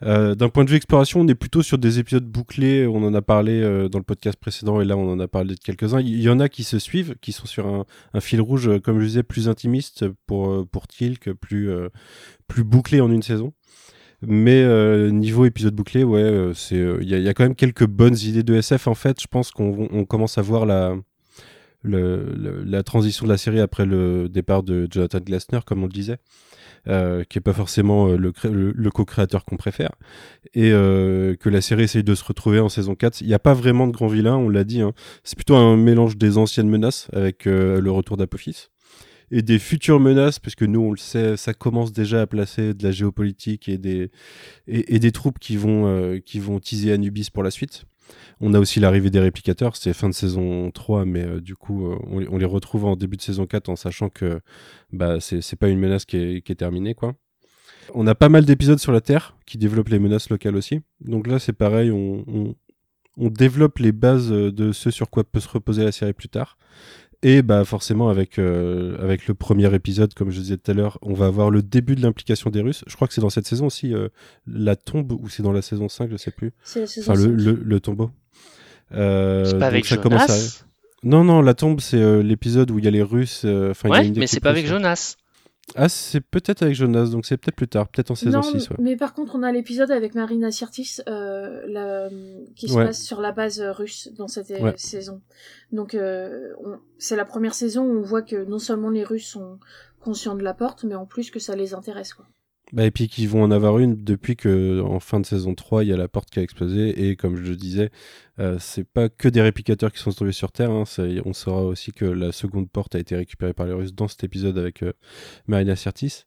[0.03, 2.88] Euh, D'un point de vue exploration, on est plutôt sur des épisodes bouclés.
[2.88, 5.53] On en a parlé euh, dans le podcast précédent et là on en a parlé
[5.56, 5.99] de quelques-uns.
[6.02, 8.80] Il y en a qui se suivent, qui sont sur un, un fil rouge, euh,
[8.80, 11.69] comme je disais, plus intimiste pour euh, pour Tilk, plus
[12.48, 13.53] plus bouclé en une saison.
[14.23, 17.86] Mais euh, niveau épisode bouclé, ouais, c'est il y, a, y a quand même quelques
[17.88, 19.19] bonnes idées de SF en fait.
[19.22, 20.95] Je pense qu'on on commence à voir la
[21.84, 25.88] le, le- la transition de la série après le départ de Jonathan Glassner, comme on
[25.88, 26.18] le disait,
[26.88, 29.91] euh, qui est pas forcément euh, le, cré- le, le co-créateur qu'on préfère,
[30.53, 33.22] et euh, que la série essaye de se retrouver en saison 4.
[33.22, 34.82] Il n'y a pas vraiment de grands vilains, on l'a dit.
[34.82, 34.94] hein.
[35.24, 38.70] C'est plutôt un mélange des anciennes menaces avec le retour d'Apophis
[39.34, 42.84] et des futures menaces, puisque nous, on le sait, ça commence déjà à placer de
[42.84, 44.12] la géopolitique et des,
[44.68, 47.86] et, des troupes qui vont, qui vont teaser Anubis pour la suite.
[48.40, 51.88] On a aussi l'arrivée des réplicateurs, c'était fin de saison 3, mais euh, du coup,
[51.88, 54.42] euh, on, les- retrouve en début de saison 4 en sachant que
[54.92, 56.96] bah, c'est c'est pas une menace qui est, terminée.
[56.96, 57.16] quoi.
[57.94, 60.82] On a pas mal d'épisodes sur la Terre qui développent les menaces locales aussi.
[61.02, 62.56] Donc là, c'est pareil, on,
[63.18, 66.58] développe les bases de ce sur quoi peut se reposer la série plus tard.
[67.23, 70.98] Et bah forcément avec euh, avec le premier épisode, comme je disais tout à l'heure,
[71.03, 72.84] on va avoir le début de l'implication des Russes.
[72.88, 74.07] Je crois que c'est dans cette saison aussi euh,
[74.48, 76.52] la tombe ou c'est dans la saison 5, je sais plus.
[76.64, 77.45] C'est la saison Enfin le, 5.
[77.45, 78.10] le, le tombeau.
[78.93, 80.02] Euh, C'est pas donc avec ça Jonas.
[80.26, 80.30] commence
[80.64, 80.65] à-
[81.03, 83.43] Non non, la tombe c'est euh, l'épisode où il y a les Russes.
[83.43, 84.65] y a Ouais, une mais c'est pas avec.
[84.65, 85.15] Jonas.
[85.76, 88.69] Ah c'est peut-être avec Jonas, donc c'est peut-être plus tard, peut-être en saison non, 6.
[88.69, 88.76] Ouais.
[88.80, 92.10] mais par contre, on a l'épisode avec Marina Sirtis euh, la-
[92.56, 92.85] qui se Ouais.
[92.85, 94.73] passe sur la base euh, russe dans cette euh, Ouais.
[94.77, 95.22] saison.
[95.72, 99.27] Donc, euh, on- c'est la première saison où on voit que non seulement les Russes
[99.27, 99.60] sont
[99.99, 102.14] conscients de la porte, mais en plus que ça les intéresse.
[102.14, 102.26] Quoi.
[102.72, 105.84] Bah, et puis qu'ils vont en avoir une depuis que en fin de saison 3,
[105.84, 107.10] il y a la porte qui a explosé.
[107.10, 107.91] Et comme je le disais,
[108.39, 110.72] euh, c'est pas que des réplicateurs qui sont trouvés sur Terre.
[110.72, 110.85] Hein,
[111.26, 114.23] on saura aussi que la seconde porte a été récupérée par les Russes dans cet
[114.23, 114.93] épisode avec euh,
[115.48, 116.26] Marina Sirtis.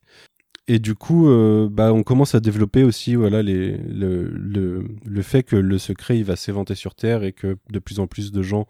[0.67, 5.21] Et du coup, euh, bah, on commence à développer aussi voilà, les, le, le, le
[5.21, 8.31] fait que le secret il va s'éventer sur Terre et que de plus en plus
[8.31, 8.67] de gens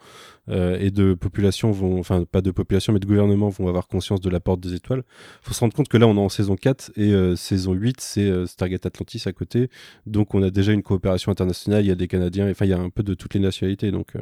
[0.49, 4.19] euh, et de populations vont, enfin pas de population mais de gouvernements vont avoir conscience
[4.19, 5.03] de la porte des étoiles.
[5.41, 8.01] faut se rendre compte que là on est en saison 4 et euh, saison 8
[8.01, 9.69] c'est euh, Stargate Atlantis à côté.
[10.05, 12.73] Donc on a déjà une coopération internationale, il y a des Canadiens, enfin il y
[12.73, 13.91] a un peu de toutes les nationalités.
[13.91, 14.15] Donc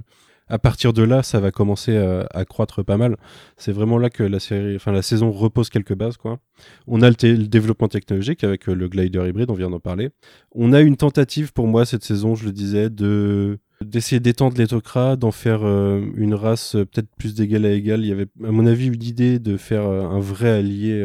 [0.47, 3.17] à partir de là, ça va commencer à, croître pas mal.
[3.57, 6.39] C'est vraiment là que la série, enfin la saison repose quelques bases quoi.
[6.87, 10.09] On a le, développement technologique avec euh, le glider hybride, on vient d'en parler.
[10.51, 15.17] On a une tentative pour moi cette saison, je le disais, de d'essayer d'étendre l'étocrat,
[15.17, 18.01] d'en faire euh, une race euh, peut-être plus d'égal à égal.
[18.01, 21.01] Il y avait, à mon avis, eu l'idée de faire un vrai allié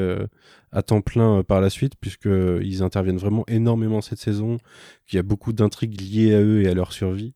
[0.72, 4.58] à temps plein par la suite, puisque euh, ils interviennent vraiment énormément cette saison,
[5.06, 7.34] qu'il y a beaucoup d'intrigues liées à eux et à leur survie.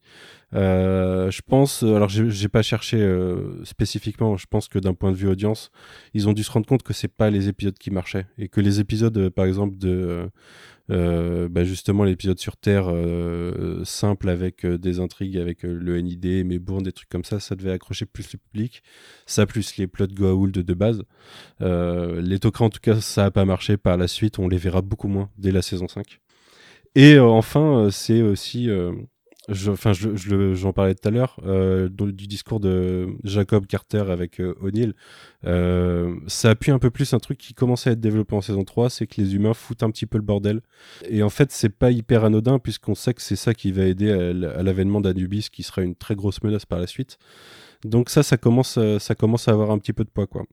[0.54, 5.16] Euh, je pense, alors j'ai pas cherché euh, spécifiquement, je pense que d'un point de
[5.16, 5.70] vue audience,
[6.12, 8.60] ils ont dû se rendre compte que c'est pas les épisodes qui marchaient et que
[8.60, 10.28] les épisodes, euh, par exemple de
[10.90, 12.92] euh, bah justement l'épisode sur Terre
[13.84, 18.04] simple avec des intrigues avec le NID, Melbourne, des trucs comme ça, ça devait accrocher
[18.04, 18.82] plus le public.
[19.24, 21.02] Ça plus les plots Goa'uld de, base.
[21.60, 24.82] Les Tok'ra en tout cas ça a pas marché par la suite, on les verra
[24.82, 26.20] beaucoup moins dès la saison 5.
[26.94, 28.68] Et enfin c'est aussi
[29.48, 34.40] Enfin, je, je j'en parlais tout à l'heure euh, du discours de Jacob Carter avec
[34.40, 34.94] euh, O'Neill.
[35.44, 38.62] Euh, ça appuie un peu plus un truc qui commençait à être développé en saison
[38.62, 40.60] 3, c'est que les humains foutent un petit peu le bordel.
[41.08, 44.12] Et en fait, c'est pas hyper anodin puisqu'on sait que c'est ça qui va aider
[44.12, 47.18] à l'avènement d'Anubis, qui sera une très grosse menace par la suite.
[47.84, 50.44] Donc ça, ça commence, euh, ça commence à avoir un petit peu de poids, quoi.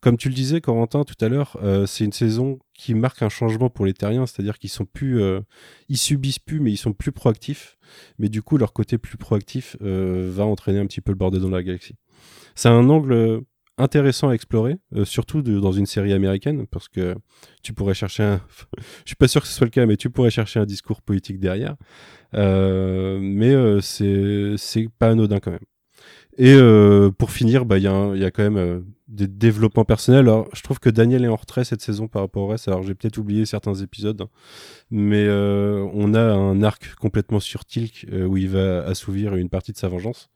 [0.00, 3.28] Comme tu le disais, Corentin, tout à l'heure, euh, c'est une saison qui marque un
[3.28, 5.40] changement pour les Terriens, c'est-à-dire qu'ils sont plus, euh,
[5.88, 7.76] ils subissent plus, mais ils sont plus proactifs.
[8.18, 11.48] Mais du coup, leur côté plus proactif va entraîner un petit peu le bordel dans
[11.48, 11.96] la galaxie.
[12.54, 13.42] C'est un angle
[13.78, 17.14] intéressant à explorer, surtout dans une série américaine, parce que
[17.62, 18.40] tu pourrais chercher un...
[18.78, 21.00] Je suis pas sûr que ce soit le cas, mais tu pourrais chercher un discours
[21.00, 21.76] politique derrière.
[22.34, 25.60] Euh, mais euh, c'est pas anodin quand même.
[26.38, 30.20] Et euh, pour finir, bah, il y, a quand même euh, des développements personnels.
[30.20, 32.68] Alors, je trouve que Daniel est en retrait cette saison par rapport au reste.
[32.68, 34.28] Alors, j'ai peut-être oublié certains épisodes, hein.
[34.90, 39.48] mais euh, on a un arc complètement sur Tilk euh, où il va assouvir une
[39.48, 40.30] partie de sa vengeance.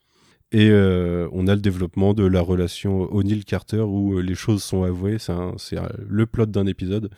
[0.54, 4.82] Et euh, on a le développement de la relation O'Neill-Carter où euh, les choses sont
[4.82, 5.18] avouées.
[5.18, 5.54] C'est un-
[6.06, 7.08] le plot d'un épisode.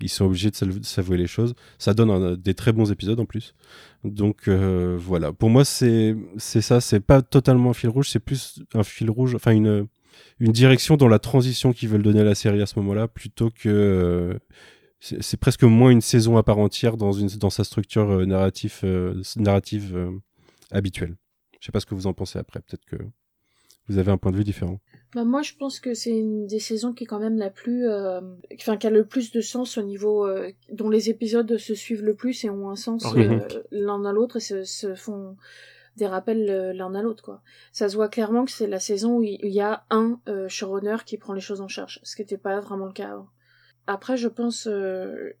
[0.00, 1.54] Ils sont obligés de s'av- s'avouer les choses.
[1.78, 3.54] Ça donne des très bons épisodes en plus.
[4.04, 5.32] Donc euh, voilà.
[5.32, 6.80] Pour moi, c'est c'est ça.
[6.80, 8.08] C'est pas totalement un fil rouge.
[8.10, 9.34] C'est plus un fil rouge.
[9.34, 9.88] Enfin, une,
[10.38, 13.50] une direction dans la transition qu'ils veulent donner à la série à ce moment-là plutôt
[13.50, 13.68] que.
[13.68, 14.38] euh,
[15.00, 18.80] c'est presque moins une saison à part entière dans, une, dans sa structure euh, narrative,
[18.84, 20.10] euh, narrative euh,
[20.70, 21.16] habituelle.
[21.64, 22.60] Je sais pas ce que vous en pensez après.
[22.60, 22.96] Peut-être que
[23.88, 24.80] vous avez un point de vue différent.
[25.14, 27.88] Bah, moi, je pense que c'est une des saisons qui est quand même la plus,
[27.88, 28.20] euh,
[28.56, 32.04] enfin, qui a le plus de sens au niveau, euh, dont les épisodes se suivent
[32.04, 35.38] le plus et ont un sens euh, l'un à l'autre et se, se font
[35.96, 37.40] des rappels l'un à l'autre, quoi.
[37.72, 40.50] Ça se voit clairement que c'est la saison où il il y a un euh,
[40.50, 43.28] showrunner qui prend les choses en charge, ce qui n'était pas vraiment le cas avant.
[43.86, 45.32] Après, je pense euh,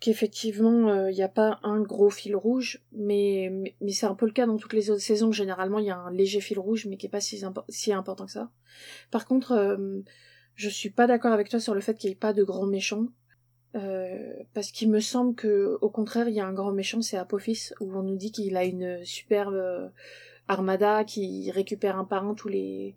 [0.00, 4.26] qu'effectivement il n'y a pas un gros fil rouge, mais, mais, mais c'est un peu
[4.26, 5.32] le cas dans toutes les autres saisons.
[5.32, 7.92] Généralement, il y a un léger fil rouge, mais qui est pas si, impo- si
[7.92, 8.50] important que ça.
[9.10, 10.00] Par contre, euh,
[10.56, 12.66] je suis pas d'accord avec toi sur le fait qu'il n'y ait pas de grands
[12.66, 13.06] méchants.
[13.76, 17.16] Euh, parce qu'il me semble que au contraire il y a un grand méchant c'est
[17.16, 19.88] Apophis où on nous dit qu'il a une superbe euh,
[20.46, 22.94] armada qui récupère un par un tous les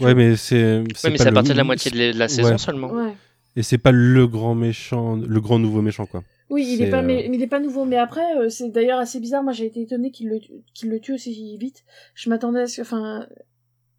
[0.00, 0.78] Ouais, mais c'est.
[0.78, 2.52] Ouais, mais pas c'est à le- partir de la moitié de la, de la saison
[2.52, 2.56] Ouais.
[2.58, 2.90] seulement.
[2.90, 3.12] ouais
[3.60, 6.24] Et c'est pas le grand méchant, le grand nouveau méchant, quoi.
[6.48, 7.84] Oui, il est, pas, euh, mais, il est pas nouveau.
[7.84, 9.42] Mais après, euh, c'est d'ailleurs assez bizarre.
[9.42, 10.38] Moi, j'ai été étonnée qu'il le,
[10.74, 11.84] qu'il le tue aussi vite.
[12.14, 13.26] Je m'attendais à ce que, enfin,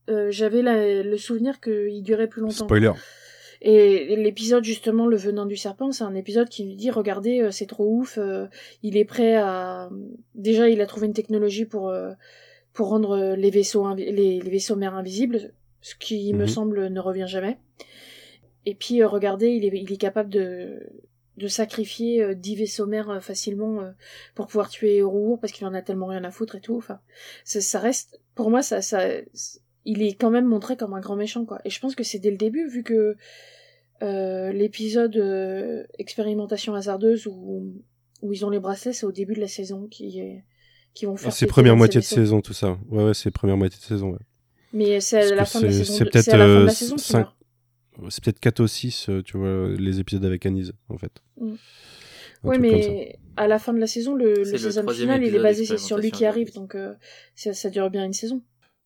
[0.09, 0.63] euh, j'avais
[1.03, 2.65] le souvenir qu'il durait plus longtemps.
[2.65, 2.91] Spoiler.
[3.61, 7.67] Et l'épisode justement, le venant du serpent, c'est un épisode qui lui dit, regardez, c'est
[7.67, 8.17] trop ouf.
[8.17, 8.47] euh,
[8.81, 9.89] il est prêt à.
[10.33, 12.11] Déjà, il a trouvé une technologie pour euh,
[12.73, 16.47] pour rendre les vaisseaux invi- les, les vaisseaux mers invisibles, ce qui me Mhm.
[16.47, 17.59] semble ne revient jamais.
[18.65, 20.87] Et puis, euh, regardez, il est, capable de,
[21.37, 23.91] de sacrifier euh, 10 vaisseaux mères euh, facilement
[24.35, 26.77] pour pouvoir tuer Rourour parce qu'il en a tellement rien à foutre et tout.
[26.77, 26.99] Enfin,
[27.43, 29.07] ça, reste, pour moi, ça, ça,
[29.85, 31.59] il est quand même montré comme un grand méchant, quoi.
[31.65, 33.15] Et je pense que c'est dès le début, vu que
[34.51, 37.71] l'épisode expérimentation hasardeuse où,
[38.21, 40.43] où ils ont les bracelets, c'est au début de la saison qui est,
[40.93, 41.29] qui vont faire.
[41.29, 42.77] Ah, c'est première moitié de saison, tout ça.
[42.89, 44.11] Ouais, ouais, c'est première moitié de saison.
[44.11, 44.19] Ouais.
[44.73, 45.93] Mais c'est à, la fin de la saison.
[45.93, 47.27] C'est peut-être 5,
[48.09, 51.11] c'est peut-être 4 ou 6, euh, tu vois, les épisodes avec Anise, en fait.
[51.39, 51.53] Mm.
[52.43, 52.61] Ouais, ça.
[52.61, 55.77] mais à la fin de la saison, le, le troisième final, il est basé c'est
[55.77, 56.93] sur lui qui arrive, donc euh,
[57.35, 58.41] ça, ça dure bien une saison.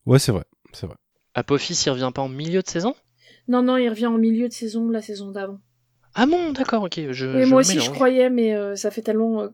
[0.05, 0.43] Ouais, c'est vrai,
[0.73, 0.95] c'est vrai.
[1.33, 2.93] Apophis, il revient pas en milieu de saison?
[3.47, 5.59] Non, non, il revient en milieu de saison, la saison d'avant.
[6.15, 6.99] Ah bon, d'accord, ok.
[7.11, 7.85] Je, Oui, je moi aussi, mélange.
[7.87, 9.41] je croyais, mais euh, ça fait tellement.
[9.43, 9.49] euh,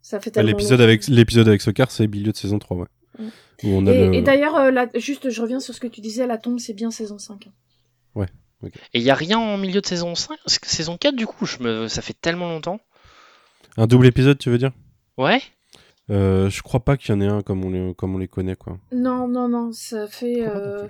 [0.00, 0.50] ça fait Ah, tellement.
[0.50, 2.86] L'épisode avec, l'épisode avec Sokar, c'est milieu de saison 3, ouais.
[3.18, 3.24] Mm.
[3.64, 6.00] Où on a Et, le- et d'ailleurs, euh, juste, je reviens sur ce que tu
[6.00, 7.46] disais, la tombe, c'est bien saison 5.
[7.46, 8.26] hein.
[8.64, 11.58] Et il y a rien en milieu de saison 5 Saison 4, du coup, je
[11.62, 11.88] me...
[11.88, 12.80] ça fait tellement longtemps.
[13.76, 14.72] Un double épisode, tu veux dire?
[15.16, 15.40] Ouais
[16.10, 18.28] euh, Je crois pas qu'il y en ait un comme on les, comme on les
[18.28, 18.78] connaît, quoi.
[18.92, 20.46] Non, non, non, ça fait.
[20.46, 20.86] Euh.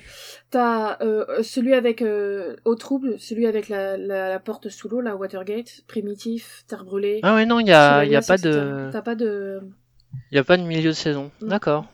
[0.50, 5.00] T'as euh, celui avec euh, Eau Trouble, celui avec la, la, la porte sous l'eau,
[5.00, 7.20] la Watergate, Primitif, Terre Brûlée.
[7.22, 8.88] Ah ouais, non, il y a, y a pas de...
[8.92, 9.60] T'as pas de.
[10.30, 11.30] Il y a pas de milieu de saison.
[11.40, 11.86] D'accord.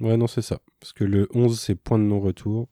[0.00, 0.60] Ouais, non, c'est ça.
[0.80, 2.68] Parce que le 11, c'est point de non-retour.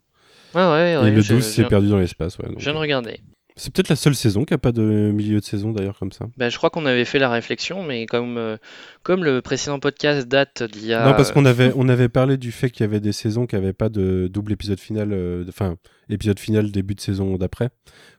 [0.54, 1.08] Ouais, ouais, ouais.
[1.08, 2.48] et le je- 12, je- c'est perdu dans l'espace, ouais.
[2.48, 3.20] donc, Je viens de regarder.
[3.54, 6.26] C'est peut-être la seule saison qui a pas de milieu de saison, d'ailleurs, comme ça.
[6.38, 8.56] Ben, je crois qu'on avait fait la réflexion, mais comme, euh,
[9.02, 11.04] comme le précédent podcast date d'il y a...
[11.04, 13.54] Non, parce qu'on avait, on avait parlé du fait qu'il y avait des saisons qui
[13.54, 15.76] n'avaient pas de double épisode final, euh, enfin,
[16.08, 17.68] épisode final début de saison d'après,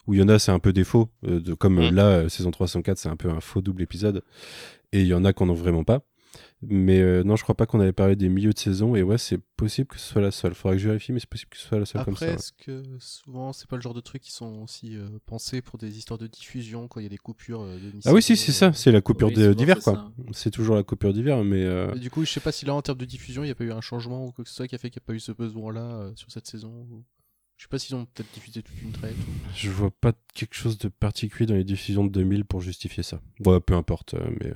[0.05, 1.95] où il y en a, c'est un peu des faux, euh, de, comme euh, Mm.
[1.95, 4.22] là, euh, saison 3, saison 4, c'est un peu un faux double épisode,
[4.91, 6.01] et il y en a qu'on n'ont vraiment pas.
[6.69, 9.18] Mais euh, non, je crois pas qu'on avait parlé des milieux de saison, et ouais,
[9.18, 10.53] c'est possible que ce soit la seule.
[10.53, 12.27] Faudrait que je vérifie, mais c'est possible que ce soit la seule comme ça.
[12.27, 12.34] Ouais.
[12.34, 15.77] est-ce que souvent c'est pas le genre de trucs qui sont aussi euh, pensés pour
[15.77, 18.35] des histoires de diffusion quand il y a des coupures euh, de Ah oui, si,
[18.35, 20.11] c'est ça, c'est la coupure Oui, d'hiver, quoi.
[20.34, 21.64] C'est toujours la coupure d'hiver, mais.
[21.64, 23.52] euh, Et du coup, je sais pas si là en termes de diffusion, il n'y
[23.52, 25.06] a pas eu un changement ou quoi que ce soit qui a fait qu'il n'y
[25.06, 26.88] a pas eu ce besoin-là euh, sur cette saison.
[26.91, 27.03] ou-
[27.57, 29.15] Je sais pas s'ils ont peut-être diffusé toute une traite.
[29.15, 33.03] ou- Je vois pas quelque chose de particulier dans les diffusions de 2000 pour justifier
[33.03, 33.22] ça.
[33.40, 34.52] Bon, peu importe, euh, mais...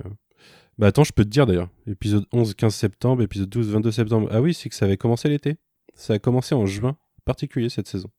[0.78, 1.68] Bah attends, je peux te dire d'ailleurs.
[1.86, 4.28] Épisode 11, 15 septembre, épisode 12, 22 septembre.
[4.30, 5.56] Ah oui, c'est que ça avait commencé l'été.
[5.94, 8.10] Ça a commencé en juin, particulier cette saison.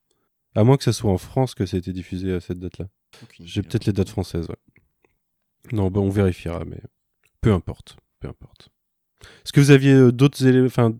[0.55, 2.87] À moins que ce soit en France que ça a été diffusé à cette date-là.
[3.39, 4.55] J'ai peut-être les dates françaises, ouais.
[5.71, 6.81] Non, bah on vérifiera, mais
[7.41, 8.69] peu importe, peu importe.
[9.21, 10.95] Est-ce que vous aviez euh, d'autres éléments, enfin,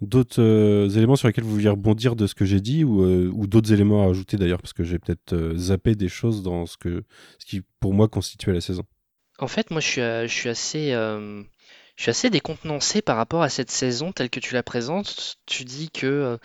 [0.00, 3.30] d'autres euh, éléments sur lesquels vous vouliez rebondir de ce que j'ai dit ou, euh,
[3.32, 6.66] ou d'autres éléments à ajouter d'ailleurs parce que j'ai peut-être euh, zappé des choses dans
[6.66, 7.04] ce que
[7.38, 8.84] ce qui pour moi constituait la saison?
[9.40, 10.26] En fait, moi, je suis, euh,
[10.94, 11.42] euh,
[11.96, 15.36] je suis assez décontenancé par rapport à cette saison telle que tu la présentes.
[15.46, 16.36] Tu dis que euh,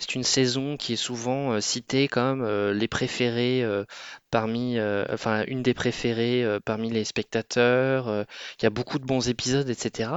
[0.00, 3.64] c'est une saison qui est souvent citée comme les préférées
[4.30, 4.78] parmi,
[5.12, 8.08] enfin, une des préférées parmi les spectateurs.
[8.08, 8.24] euh,
[8.62, 10.10] y a beaucoup de bons épisodes, etc.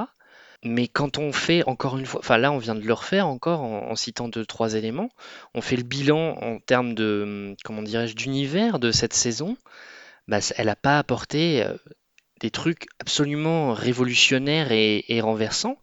[0.63, 3.61] Mais quand on fait encore une fois, enfin là on vient de le refaire encore
[3.61, 5.09] en, citant deux trois éléments,
[5.53, 9.57] on fait le bilan en termes de hum, comment dirais-je d'univers de cette saison,
[10.29, 11.65] bah, elle n'a pas apporté
[12.43, 15.79] des trucs absolument révolutionnaires et, et renversants.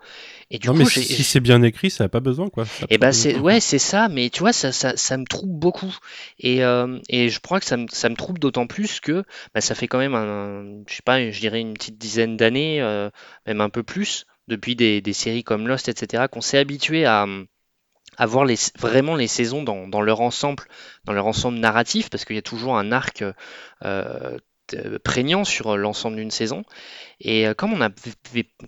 [0.50, 2.66] Et du non coup, mais si, c'est bien écrit, ça a pas besoin quoi.
[2.66, 3.32] Ça et pas ben besoin.
[3.32, 5.96] c'est ouais c'est ça mais tu vois ça, ça, ça me trouble beaucoup
[6.38, 9.24] et, euh, et je crois que ça me, ça me trouble d'autant plus que
[9.54, 12.82] bah, ça fait quand même un, je sais pas je dirais une petite dizaine d'années
[12.82, 13.08] euh,
[13.46, 17.26] même un peu plus depuis des, des séries comme Lost etc qu'on s'est habitué à
[18.18, 20.64] à voir les, vraiment les saisons dans, dans leur ensemble
[21.04, 23.24] dans leur ensemble narratif parce qu'il y a toujours un arc
[23.84, 24.38] euh,
[25.05, 26.62] prégnant sur l'ensemble d'une saison.
[27.22, 27.90] Et euh, comme on a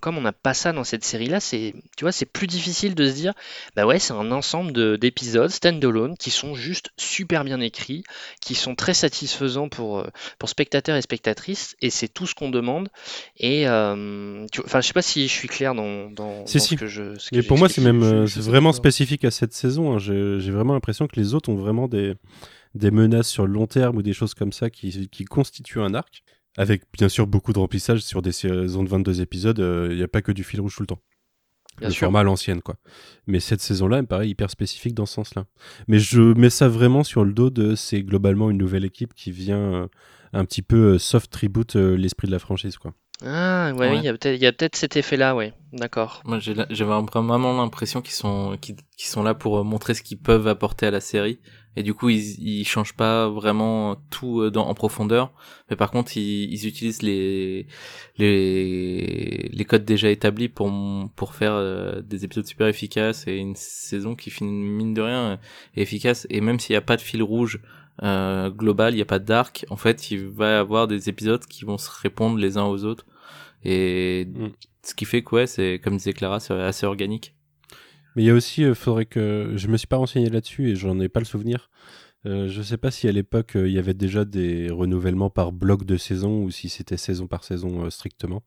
[0.01, 3.09] comme on n'a pas ça dans cette série-là, c'est tu vois, c'est plus difficile de
[3.09, 3.33] se dire
[3.77, 8.05] bah ouais, c'est un ensemble de- d'épisodes stand-alone qui sont juste super bien écrits,
[8.43, 10.07] qui sont très satisfaisants pour euh,
[10.39, 12.89] pour spectateurs et spectatrices, et c'est tout ce qu'on demande.
[13.39, 16.59] Et euh, tu vois- enfin, je sais pas si je suis clair dans, dans, Si,
[16.59, 16.75] dans si.
[16.75, 17.19] ce que je.
[17.19, 19.95] ce que Et pour moi, c'est même je- euh, vraiment spécifique à cette saison.
[19.95, 19.99] hein.
[19.99, 22.15] J'ai vraiment l'impression que les autres ont vraiment des,
[22.75, 25.95] des menaces sur le long terme ou des choses comme ça qui, qui constituent un
[25.95, 26.23] arc.
[26.59, 29.59] Avec bien sûr beaucoup de remplissage sur des saisons de 22 épisodes.
[29.61, 31.01] euh, Il n'y a pas que du fil rouge tout le temps.
[31.79, 32.01] Bien le sûr.
[32.01, 32.77] format à l'ancienne, quoi.
[33.27, 35.47] Mais cette saison-là, elle me paraît hyper spécifique dans ce sens-là.
[35.89, 39.31] Mais je mets ça vraiment sur le dos de c'est globalement une nouvelle équipe qui
[39.33, 39.87] vient euh,
[40.35, 42.93] un petit peu euh, soft tribute euh, l'esprit de la franchise, quoi.
[43.25, 45.55] Ah ouais, il y a peut-être cet effet-là, ouais.
[45.73, 46.23] D'accord.
[46.25, 48.59] Moi, j'ai vraiment l'impression qu'ils sont,
[48.99, 51.39] sont là pour euh, montrer ce qu'ils peuvent apporter à la série.
[51.77, 55.33] Et du coup, ils, ils changent pas vraiment tout euh, dans, en profondeur.
[55.71, 57.67] Mais par contre, ils, ils utilisent les,
[58.19, 60.71] les, les codes déjà établis pour,
[61.17, 65.39] pour faire euh, des épisodes super efficaces et une saison qui finit, mine de rien,
[65.77, 66.27] est efficace.
[66.31, 67.61] Et même s'il n'y a pas de fil rouge,
[68.03, 71.45] euh, global, il n'y a pas d'arc, en fait, il va y avoir des épisodes
[71.45, 73.07] qui vont se répondre les uns aux autres.
[73.65, 74.49] Et Mm.
[74.83, 77.35] ce qui fait que, ouais, c'est, comme disait Clara, c'est assez organique.
[78.17, 80.77] Mais il y a aussi, euh, faudrait que je me suis pas renseigné là-dessus et
[80.77, 81.71] j'en ai pas le souvenir.
[82.25, 85.51] Euh, je sais pas si à l'époque euh, il y avait déjà des renouvellements par
[85.51, 88.45] bloc de saison ou si c'était saison par saison euh, strictement.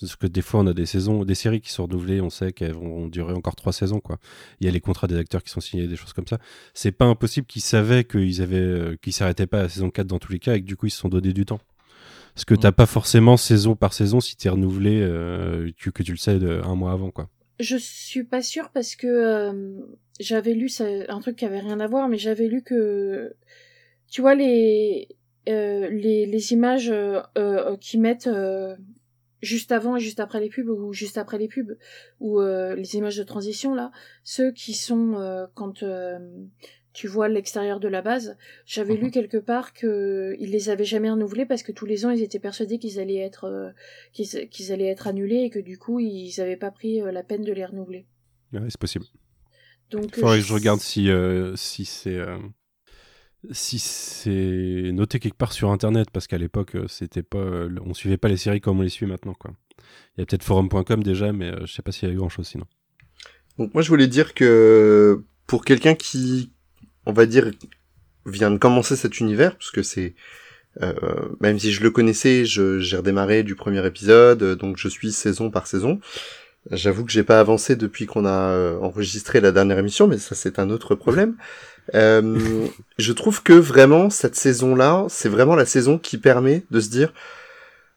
[0.00, 2.52] Parce que des fois on a des saisons, des séries qui sont renouvelées, on sait
[2.52, 4.18] qu'elles vont durer encore trois saisons quoi.
[4.60, 6.38] Il y a les contrats des acteurs qui sont signés, des choses comme ça.
[6.72, 10.06] C'est pas impossible qu'ils savaient qu'ils avaient, euh, qu'ils s'arrêtaient pas à la saison 4
[10.06, 11.60] dans tous les cas et que du coup ils se sont donné du temps.
[12.34, 16.12] Parce que t'as pas forcément saison par saison si t'es renouvelé, euh, que, que tu
[16.12, 17.28] le sais de, un mois avant quoi.
[17.58, 19.80] Je suis pas sûre parce que euh,
[20.20, 23.34] j'avais lu un truc qui avait rien à voir, mais j'avais lu que
[24.08, 25.08] tu vois les
[25.48, 28.76] euh, les, les images euh, euh, qui mettent euh,
[29.40, 31.76] juste avant et juste après les pubs ou juste après les pubs
[32.20, 33.90] ou euh, les images de transition là,
[34.24, 35.82] ceux qui sont quand
[36.98, 39.00] tu vois l'extérieur de la base, j'avais Mhm.
[39.02, 42.22] lu quelque part que ils les avaient jamais renouvelés parce que tous les ans ils
[42.24, 43.70] étaient persuadés qu'ils allaient être euh,
[44.12, 47.22] qu'ils qu'ils allaient être annulés et que du coup ils avaient pas pris euh, la
[47.22, 48.04] peine de les renouveler.
[48.52, 49.04] Ouais, c'est possible.
[49.92, 52.36] Donc Faudrait euh, que je regarde si, euh, si c'est euh,
[53.52, 57.94] si c'est noté quelque part sur internet parce qu'à l'époque euh, c'était pas euh, on
[57.94, 59.52] suivait pas les séries comme on les suit maintenant quoi.
[60.16, 62.18] Il y a peut-être forum.com déjà mais euh, je sais pas s'il y a eu
[62.18, 62.66] grand chose sinon.
[63.56, 66.52] Donc moi je voulais dire que pour quelqu'un qui,
[67.08, 67.50] on va dire,
[68.26, 70.14] vient de commencer cet univers, parce que c'est,
[70.82, 70.92] euh,
[71.40, 75.50] même si je le connaissais, j'ai redémarré du premier épisode, euh, donc je suis saison
[75.50, 75.98] par saison.
[76.70, 80.34] J'avoue que j'ai pas avancé depuis qu'on a euh, enregistré la dernière émission, mais ça
[80.34, 81.34] c'est un autre problème.
[81.94, 82.66] Euh,
[82.98, 87.12] je trouve que vraiment cette saison-là, c'est vraiment la saison qui permet de se dire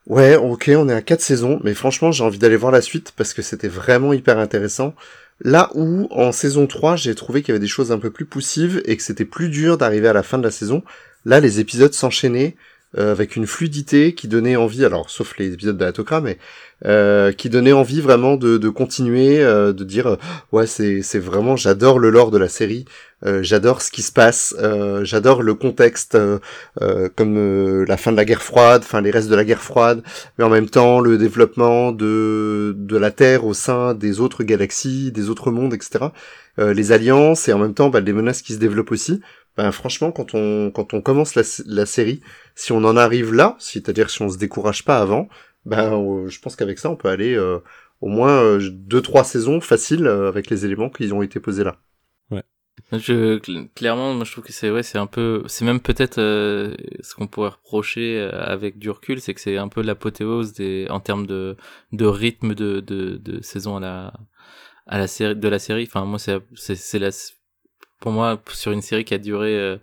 [0.07, 3.13] Ouais, ok, on est à quatre saisons, mais franchement, j'ai envie d'aller voir la suite
[3.15, 4.95] parce que c'était vraiment hyper intéressant.
[5.43, 8.25] Là où, en saison 3, j'ai trouvé qu'il y avait des choses un peu plus
[8.25, 10.83] poussives et que c'était plus dur d'arriver à la fin de la saison.
[11.25, 12.55] Là, les épisodes s'enchaînaient
[12.97, 16.37] euh, avec une fluidité qui donnait envie, alors sauf les épisodes de Atokra, mais
[16.85, 20.15] euh, qui donnait envie vraiment de, continuer, euh, de dire euh,
[20.51, 22.85] ouais, c'est c'est vraiment, j'adore le lore de la série,
[23.25, 26.39] euh, j'adore ce qui se passe, euh, j'adore le contexte, euh,
[26.81, 29.61] euh, comme euh, la fin de la guerre froide, enfin les restes de la guerre
[29.61, 30.03] froide,
[30.37, 35.11] mais en même temps le développement de de la Terre au sein des autres galaxies,
[35.11, 36.05] des autres mondes, etc.
[36.57, 39.21] Les alliances et en même temps bah, les menaces qui se développent aussi.
[39.57, 42.21] Ben, franchement, quand on quand on commence la, la série,
[42.55, 45.29] si on en arrive là, c'est-à-dire si on se décourage pas avant,
[45.65, 47.37] ben je pense qu'avec ça on peut aller
[48.01, 51.77] au moins deux trois saisons faciles avec les éléments qui ont été posés là.
[52.91, 56.17] Je, cl- clairement, moi je trouve que c'est ouais, c'est un peu, c'est même peut-être
[56.17, 60.51] euh, ce qu'on pourrait reprocher euh, avec du recul, c'est que c'est un peu l'apothéose
[60.53, 61.55] des, en termes de,
[61.93, 64.13] de rythme de, de, de saison à la,
[64.87, 65.85] à la série, de la série.
[65.87, 67.11] Enfin, moi c'est, c'est, la,
[67.99, 69.77] pour moi sur une série qui a duré, euh,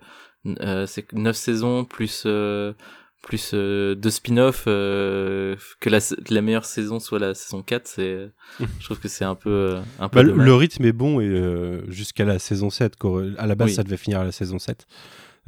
[0.61, 2.73] euh, c'est neuf saisons plus, euh,
[3.21, 8.29] plus euh, deux spin-off, euh, que la, la meilleure saison soit la saison 4, c'est,
[8.79, 11.27] je trouve que c'est un peu, euh, un peu Bah, le, rythme est bon et
[11.27, 13.23] euh, jusqu'à la saison 7 quoi.
[13.37, 13.73] à la base Oui.
[13.75, 14.87] ça devait finir à la saison 7.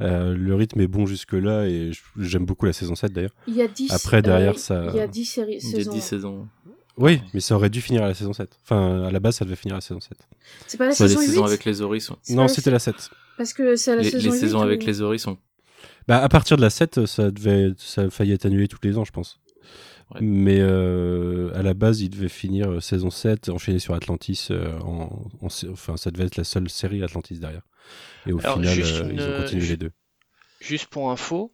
[0.00, 3.34] Euh, le rythme est bon jusque là et j'aime beaucoup la saison 7 d'ailleurs.
[3.46, 5.74] il y a 10 Après, derrière, euh, ça- il y a 10 séries Il y
[5.74, 5.92] a saisons.
[5.92, 6.48] 10 saisons.
[6.98, 8.50] Oui, mais ça aurait dû finir à la saison 7.
[8.64, 10.12] Enfin, à la base ça devait finir à la saison 7.
[10.66, 12.94] C'est pas la les saison 8 saisons avec les oris sont, Non, c'était la 7.
[13.38, 15.38] Parce que c'est la les, saison les 8 saisons avec les oris sont
[16.08, 18.98] Bah, à partir de la 7, ça devait, ça a failli être annulé tous les
[18.98, 19.40] ans, je pense.
[20.14, 20.20] Ouais.
[20.20, 24.48] Mais euh, à la base, il devait finir euh, saison 7, enchaîner sur Atlantis.
[24.50, 27.62] euh, en, en sé- enfin, ça devait être la seule série Atlantis derrière.
[28.26, 29.90] Et au Alors, final, euh, une, ils ont continué les deux.
[30.60, 31.50] Juste pour info,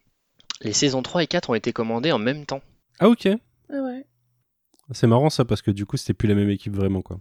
[0.62, 2.62] les saisons 3 et 4 ont été commandées en même temps.
[2.98, 3.28] Ah ok.
[3.72, 4.04] Ah ouais.
[4.90, 7.20] C'est marrant ça parce que du coup c'était plus la même équipe vraiment quoi.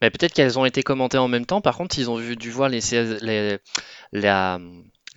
[0.00, 2.50] Mais peut-être qu'elles ont été commentées en même temps, par contre, ils ont vu, dû
[2.50, 2.80] voir les,
[3.20, 3.58] les,
[4.10, 4.58] la-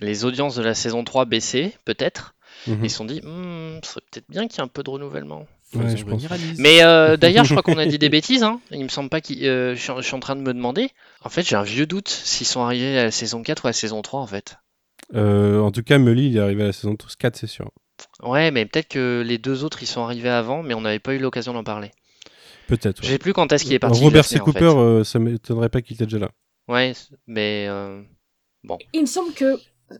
[0.00, 2.34] les audiences de la saison 3 baisser, peut-être.
[2.66, 2.84] Mhm.
[2.84, 5.46] Ils se sont dit, ce serait peut-être bien qu'il y ait un peu de renouvellement.
[5.74, 6.22] Ouais, je pense.
[6.58, 8.42] Mais euh, d'ailleurs, je crois qu'on a dit des bêtises.
[8.42, 8.60] Hein.
[8.70, 9.44] Il me semble pas qu'ils.
[9.46, 10.90] euh, je, suis, je suis en train de me demander.
[11.22, 13.70] En fait, j'ai un vieux doute s'ils sont arrivés à la saison 4 ou à
[13.70, 14.56] la saison 3, en fait.
[15.14, 17.70] Euh, en tout cas, Mully il est arrivé à la saison 4 c'est sûr.
[18.22, 21.14] Ouais, mais peut-être que les deux autres, ils sont arrivés avant, mais on n'avait pas
[21.14, 21.90] eu l'occasion d'en parler.
[22.66, 22.98] Peut-être.
[23.02, 23.12] Je ouais.
[23.12, 24.00] sais plus quand est-ce qu'il est parti.
[24.02, 24.40] Robert C.
[24.40, 24.64] en Cooper, fait.
[24.66, 26.30] euh, ça m'étonnerait pas qu'il était déjà là.
[26.68, 26.92] Ouais,
[27.26, 27.66] mais.
[27.68, 28.02] euh,
[28.92, 29.56] Il me semble que,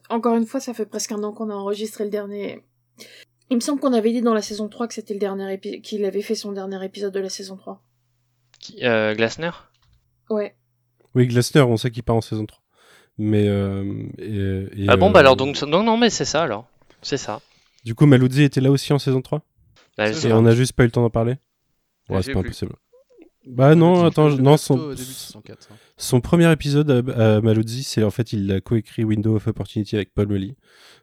[0.09, 2.63] encore une fois, ça fait presque un an qu'on a enregistré le dernier.
[3.51, 5.81] Il me semble qu'on avait dit dans la saison 3 que c'était le dernier épisode,
[5.83, 7.83] qu'il avait fait son dernier épisode de la saison 3.
[8.59, 9.51] qui- euh, Glasner?
[10.31, 10.57] Ouais.
[11.15, 12.63] Oui, Glasner, on sait qu'il part en saison 3.
[13.19, 13.47] Mais.
[13.49, 13.85] euh,
[14.19, 15.61] et- et, Ah bon, euh, bah alors, donc.
[15.63, 16.67] Non, non, mais c'est ça alors.
[17.03, 17.41] C'est ça.
[17.85, 19.43] Du coup, Maluzzi était là aussi en saison 3
[19.97, 21.37] Bah, Et on a juste pas eu le temps d'en parler?
[22.09, 22.49] Ouais, c'est pas plus.
[22.49, 22.75] impossible.
[23.47, 25.77] Bah non, attends, je- non, son, Au début de saison 4, hein.
[25.97, 29.95] son premier épisode à, à Maluzzi, c'est en fait, il a coécrit Window of Opportunity
[29.97, 30.57] avec Paul Mully.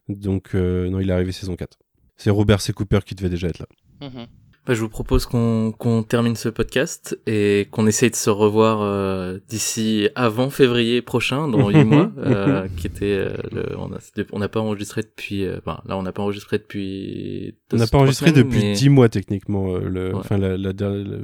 [0.09, 1.77] Donc, euh, non, il est arrivé saison 4.
[2.17, 2.73] C'est Robert C.
[2.73, 3.65] Cooper qui devait déjà être là.
[4.01, 4.27] Mhm.
[4.65, 8.79] Bah, je vous propose qu'on qu'on termine ce podcast et qu'on essaye de se revoir
[8.81, 13.97] euh, d'ici avant février prochain, dans 8 mois, euh, qui était euh, le, on a
[14.31, 17.55] on n'a pas enregistré depuis, euh, enfin, là on n'a pas enregistré depuis.
[17.73, 19.75] On n'a pas enregistré semaines, depuis mais- 10 mois techniquement.
[19.75, 20.19] euh, le, Ouais.
[20.19, 20.71] Enfin, la, la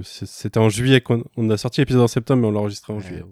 [0.04, 2.98] c'était en juillet qu'on on a sorti l'épisode en septembre, mais on l'a enregistré en
[2.98, 3.04] Ouais.
[3.04, 3.24] juillet.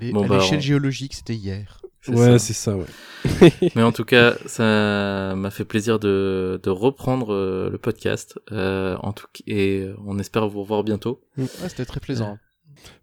[0.00, 1.81] Mais à Bon, bah, l'échelle on- géologique, c'était hier.
[2.08, 2.86] Ouais, c'est ça, ouais.
[3.76, 8.38] Mais en tout cas, ça m'a fait plaisir de, de reprendre euh, le podcast.
[8.50, 11.20] Euh, en tout et on espère vous revoir bientôt.
[11.38, 12.38] Ouais, c'était très plaisant.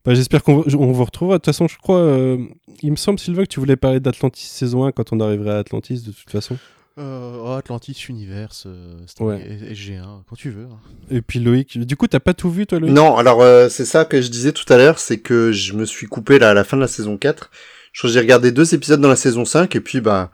[0.03, 1.35] Bah, J'espère qu'on on vous retrouvera.
[1.35, 2.37] De toute façon, je crois, euh,
[2.81, 5.57] il me semble, Sylvain, que tu voulais parler d'Atlantis saison 1 quand on arriverait à
[5.59, 6.57] Atlantis, de toute façon.
[6.97, 9.39] Euh, oh, Atlantis, Universe, euh, Ouais.
[9.71, 10.65] SG1, quand tu veux.
[10.65, 10.79] hein.
[11.09, 12.93] Et puis Loïc, du coup, t'as pas tout vu, toi, Loïc?
[12.93, 15.85] Non, alors euh, c'est ça que je disais tout à l'heure, c'est que je me
[15.85, 17.49] suis coupé là à la fin de la saison 4.
[17.93, 20.31] Je crois que j'ai regardé deux épisodes dans la saison 5 et puis bah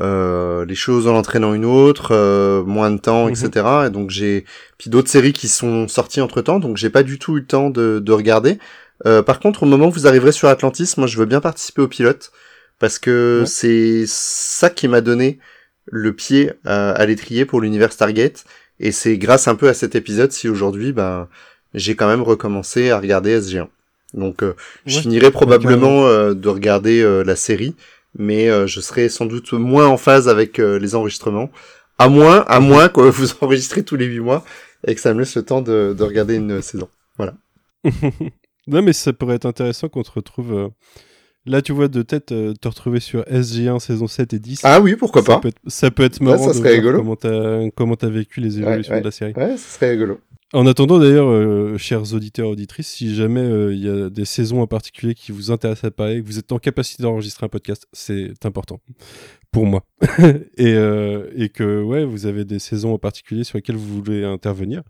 [0.00, 3.32] euh, les choses en entraînant une autre, euh, moins de temps, Mhm.
[3.32, 3.66] etc.
[3.86, 4.44] Et donc j'ai
[4.78, 7.46] puis d'autres séries qui sont sorties entre temps, donc j'ai pas du tout eu le
[7.46, 8.58] temps de, de regarder.
[9.06, 11.82] Euh, par contre, au moment où vous arriverez sur Atlantis, moi je veux bien participer
[11.82, 12.30] au pilote
[12.78, 13.46] parce que Ouais.
[13.46, 15.38] c'est ça qui m'a donné
[15.86, 18.44] le pied à, à l'étrier pour l'univers Stargate.
[18.80, 21.28] Et c'est grâce un peu à cet épisode si aujourd'hui, ben,
[21.74, 23.66] j'ai quand même recommencé à regarder SG1.
[24.14, 24.54] Donc, euh,
[24.86, 27.74] je finirai probablement euh, de regarder euh, la série,
[28.18, 31.50] mais euh, je serai sans doute moins en phase avec les enregistrements.
[31.98, 34.44] À moins, à moins que vous enregistrez tous les huit mois
[34.86, 36.88] et que ça me laisse le temps de, de regarder une saison.
[38.66, 40.70] Non, mais ça pourrait être intéressant qu'on te retrouve.
[41.46, 44.60] Là, tu vois, de tête, te retrouver sur SG1 saison 7 et 10.
[44.64, 46.78] Ah oui, pourquoi ça pas peut, être, ça peut être Ouais, marrant ça de serait
[46.78, 47.70] voir rigolo.
[47.74, 49.00] comment t'as vécu les évolutions ouais.
[49.00, 49.32] de la série.
[49.32, 50.20] Ouais, ce serait rigolo.
[50.54, 54.62] En attendant d'ailleurs, euh, chers auditeurs auditrices, si jamais euh, il y a des saisons
[54.62, 57.86] en particulier qui vous intéressent à parler, que vous êtes en capacité d'enregistrer un podcast,
[57.92, 58.80] c'est important
[59.50, 59.84] pour moi.
[60.56, 64.24] et, euh, et que ouais, vous avez des saisons en particulier sur lesquelles vous voulez
[64.24, 64.82] intervenir.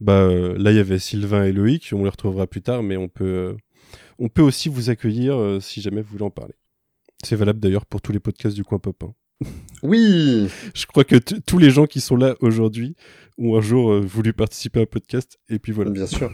[0.00, 3.08] Bah là, il y avait Sylvain et Loïc, on les retrouvera plus tard, mais on
[3.08, 3.56] peut
[4.20, 6.54] on peut aussi vous accueillir si jamais vous voulez en parler.
[7.24, 9.02] C'est valable d'ailleurs pour tous les podcasts du coin pop.
[9.02, 9.12] hein.
[9.82, 12.96] Oui, Je crois que tous les gens qui sont là aujourd'hui
[13.38, 15.90] ont un jour euh, voulu participer à un podcast et puis voilà.
[15.90, 16.30] bien sûr.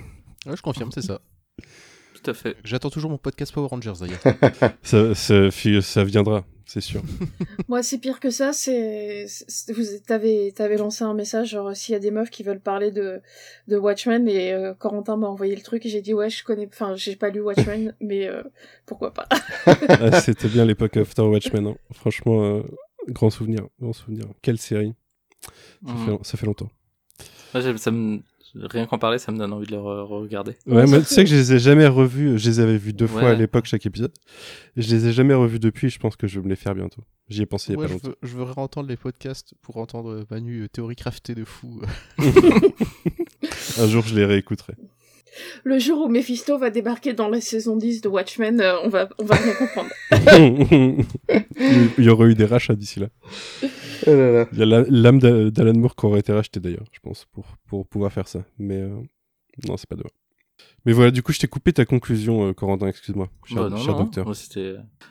[0.47, 1.21] Ouais, je confirme, c'est ça.
[2.21, 2.57] Tout à fait.
[2.65, 4.21] J'attends toujours mon podcast Power Rangers d'ailleurs.
[4.83, 7.03] Ça, ça, viendra, c'est sûr.
[7.69, 8.53] Moi, c'est pire que ça.
[8.53, 12.43] C'est, c'est- vous t'avais, t'avais lancé un message genre s'il y a des meufs qui
[12.43, 13.21] veulent parler de
[13.69, 16.67] de Watchmen et euh, Corentin m'a envoyé le truc et j'ai dit ouais, je connais.
[16.73, 18.43] Enfin, j'ai pas lu Watchmen, mais euh,
[18.87, 19.29] pourquoi pas?
[19.67, 21.67] Ah, C'était bien l'époque After Watchmen.
[21.69, 21.77] hein.
[21.93, 22.63] Franchement, euh,
[23.09, 24.25] grand souvenir, grand souvenir.
[24.43, 24.93] Quelle série.
[25.87, 26.07] Ça, Mhm.
[26.07, 26.71] fait, ça fait longtemps.
[27.55, 28.21] Moi, ça me...
[28.55, 30.53] Rien qu'en parler, ça me donne envie de le re- regarder.
[30.67, 32.39] Ouais, moi, tu sais que je les ai jamais revus.
[32.39, 34.13] Je les avais vus deux fois à l'époque chaque épisode.
[34.77, 35.91] Je les ai jamais revus depuis.
[35.91, 37.03] Je pense que je vais me les faire bientôt.
[37.29, 38.09] J'y ai pensé il y a Ouais, pas je, longtemps.
[38.09, 41.83] veux, je veux réentendre les podcasts pour entendre Manu euh, théorie craftée de fou.
[43.79, 44.75] Un jour, je les réécouterai.
[45.65, 49.09] Le jour où Mephisto va débarquer dans la saison 10 de Watchmen, euh, on va
[49.19, 49.91] on va rien comprendre.
[51.99, 53.09] il y aurait eu des rachats d'ici là.
[54.07, 54.49] Oh là là.
[54.53, 57.47] Il y a l'âme d'A- d'Alan Moore qui aurait été rachetée d'ailleurs, je pense, pour,
[57.67, 58.45] pour pouvoir faire ça.
[58.59, 58.91] Mais euh,
[59.69, 60.11] non, c'est pas demain.
[60.87, 63.29] Mais voilà, du coup, je t'ai coupé ta conclusion, euh, Corentin, excuse-moi.
[63.45, 64.25] Cher, Bah non, cher non, docteur.
[64.25, 64.35] moi.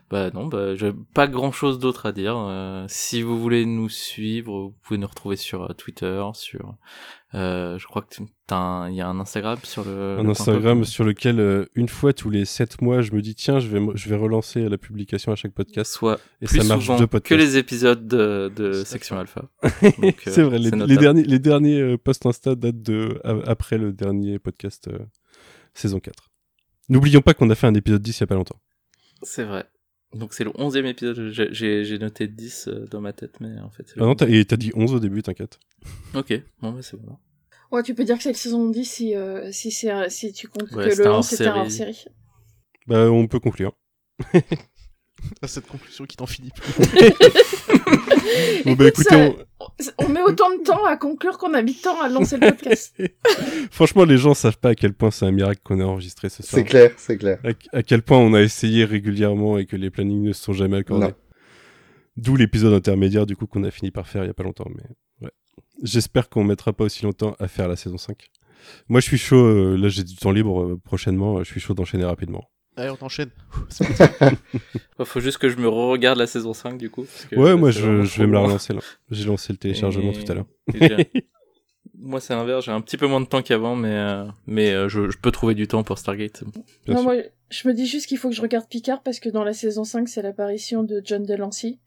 [0.09, 2.35] Bah non, bah j'ai pas grand chose d'autre à dire.
[2.37, 6.75] Euh, si vous voulez nous suivre, vous pouvez nous retrouver sur euh, Twitter, sur...
[7.33, 8.15] Euh, je crois que
[8.47, 10.17] t'as un- il y a un Instagram sur le...
[10.19, 13.35] un le Instagram sur lequel, euh, une fois tous les 7 mois, je me dis,
[13.35, 15.91] tiens, je vais, je vais relancer la publication à chaque podcast.
[15.91, 19.17] Soit Et plus ça marche souvent deux que les épisodes de, de Section.
[19.19, 19.49] Alpha.
[19.81, 23.91] Donc, euh, c'est vrai, les, les derniers, les derniers posts Insta datent de, après le
[23.91, 24.99] dernier podcast euh,
[25.75, 26.29] saison 4.
[26.89, 28.59] N'oublions pas qu'on a fait un épisode 10 il y a pas longtemps.
[29.23, 29.65] C'est vrai.
[30.13, 33.93] Donc c'est le 11e épisode, J'ai- noté 10 euh, dans ma tête, mais en fait
[33.97, 35.59] Ah non, t'as, dit 11 au début, t'inquiète.
[36.13, 37.17] Ok, bon bah c'est bon.
[37.71, 40.71] Ouais, tu peux dire que c'est le saison 10 si, euh, si, si tu comptes
[40.71, 41.89] Ouais, que le un 11 c'était un hors-série.
[41.89, 42.15] hors-série.
[42.87, 43.73] Bah, on peut conclure.
[45.41, 46.73] Ah, Cette conclusion qui t'en finit plus.
[48.65, 49.35] Bon, bah, Écoute, écoutez,
[49.79, 50.09] ça- on...
[50.09, 52.95] met autant de temps à conclure qu'on a mis de temps à lancer le podcast.
[53.71, 56.43] Franchement, les gens savent pas à quel point c'est un miracle qu'on ait enregistré ce
[56.43, 56.59] soir.
[56.59, 57.39] C'est clair, c'est clair.
[57.43, 60.53] À, à quel point on a essayé régulièrement et que les plannings ne se sont
[60.53, 61.13] jamais accordés.
[62.17, 64.69] D'où l'épisode intermédiaire du coup qu'on a fini par faire il y a pas longtemps.
[64.73, 64.83] Mais
[65.25, 65.31] ouais.
[65.83, 68.29] J'espère qu'on mettra pas aussi longtemps à faire la saison 5.
[68.87, 71.59] Moi je suis chaud, euh, là j'ai du temps libre euh, prochainement, euh, je suis
[71.59, 72.49] chaud d'enchaîner rapidement.
[72.77, 73.29] Allez, on t'enchaîne.
[75.03, 77.03] Faut juste que je me re-regarde la saison 5 du coup.
[77.03, 77.87] parce que Ouais, moi je,
[78.19, 78.81] vais me la relancer là.
[79.11, 80.45] J'ai lancé le téléchargement Et- tout à l'heure.
[81.97, 84.89] Moi c'est l'inverse, j'ai un petit peu moins de temps qu'avant, mais, euh, mais euh,
[84.89, 86.43] je, je peux trouver du temps pour Stargate.
[86.85, 87.03] Bien non, sûr.
[87.03, 87.15] moi,
[87.49, 89.83] je me dis juste qu'il faut que je regarde Picard parce que dans la saison
[89.85, 91.79] 5, c'est l'apparition de John Delancey.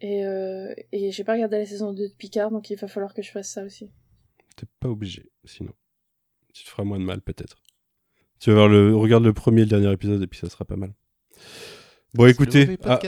[0.00, 3.14] Et, euh, et j'ai pas regardé la saison 2 de Picard, donc il va falloir
[3.14, 3.90] que je fasse ça aussi.
[4.56, 5.72] T'es pas obligé, sinon.
[6.52, 7.56] Tu te feras moins de mal peut-être.
[8.40, 10.64] Tu vas voir le, regarde le premier et le dernier épisode et puis ça sera
[10.64, 10.92] pas mal.
[12.14, 12.98] Bon écoutez, ah,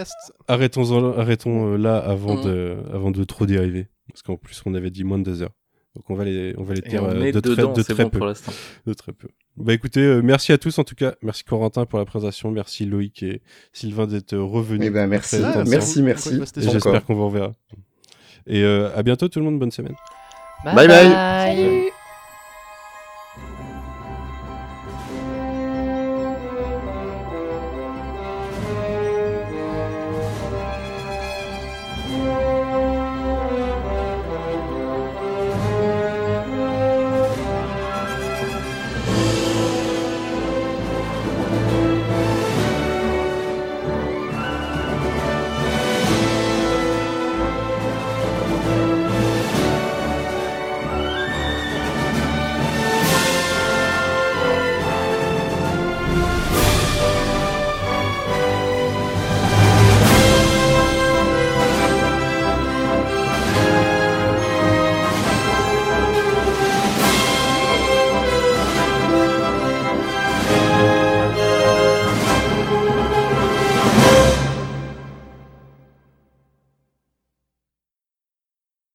[0.47, 2.45] arrêtons, arrêtons euh, là avant Mhm.
[2.45, 5.55] de, avant de trop dériver, parce qu'en plus on avait dit moins de deux heures.
[5.97, 8.05] Donc on va les, on va les dire euh, de, très, dedans, de c'est très
[8.05, 8.29] bon peu, pour
[8.87, 9.29] de très peu.
[9.57, 12.85] Bah écoutez, euh, merci à tous en tout cas, merci Corentin pour la présentation, merci
[12.85, 13.43] Loïc et
[13.73, 14.87] Sylvain d'être revenus.
[14.87, 15.37] Eh ben, merci.
[15.43, 16.39] Ah, merci, merci.
[16.57, 17.55] J'espère qu'on vous reverra.
[18.47, 19.97] Et euh, à bientôt tout le monde, bonne semaine.
[20.65, 21.11] Bye bye.
[21.11, 21.91] Salut